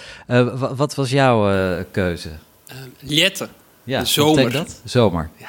wat 0.76 0.94
was 0.94 1.10
jouw 1.10 1.84
keuze? 1.90 2.28
Liette. 3.00 3.48
Ja, 3.84 4.00
de 4.00 4.06
zomer. 4.06 4.52
dat? 4.52 4.80
Zomer. 4.84 5.30
Ja. 5.36 5.48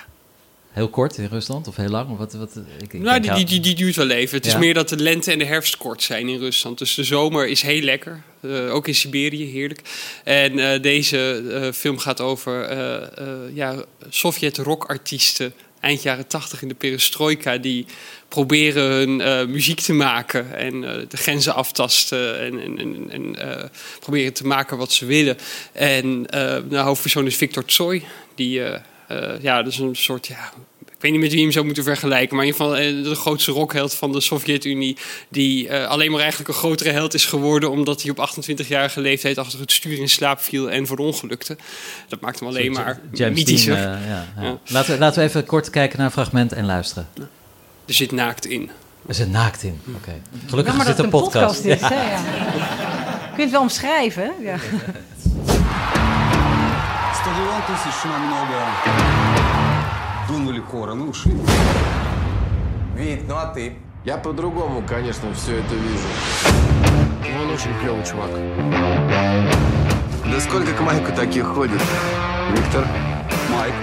Heel 0.71 0.89
kort 0.89 1.17
in 1.17 1.27
Rusland 1.31 1.67
of 1.67 1.75
heel 1.75 1.89
lang? 1.89 2.09
Of 2.09 2.17
wat, 2.17 2.33
wat, 2.33 2.55
ik, 2.81 2.93
ik 2.93 3.01
nou, 3.01 3.19
die, 3.19 3.33
die, 3.33 3.45
die, 3.45 3.59
die, 3.59 3.75
duurt 3.75 3.95
wel 3.95 4.09
even. 4.09 4.37
Het 4.37 4.45
Ja? 4.45 4.53
is 4.53 4.59
meer 4.59 4.73
dat 4.73 4.89
de 4.89 4.97
lente 4.97 5.31
en 5.31 5.39
de 5.39 5.45
herfst 5.45 5.77
kort 5.77 6.03
zijn 6.03 6.29
in 6.29 6.39
Rusland. 6.39 6.77
Dus 6.77 6.95
de 6.95 7.03
zomer 7.03 7.47
is 7.47 7.61
heel 7.61 7.81
lekker. 7.81 8.23
Uh, 8.41 8.73
ook 8.73 8.87
in 8.87 8.95
Siberië, 8.95 9.45
heerlijk. 9.45 9.81
En 10.23 10.57
uh, 10.57 10.81
deze 10.81 11.41
uh, 11.43 11.71
film 11.71 11.97
gaat 11.97 12.21
over 12.21 12.75
ja, 13.53 13.83
Sovjet-rockartiesten 14.09 15.53
eind 15.79 16.01
jaren 16.01 16.27
tachtig 16.27 16.61
in 16.61 16.67
de 16.67 16.73
perestroika... 16.73 17.57
die 17.57 17.85
proberen 18.27 18.83
hun 18.91 19.49
muziek 19.51 19.79
te 19.79 19.93
maken 19.93 20.55
en 20.55 20.81
de 20.81 21.17
grenzen 21.17 21.53
aftasten... 21.53 22.39
en, 22.39 22.59
en, 22.59 22.77
en, 22.79 23.09
en 23.09 23.71
proberen 23.99 24.33
te 24.33 24.47
maken 24.47 24.77
wat 24.77 24.91
ze 24.91 25.05
willen. 25.05 25.37
En 25.71 26.23
de 26.69 26.77
hoofdpersoon 26.77 27.25
is 27.25 27.35
Victor 27.35 27.65
Tsoi, 27.65 28.03
die... 28.35 28.61
ja, 29.41 29.63
dat 29.63 29.71
is 29.71 29.79
een 29.79 29.95
soort... 29.95 30.27
Ja, 30.27 30.51
ik 31.01 31.07
weet 31.07 31.19
niet 31.19 31.25
met 31.25 31.29
wie 31.29 31.39
je 31.39 31.45
hem 31.45 31.53
zou 31.53 31.65
moeten 31.65 31.83
vergelijken, 31.83 32.35
maar 32.35 32.45
in 32.45 32.51
ieder 32.51 32.67
geval 32.67 33.03
de 33.03 33.15
grootste 33.15 33.51
rockheld 33.51 33.93
van 33.93 34.11
de 34.11 34.21
Sovjet-Unie, 34.21 34.97
die 35.29 35.67
uh, 35.67 35.87
alleen 35.87 36.11
maar 36.11 36.19
eigenlijk 36.19 36.49
een 36.49 36.55
grotere 36.55 36.91
held 36.91 37.13
is 37.13 37.25
geworden 37.25 37.71
omdat 37.71 38.01
hij 38.01 38.11
op 38.11 38.29
28-jarige 38.29 39.01
leeftijd 39.01 39.37
achter 39.37 39.59
het 39.59 39.71
stuur 39.71 39.99
in 39.99 40.09
slaap 40.09 40.39
viel 40.39 40.71
en 40.71 40.85
verongelukte. 40.85 41.57
Dat 42.07 42.21
maakt 42.21 42.39
hem 42.39 42.47
alleen 42.47 42.71
maar 42.71 42.99
James 43.11 43.37
mythischer. 43.37 43.75
Dean, 43.75 43.97
uh, 43.99 44.07
ja, 44.07 44.27
ja. 44.37 44.43
Ja. 44.43 44.57
Laten, 44.67 44.93
we, 44.93 44.99
laten 44.99 45.21
we 45.21 45.27
even 45.27 45.45
kort 45.45 45.69
kijken 45.69 45.97
naar 45.97 46.05
een 46.05 46.11
fragment 46.11 46.51
en 46.51 46.65
luisteren. 46.65 47.07
Er 47.85 47.93
zit 47.93 48.11
naakt 48.11 48.45
in. 48.45 48.69
Er 49.07 49.13
zit 49.13 49.31
naakt 49.31 49.63
in, 49.63 49.79
oké. 49.87 49.97
Okay. 49.97 50.21
Gelukkig 50.47 50.73
ja, 50.73 50.79
is 50.79 50.85
dit 50.85 50.97
een, 50.97 51.03
een 51.03 51.09
podcast. 51.09 51.61
podcast 51.61 51.65
is, 51.65 51.89
hè, 51.89 52.11
ja. 52.11 52.21
Kun 53.27 53.37
je 53.37 53.41
het 53.41 53.51
wel 53.51 53.61
omschrijven? 53.61 54.31
Ja. 54.41 54.55
Стадион 57.20 57.62
тысяч 57.66 58.04
намного. 58.04 58.54
Дунули 60.28 60.60
хором 60.60 61.04
и 61.04 61.08
ушли. 61.08 61.34
Вид, 62.96 63.28
ну 63.28 63.36
а 63.36 63.46
ты? 63.54 63.76
Я 64.04 64.16
по-другому, 64.16 64.82
конечно, 64.86 65.32
все 65.34 65.58
это 65.58 65.74
вижу. 65.74 66.08
Он 67.40 67.50
очень 67.50 67.70
клевый 67.80 68.04
чувак. 68.04 68.30
Да 70.32 70.40
сколько 70.40 70.72
к 70.72 70.80
Майку 70.80 71.12
таких 71.12 71.44
ходит? 71.46 71.80
Виктор? 72.52 72.86
Майк. 73.50 73.74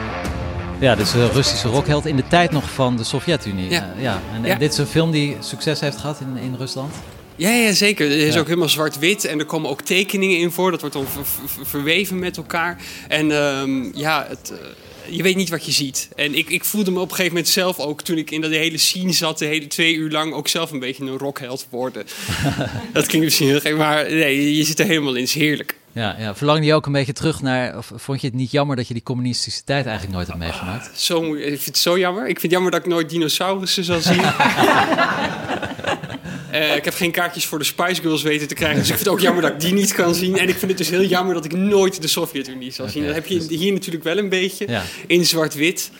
Ja, 0.81 0.95
dus 0.95 1.13
een 1.13 1.29
Russische 1.31 1.67
rockheld 1.67 2.05
in 2.05 2.15
de 2.15 2.27
tijd 2.27 2.51
nog 2.51 2.69
van 2.69 2.97
de 2.97 3.03
Sovjet-Unie. 3.03 3.69
Ja. 3.69 3.83
Uh, 3.95 4.01
ja. 4.01 4.17
En, 4.36 4.43
Ja. 4.43 4.53
en 4.53 4.59
dit 4.59 4.71
is 4.71 4.77
een 4.77 4.86
film 4.86 5.12
die 5.12 5.38
succes 5.39 5.79
heeft 5.79 5.97
gehad 5.97 6.19
in, 6.19 6.38
in 6.38 6.55
Rusland. 6.55 6.93
Ja, 7.38 7.51
ja, 7.51 7.72
zeker. 7.72 8.11
Het 8.11 8.18
is 8.18 8.35
Ja. 8.35 8.40
ook 8.40 8.46
helemaal 8.46 8.68
zwart-wit 8.68 9.24
en 9.24 9.38
er 9.38 9.44
komen 9.44 9.70
ook 9.70 9.83
tekeningen 9.83 10.38
in 10.38 10.51
voor. 10.51 10.70
Dat 10.70 10.81
wordt 10.81 10.94
dan 10.96 11.07
ver- 11.07 11.27
ver- 11.27 11.66
verweven 11.66 12.18
met 12.18 12.37
elkaar. 12.37 12.81
En 13.09 13.31
ehm, 13.31 13.96
ja, 13.98 14.27
het, 14.29 14.51
eh, 14.53 14.59
je 15.16 15.22
weet 15.22 15.37
niet 15.37 15.48
wat 15.48 15.66
je 15.66 15.72
ziet. 15.72 16.09
En 16.16 16.35
ik, 16.35 16.48
ik 16.51 16.64
voelde 16.64 16.90
me 16.90 16.96
op 17.01 17.09
een 17.09 17.14
gegeven 17.14 17.33
moment 17.33 17.48
zelf 17.53 17.79
ook, 17.79 18.03
toen 18.03 18.16
ik 18.18 18.31
in 18.31 18.40
dat 18.40 18.51
hele 18.51 18.79
scene 18.79 19.12
zat, 19.12 19.38
de 19.38 19.44
hele 19.44 19.66
twee 19.66 19.94
uur 19.94 20.11
lang, 20.11 20.33
ook 20.33 20.48
zelf 20.48 20.70
een 20.70 20.79
beetje 20.79 21.05
een 21.05 21.18
rockheld 21.18 21.66
worden. 21.70 22.05
dat 22.92 23.07
klinkt 23.07 23.27
misschien 23.27 23.48
heel 23.48 23.61
gek, 23.61 23.77
maar 23.77 24.05
nee, 24.11 24.57
je 24.57 24.64
zit 24.64 24.79
er 24.79 24.87
helemaal 24.87 25.14
in. 25.14 25.20
Het 25.20 25.29
is 25.29 25.35
heerlijk. 25.42 25.77
Ja, 25.92 26.16
ja. 26.18 26.35
Verlangde 26.35 26.66
je 26.66 26.74
ook 26.74 26.87
een 26.87 26.92
beetje 26.92 27.12
terug 27.12 27.42
naar, 27.42 27.77
of 27.77 27.92
vond 27.94 28.20
je 28.20 28.27
het 28.27 28.37
niet 28.37 28.51
jammer 28.51 28.77
dat 28.77 28.88
je 28.88 28.94
die 28.94 29.03
communistische 29.03 29.64
tijd 29.64 29.85
eigenlijk 29.87 30.14
nooit 30.16 30.27
hebt 30.27 30.38
meegemaakt? 30.38 31.01
Zo, 31.01 31.35
ik 31.35 31.42
vind 31.46 31.64
het 31.64 31.79
zo 31.79 31.98
jammer. 31.98 32.22
Ik 32.22 32.29
vind 32.29 32.42
het 32.42 32.51
jammer 32.51 32.70
dat 32.70 32.81
ik 32.81 32.87
nooit 32.87 33.11
dinosaurussen 33.11 33.85
zal 33.85 34.01
zien. 34.01 34.20
Eh, 36.50 36.76
ik 36.76 36.84
heb 36.84 36.94
geen 36.94 37.11
kaartjes 37.11 37.46
voor 37.46 37.58
de 37.58 37.64
Spice 37.64 38.00
Girls 38.00 38.22
weten 38.22 38.48
te 38.48 38.54
krijgen. 38.54 38.78
Dus 38.78 38.88
ik 38.88 38.94
vind 38.94 39.06
het 39.06 39.14
ook 39.14 39.20
jammer 39.20 39.42
dat 39.42 39.52
ik 39.52 39.61
die 39.61 39.72
niet 39.72 39.92
kan 39.92 40.14
zien. 40.14 40.38
En 40.38 40.48
ik 40.48 40.56
vind 40.56 40.70
het 40.70 40.78
dus 40.78 40.90
heel 40.90 41.04
jammer 41.04 41.34
dat 41.34 41.44
ik 41.44 41.52
nooit 41.52 42.02
de 42.02 42.08
Sovjet-Unie 42.08 42.72
zal 42.72 42.88
zien. 42.88 43.06
Dat 43.06 43.14
heb 43.14 43.26
je 43.26 43.46
hier 43.48 43.72
natuurlijk 43.72 44.04
wel 44.04 44.18
een 44.18 44.28
beetje. 44.28 44.68
Ja. 44.68 44.82
In 45.06 45.26
zwart-wit. 45.26 45.90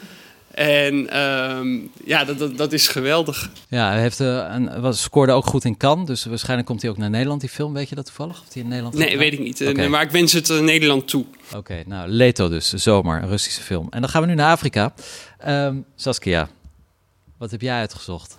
En 0.58 1.11
ehm, 1.11 1.78
ja, 2.04 2.24
dat, 2.24 2.38
dat, 2.38 2.56
dat 2.56 2.72
is 2.72 2.88
geweldig. 2.88 3.50
Ja, 3.68 3.90
hij 3.90 4.00
heeft, 4.00 4.20
eh, 4.20 4.26
een, 4.26 4.80
was, 4.80 5.02
scoorde 5.02 5.32
ook 5.32 5.46
goed 5.46 5.64
in 5.64 5.76
Cannes, 5.76 6.06
dus 6.06 6.24
waarschijnlijk 6.24 6.68
komt 6.68 6.82
hij 6.82 6.90
ook 6.90 6.96
naar 6.96 7.11
Nederland, 7.11 7.40
die 7.40 7.50
film. 7.50 7.72
Weet 7.72 7.88
je 7.88 7.94
dat 7.94 8.04
toevallig? 8.04 8.40
Of 8.40 8.48
die 8.48 8.62
in 8.62 8.68
Nederland 8.68 8.94
Nee, 8.94 9.18
weet 9.18 9.32
ik 9.32 9.38
niet. 9.38 9.61
Eh, 9.61 9.74
nee, 9.74 9.88
maar 9.88 10.02
ik 10.02 10.11
wens 10.11 10.32
het 10.32 10.48
Nederland 10.48 11.08
toe. 11.08 11.24
Oké, 11.56 11.82
nou, 11.87 12.08
Leto 12.08 12.48
dus, 12.48 12.72
zomer, 12.72 13.22
een 13.22 13.28
Russische 13.28 13.62
film. 13.62 13.87
En 13.90 14.00
dan 14.00 14.11
gaan 14.11 14.22
we 14.22 14.28
nu 14.28 14.34
naar 14.34 14.52
Afrika. 14.52 14.94
Ehm, 15.38 15.76
Saskia, 15.96 16.48
wat 17.38 17.50
heb 17.50 17.61
jij 17.61 17.78
uitgezocht? 17.78 18.38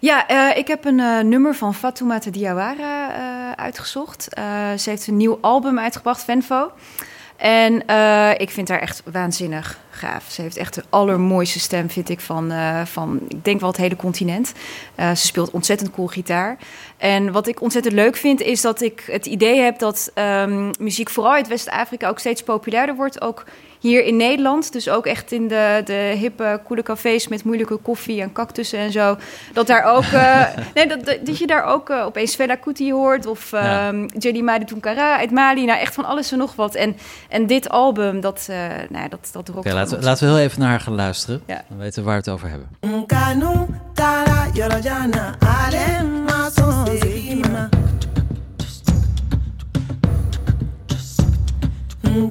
Ja, 0.00 0.26
eh, 0.26 0.58
ik 0.58 0.68
heb 0.68 0.84
een 0.84 1.00
eh, 1.00 1.20
nummer 1.20 1.54
van 1.54 1.74
Fatoumata 1.74 2.30
Diawara 2.30 3.12
eh, 3.12 3.52
uitgezocht. 3.52 4.28
Ze 4.76 4.90
heeft 4.90 5.06
een 5.06 5.16
nieuw 5.16 5.38
album 5.40 5.78
uitgebracht, 5.78 6.24
Venfo. 6.24 6.72
En 7.36 7.74
ik 8.38 8.50
vind 8.50 8.68
haar 8.68 8.80
echt 8.80 9.02
waanzinnig 9.12 9.78
gaaf. 9.98 10.24
Ze 10.28 10.42
heeft 10.42 10.56
echt 10.56 10.74
de 10.74 10.82
allermooiste 10.88 11.60
stem, 11.60 11.90
vind 11.90 12.08
ik, 12.08 12.20
van, 12.20 12.50
eh, 12.50 12.84
van 12.84 13.20
ik 13.28 13.44
denk 13.44 13.60
wel 13.60 13.68
het 13.68 13.78
hele 13.78 13.96
continent. 13.96 14.52
Eh, 14.94 15.08
ze 15.10 15.26
speelt 15.26 15.50
ontzettend 15.50 15.90
cool 15.90 16.06
gitaar. 16.06 16.56
En 16.96 17.32
wat 17.32 17.46
ik 17.46 17.60
ontzettend 17.62 17.94
leuk 17.94 18.16
vind, 18.16 18.40
is 18.40 18.60
dat 18.60 18.80
ik 18.80 19.04
het 19.06 19.26
idee 19.26 19.60
heb 19.60 19.78
dat 19.78 20.10
ehm, 20.14 20.70
muziek 20.78 21.10
vooral 21.10 21.32
uit 21.32 21.48
West-Afrika 21.48 22.08
ook 22.08 22.18
steeds 22.18 22.42
populairder 22.42 22.94
wordt. 22.94 23.20
Ook 23.20 23.44
hier 23.80 24.04
in 24.04 24.16
Nederland. 24.16 24.72
Dus 24.72 24.88
ook 24.88 25.06
echt 25.06 25.32
in 25.32 25.48
de, 25.48 25.80
de 25.84 26.14
hippe, 26.18 26.60
coole 26.64 26.82
cafés 26.82 27.28
met 27.28 27.44
moeilijke 27.44 27.76
koffie 27.76 28.20
en 28.20 28.32
cactussen 28.32 28.78
en 28.78 28.92
zo. 28.92 29.16
Dat 29.52 29.66
daar 29.66 29.82
ook. 29.84 30.02
eh, 30.04 30.44
nee, 30.74 30.86
dat, 30.86 31.04
dat 31.04 31.26
dat 31.26 31.38
je 31.38 31.46
daar 31.46 31.64
ook 31.64 31.90
opeens 31.90 32.34
Fela 32.34 32.54
Kuti 32.54 32.92
hoort. 32.92 33.26
Of 33.26 33.50
Ja. 33.50 33.88
um, 33.88 34.06
Jelly 34.18 34.40
Madi 34.40 34.64
Tunkara 34.64 35.18
uit 35.18 35.30
Mali. 35.30 35.64
Nou, 35.64 35.80
echt 35.80 35.94
van 35.94 36.04
alles 36.04 36.32
en 36.32 36.38
nog 36.38 36.54
wat. 36.54 36.74
En, 36.74 36.96
en 37.28 37.46
dit 37.46 37.68
album, 37.68 38.20
dat, 38.20 38.46
eh 38.50 38.56
nou, 38.88 39.08
dat, 39.08 39.28
dat 39.32 39.48
gewoon 39.48 39.87
laten, 39.90 39.98
we- 39.98 40.04
laten 40.04 40.26
we 40.28 40.34
heel 40.34 40.42
even 40.44 40.60
naar 40.60 40.68
haar 40.70 40.80
gaan 40.80 40.94
luisteren. 40.94 41.40
Ja. 41.46 41.62
Dan 41.68 41.78
weten 41.78 41.98
we 42.02 42.08
waar 42.08 42.20
we 42.22 42.30
het 42.30 42.34
over 42.34 42.48
hebben. 42.48 42.68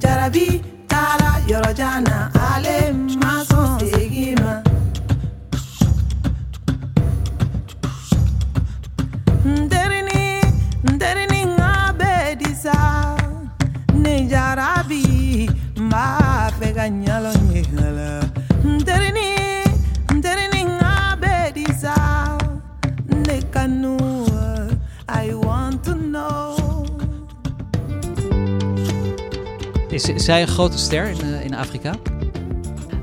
Jarabi 0.02 0.62
tara 0.88 1.32
yorojana 1.48 2.30
ale 2.34 2.92
maso 3.20 3.78
segima 3.78 4.62
Nderini 9.44 10.40
nderini 10.92 11.40
ngabedisa 11.46 12.76
ne 13.94 14.14
jarabi 14.30 15.50
mba 15.76 16.17
fega 16.50 16.88
nyalo 16.88 17.32
nyela 17.32 18.22
Nderini 18.64 19.28
nderini 20.14 20.64
ngabedisa 20.64 21.94
ne 23.26 23.42
kanu 23.50 23.96
I 25.08 25.34
want 25.34 25.84
to 25.84 25.94
know. 25.94 26.56
Is, 29.88 30.08
is 30.08 30.24
zij 30.24 30.40
een 30.42 30.48
grote 30.48 30.78
ster 30.78 31.08
in, 31.08 31.20
eh, 31.20 31.44
in 31.44 31.54
Afrika? 31.54 31.94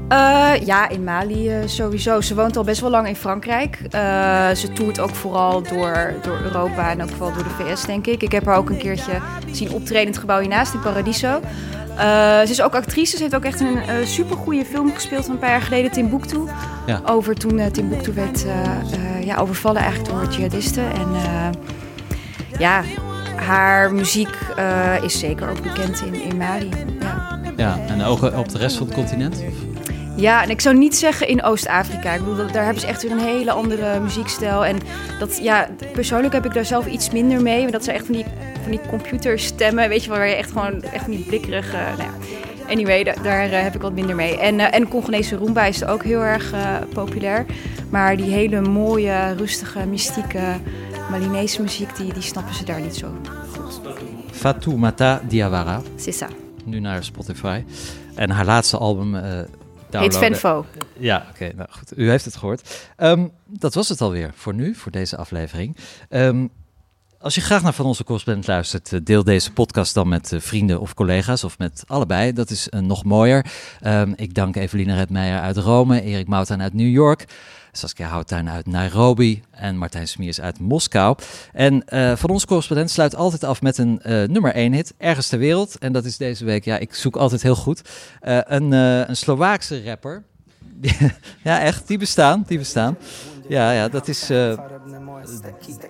Eh, 0.08 0.52
ja, 0.66 0.90
in 0.90 1.04
Mali 1.04 1.50
eh, 1.50 1.68
sowieso. 1.68 2.22
Ze 2.22 2.36
woont 2.36 2.58
al 2.58 2.64
best 2.64 2.82
wel 2.82 2.90
lang 2.90 3.08
in 3.08 3.16
Frankrijk. 3.16 3.80
Eh, 3.90 4.50
ze 4.50 4.72
toert 4.74 5.00
ook 5.00 5.16
vooral 5.16 5.62
door, 5.62 6.14
door 6.22 6.40
Europa 6.44 6.90
en 6.90 7.02
ook 7.02 7.10
vooral 7.10 7.34
door 7.34 7.44
de 7.44 7.50
VS, 7.50 7.86
denk 7.86 8.08
ik. 8.08 8.22
Ik 8.22 8.32
heb 8.32 8.46
haar 8.46 8.58
ook 8.58 8.70
een 8.70 8.78
keertje 8.78 9.12
zien 9.52 9.72
optreden 9.72 10.02
in 10.02 10.08
het 10.08 10.18
gebouw 10.18 10.40
hiernaast, 10.40 10.74
in 10.74 10.80
Paradiso. 10.80 11.40
Ze 12.46 12.48
is 12.50 12.62
ook 12.62 12.76
actrice. 12.76 13.16
Ze 13.16 13.22
heeft 13.22 13.36
ook 13.36 13.44
echt 13.44 13.60
een 13.60 14.08
supergoeie 14.08 14.66
film 14.66 14.94
gespeeld 14.94 15.28
een 15.28 15.40
paar 15.40 15.50
jaar 15.50 15.62
geleden, 15.62 15.92
Timbuktu. 15.92 16.40
Ja. 16.86 17.02
Over 17.06 17.36
toen 17.36 17.72
Timbuktu 17.72 18.14
werd 18.14 18.46
ja, 19.24 19.38
overvallen 19.38 19.82
eigenlijk 19.82 20.12
door 20.12 20.34
jihadisten. 20.34 20.92
En 20.92 21.08
ja, 22.60 22.84
haar 23.36 23.94
muziek 23.94 24.38
is 25.02 25.20
zeker 25.20 25.50
ook 25.50 25.62
bekend 25.62 26.02
in, 26.02 26.14
in 26.22 26.38
Mali. 26.38 26.70
Ja. 27.00 27.40
Ja, 27.58 27.80
en 27.88 28.04
ook 28.04 28.22
op 28.22 28.50
de 28.50 28.58
rest 28.58 28.78
van 28.78 28.88
het 28.88 28.96
continent? 28.96 29.44
Ja, 30.16 30.44
en 30.44 30.50
ik 30.50 30.62
zou 30.62 30.78
niet 30.78 30.96
zeggen 30.96 31.28
in 31.28 31.44
Oost-Afrika. 31.44 32.12
Ik 32.14 32.20
bedoel, 32.26 32.52
daar 32.52 32.64
hebben 32.64 32.82
ze 32.82 32.88
echt 32.88 33.02
weer 33.04 33.12
een 33.12 33.20
hele 33.20 33.52
andere 33.52 34.00
muziekstijl. 34.00 34.66
En 34.66 34.78
dat, 35.20 35.38
ja, 35.42 35.70
persoonlijk 35.94 36.34
heb 36.34 36.46
ik 36.46 36.54
daar 36.54 36.66
zelf 36.66 36.86
iets 36.88 37.10
minder 37.12 37.42
mee. 37.42 37.60
Want 37.60 37.72
dat 37.72 37.84
zijn 37.84 37.96
echt 37.96 38.06
van 38.06 38.16
die, 38.16 38.26
van 38.62 38.72
die 38.72 38.80
computerstemmen, 38.90 39.90
weet 39.90 40.04
je 40.04 40.10
wel, 40.10 40.18
waar 40.18 40.28
je 40.28 40.36
echt 40.36 40.52
gewoon 40.52 40.82
echt 40.82 41.04
van 41.04 41.12
die 41.14 41.26
blikkerige... 41.26 41.76
Nou 41.76 41.98
ja. 41.98 42.10
Anyway, 42.70 43.04
da- 43.04 43.14
daar 43.24 43.50
eh, 43.50 43.62
heb 43.62 43.76
ik 43.76 43.82
wat 43.82 43.94
minder 43.94 44.16
mee. 44.16 44.40
En, 44.40 44.60
eh, 44.60 44.80
en 44.80 44.88
Congolese 44.88 45.36
rumba 45.38 45.66
is 45.66 45.86
ook 45.86 46.04
heel 46.04 46.22
erg 46.22 46.52
eh, 46.54 46.76
populair. 46.94 47.46
Maar 47.90 48.18
die 48.18 48.32
hele 48.32 48.62
mooie, 48.62 49.34
rustige, 49.38 49.86
mystieke 49.86 50.40
Malinese 51.12 51.62
muziek, 51.62 51.96
die, 51.98 52.14
die 52.14 52.22
snappen 52.22 52.56
ze 52.56 52.66
daar 52.66 52.82
niet 52.82 52.96
zo 52.96 53.08
goed. 53.08 53.30
Fatoumata 54.32 55.22
Diawara. 55.28 55.82
C'est 55.98 56.24
ça. 56.24 56.28
Nu 56.64 56.80
naar 56.80 57.04
Spotify. 57.04 57.64
En 58.16 58.30
haar 58.30 58.46
laatste 58.46 58.78
album... 58.78 59.16
eh 59.96 60.02
Heet. 60.02 60.18
Venfo. 60.18 60.66
Ja, 60.98 61.28
oké. 61.30 61.52
nou 61.56 61.70
goed. 61.72 61.98
U 61.98 62.10
heeft 62.10 62.26
het 62.26 62.36
gehoord. 62.36 62.90
Ehm, 62.96 63.28
dat 63.46 63.74
was 63.74 63.90
het 63.90 64.02
alweer 64.02 64.32
voor 64.36 64.54
nu, 64.54 64.76
voor 64.76 64.92
deze 64.92 65.18
aflevering. 65.18 65.78
Ehm, 66.10 66.48
als 67.26 67.36
je 67.36 67.42
graag 67.42 67.64
naar 67.64 67.74
Van 67.74 67.86
Onze 67.86 68.04
Correspondent 68.04 68.48
luistert, 68.48 68.94
eh, 68.94 69.00
deel 69.04 69.24
deze 69.24 69.52
podcast 69.52 69.94
dan 69.94 70.08
met 70.08 70.32
eh, 70.32 70.40
vrienden 70.40 70.80
of 70.80 70.94
collega's 70.94 71.44
of 71.44 71.58
met 71.58 71.84
allebei. 71.88 72.34
Dat 72.34 72.50
is 72.50 72.70
eh, 72.70 72.80
nog 72.80 73.04
mooier. 73.04 73.46
Ehm, 73.82 74.14
ik 74.16 74.34
dank 74.34 74.56
Eveline 74.56 74.96
Redmeijer 74.96 75.40
uit 75.40 75.58
Rome, 75.58 76.02
Erik 76.02 76.28
Moutaan 76.28 76.62
uit 76.62 76.74
New 76.74 76.90
York, 76.90 77.26
Saskia 77.72 78.08
Houttuin 78.08 78.50
uit 78.50 78.66
Nairobi 78.66 79.44
en 79.52 79.78
Martijn 79.78 80.08
Smiers 80.08 80.42
uit 80.42 80.60
Moskou. 80.60 81.18
En 81.54 81.84
Van 82.18 82.30
Onze 82.30 82.46
Correspondent 82.46 82.90
sluit 82.90 83.16
altijd 83.16 83.44
af 83.44 83.62
met 83.62 83.78
een 83.78 84.00
nummer 84.04 84.54
1 84.54 84.74
hit, 84.74 84.94
ergens 84.98 85.28
ter 85.28 85.40
wereld. 85.40 85.78
En 85.78 85.94
dat 85.94 86.06
is 86.06 86.18
deze 86.18 86.46
week, 86.46 86.66
ja, 86.66 86.78
ik 86.78 86.96
zoek 86.96 87.16
altijd 87.16 87.42
heel 87.42 87.56
goed, 87.56 87.82
een, 88.22 88.72
een 88.72 89.18
Slovaakse 89.18 89.84
rapper. 89.84 90.24
ja, 91.44 91.60
echt, 91.60 91.88
die 91.88 91.98
bestaan, 91.98 92.44
die 92.48 92.58
bestaan. 92.58 92.98
Ja, 93.48 93.72
ja, 93.72 93.88
dat 93.90 94.08
is... 94.08 94.30
eh, 94.30 94.52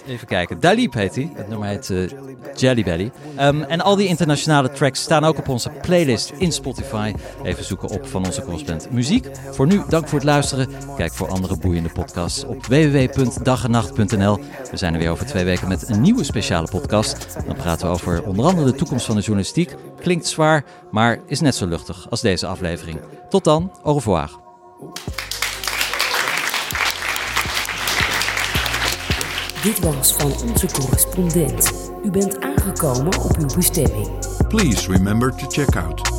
even 0.07 0.27
kijken. 0.27 0.59
Dalip 0.59 0.93
heet 0.93 1.15
hij. 1.15 1.31
Het 1.35 1.47
nummer 1.47 1.67
heet 1.67 1.89
eh, 1.89 2.09
Jelly 2.55 2.83
Belly. 2.83 3.11
Ehm, 3.35 3.61
en 3.61 3.81
al 3.81 3.95
die 3.95 4.07
internationale 4.07 4.71
tracks 4.71 5.01
staan 5.01 5.23
ook 5.23 5.37
op 5.37 5.49
onze 5.49 5.69
playlist 5.81 6.33
in 6.37 6.51
Spotify. 6.51 7.13
Even 7.43 7.63
zoeken 7.63 7.89
op 7.89 8.07
van 8.07 8.25
onze 8.25 8.41
correspondent 8.41 8.91
muziek. 8.91 9.27
Voor 9.51 9.67
nu, 9.67 9.81
dank 9.89 10.07
voor 10.07 10.19
het 10.19 10.27
luisteren. 10.27 10.67
Kijk 10.97 11.13
voor 11.13 11.27
andere 11.27 11.57
boeiende 11.57 11.89
podcasts 11.89 12.43
op 12.43 12.65
www.dagenacht.nl. 12.65 14.39
We 14.71 14.77
zijn 14.77 14.93
er 14.93 14.99
weer 14.99 15.09
over 15.11 15.25
twee 15.25 15.43
weken 15.43 15.67
met 15.67 15.89
een 15.89 16.01
nieuwe 16.01 16.23
speciale 16.23 16.67
podcast. 16.67 17.27
Dan 17.45 17.55
praten 17.55 17.87
we 17.87 17.93
over 17.93 18.23
onder 18.23 18.45
andere 18.45 18.71
de 18.71 18.77
toekomst 18.77 19.05
van 19.05 19.15
de 19.15 19.21
journalistiek. 19.21 19.75
Klinkt 20.01 20.27
zwaar, 20.27 20.63
maar 20.91 21.19
is 21.27 21.39
net 21.41 21.55
zo 21.55 21.67
luchtig 21.67 22.09
als 22.09 22.21
deze 22.21 22.47
aflevering. 22.47 22.99
Tot 23.29 23.43
dan, 23.43 23.71
au 23.83 23.95
revoir. 23.95 24.29
Dit 29.65 29.79
was 29.79 30.13
van 30.13 30.31
onze 30.49 30.67
correspondent. 30.71 31.89
U 32.03 32.11
bent 32.11 32.41
aangekomen 32.41 33.19
op 33.19 33.37
uw 33.37 33.55
bestemming. 33.55 34.09
Please 34.47 34.91
remember 34.91 35.35
to 35.35 35.47
check 35.47 35.75
out 35.75 36.14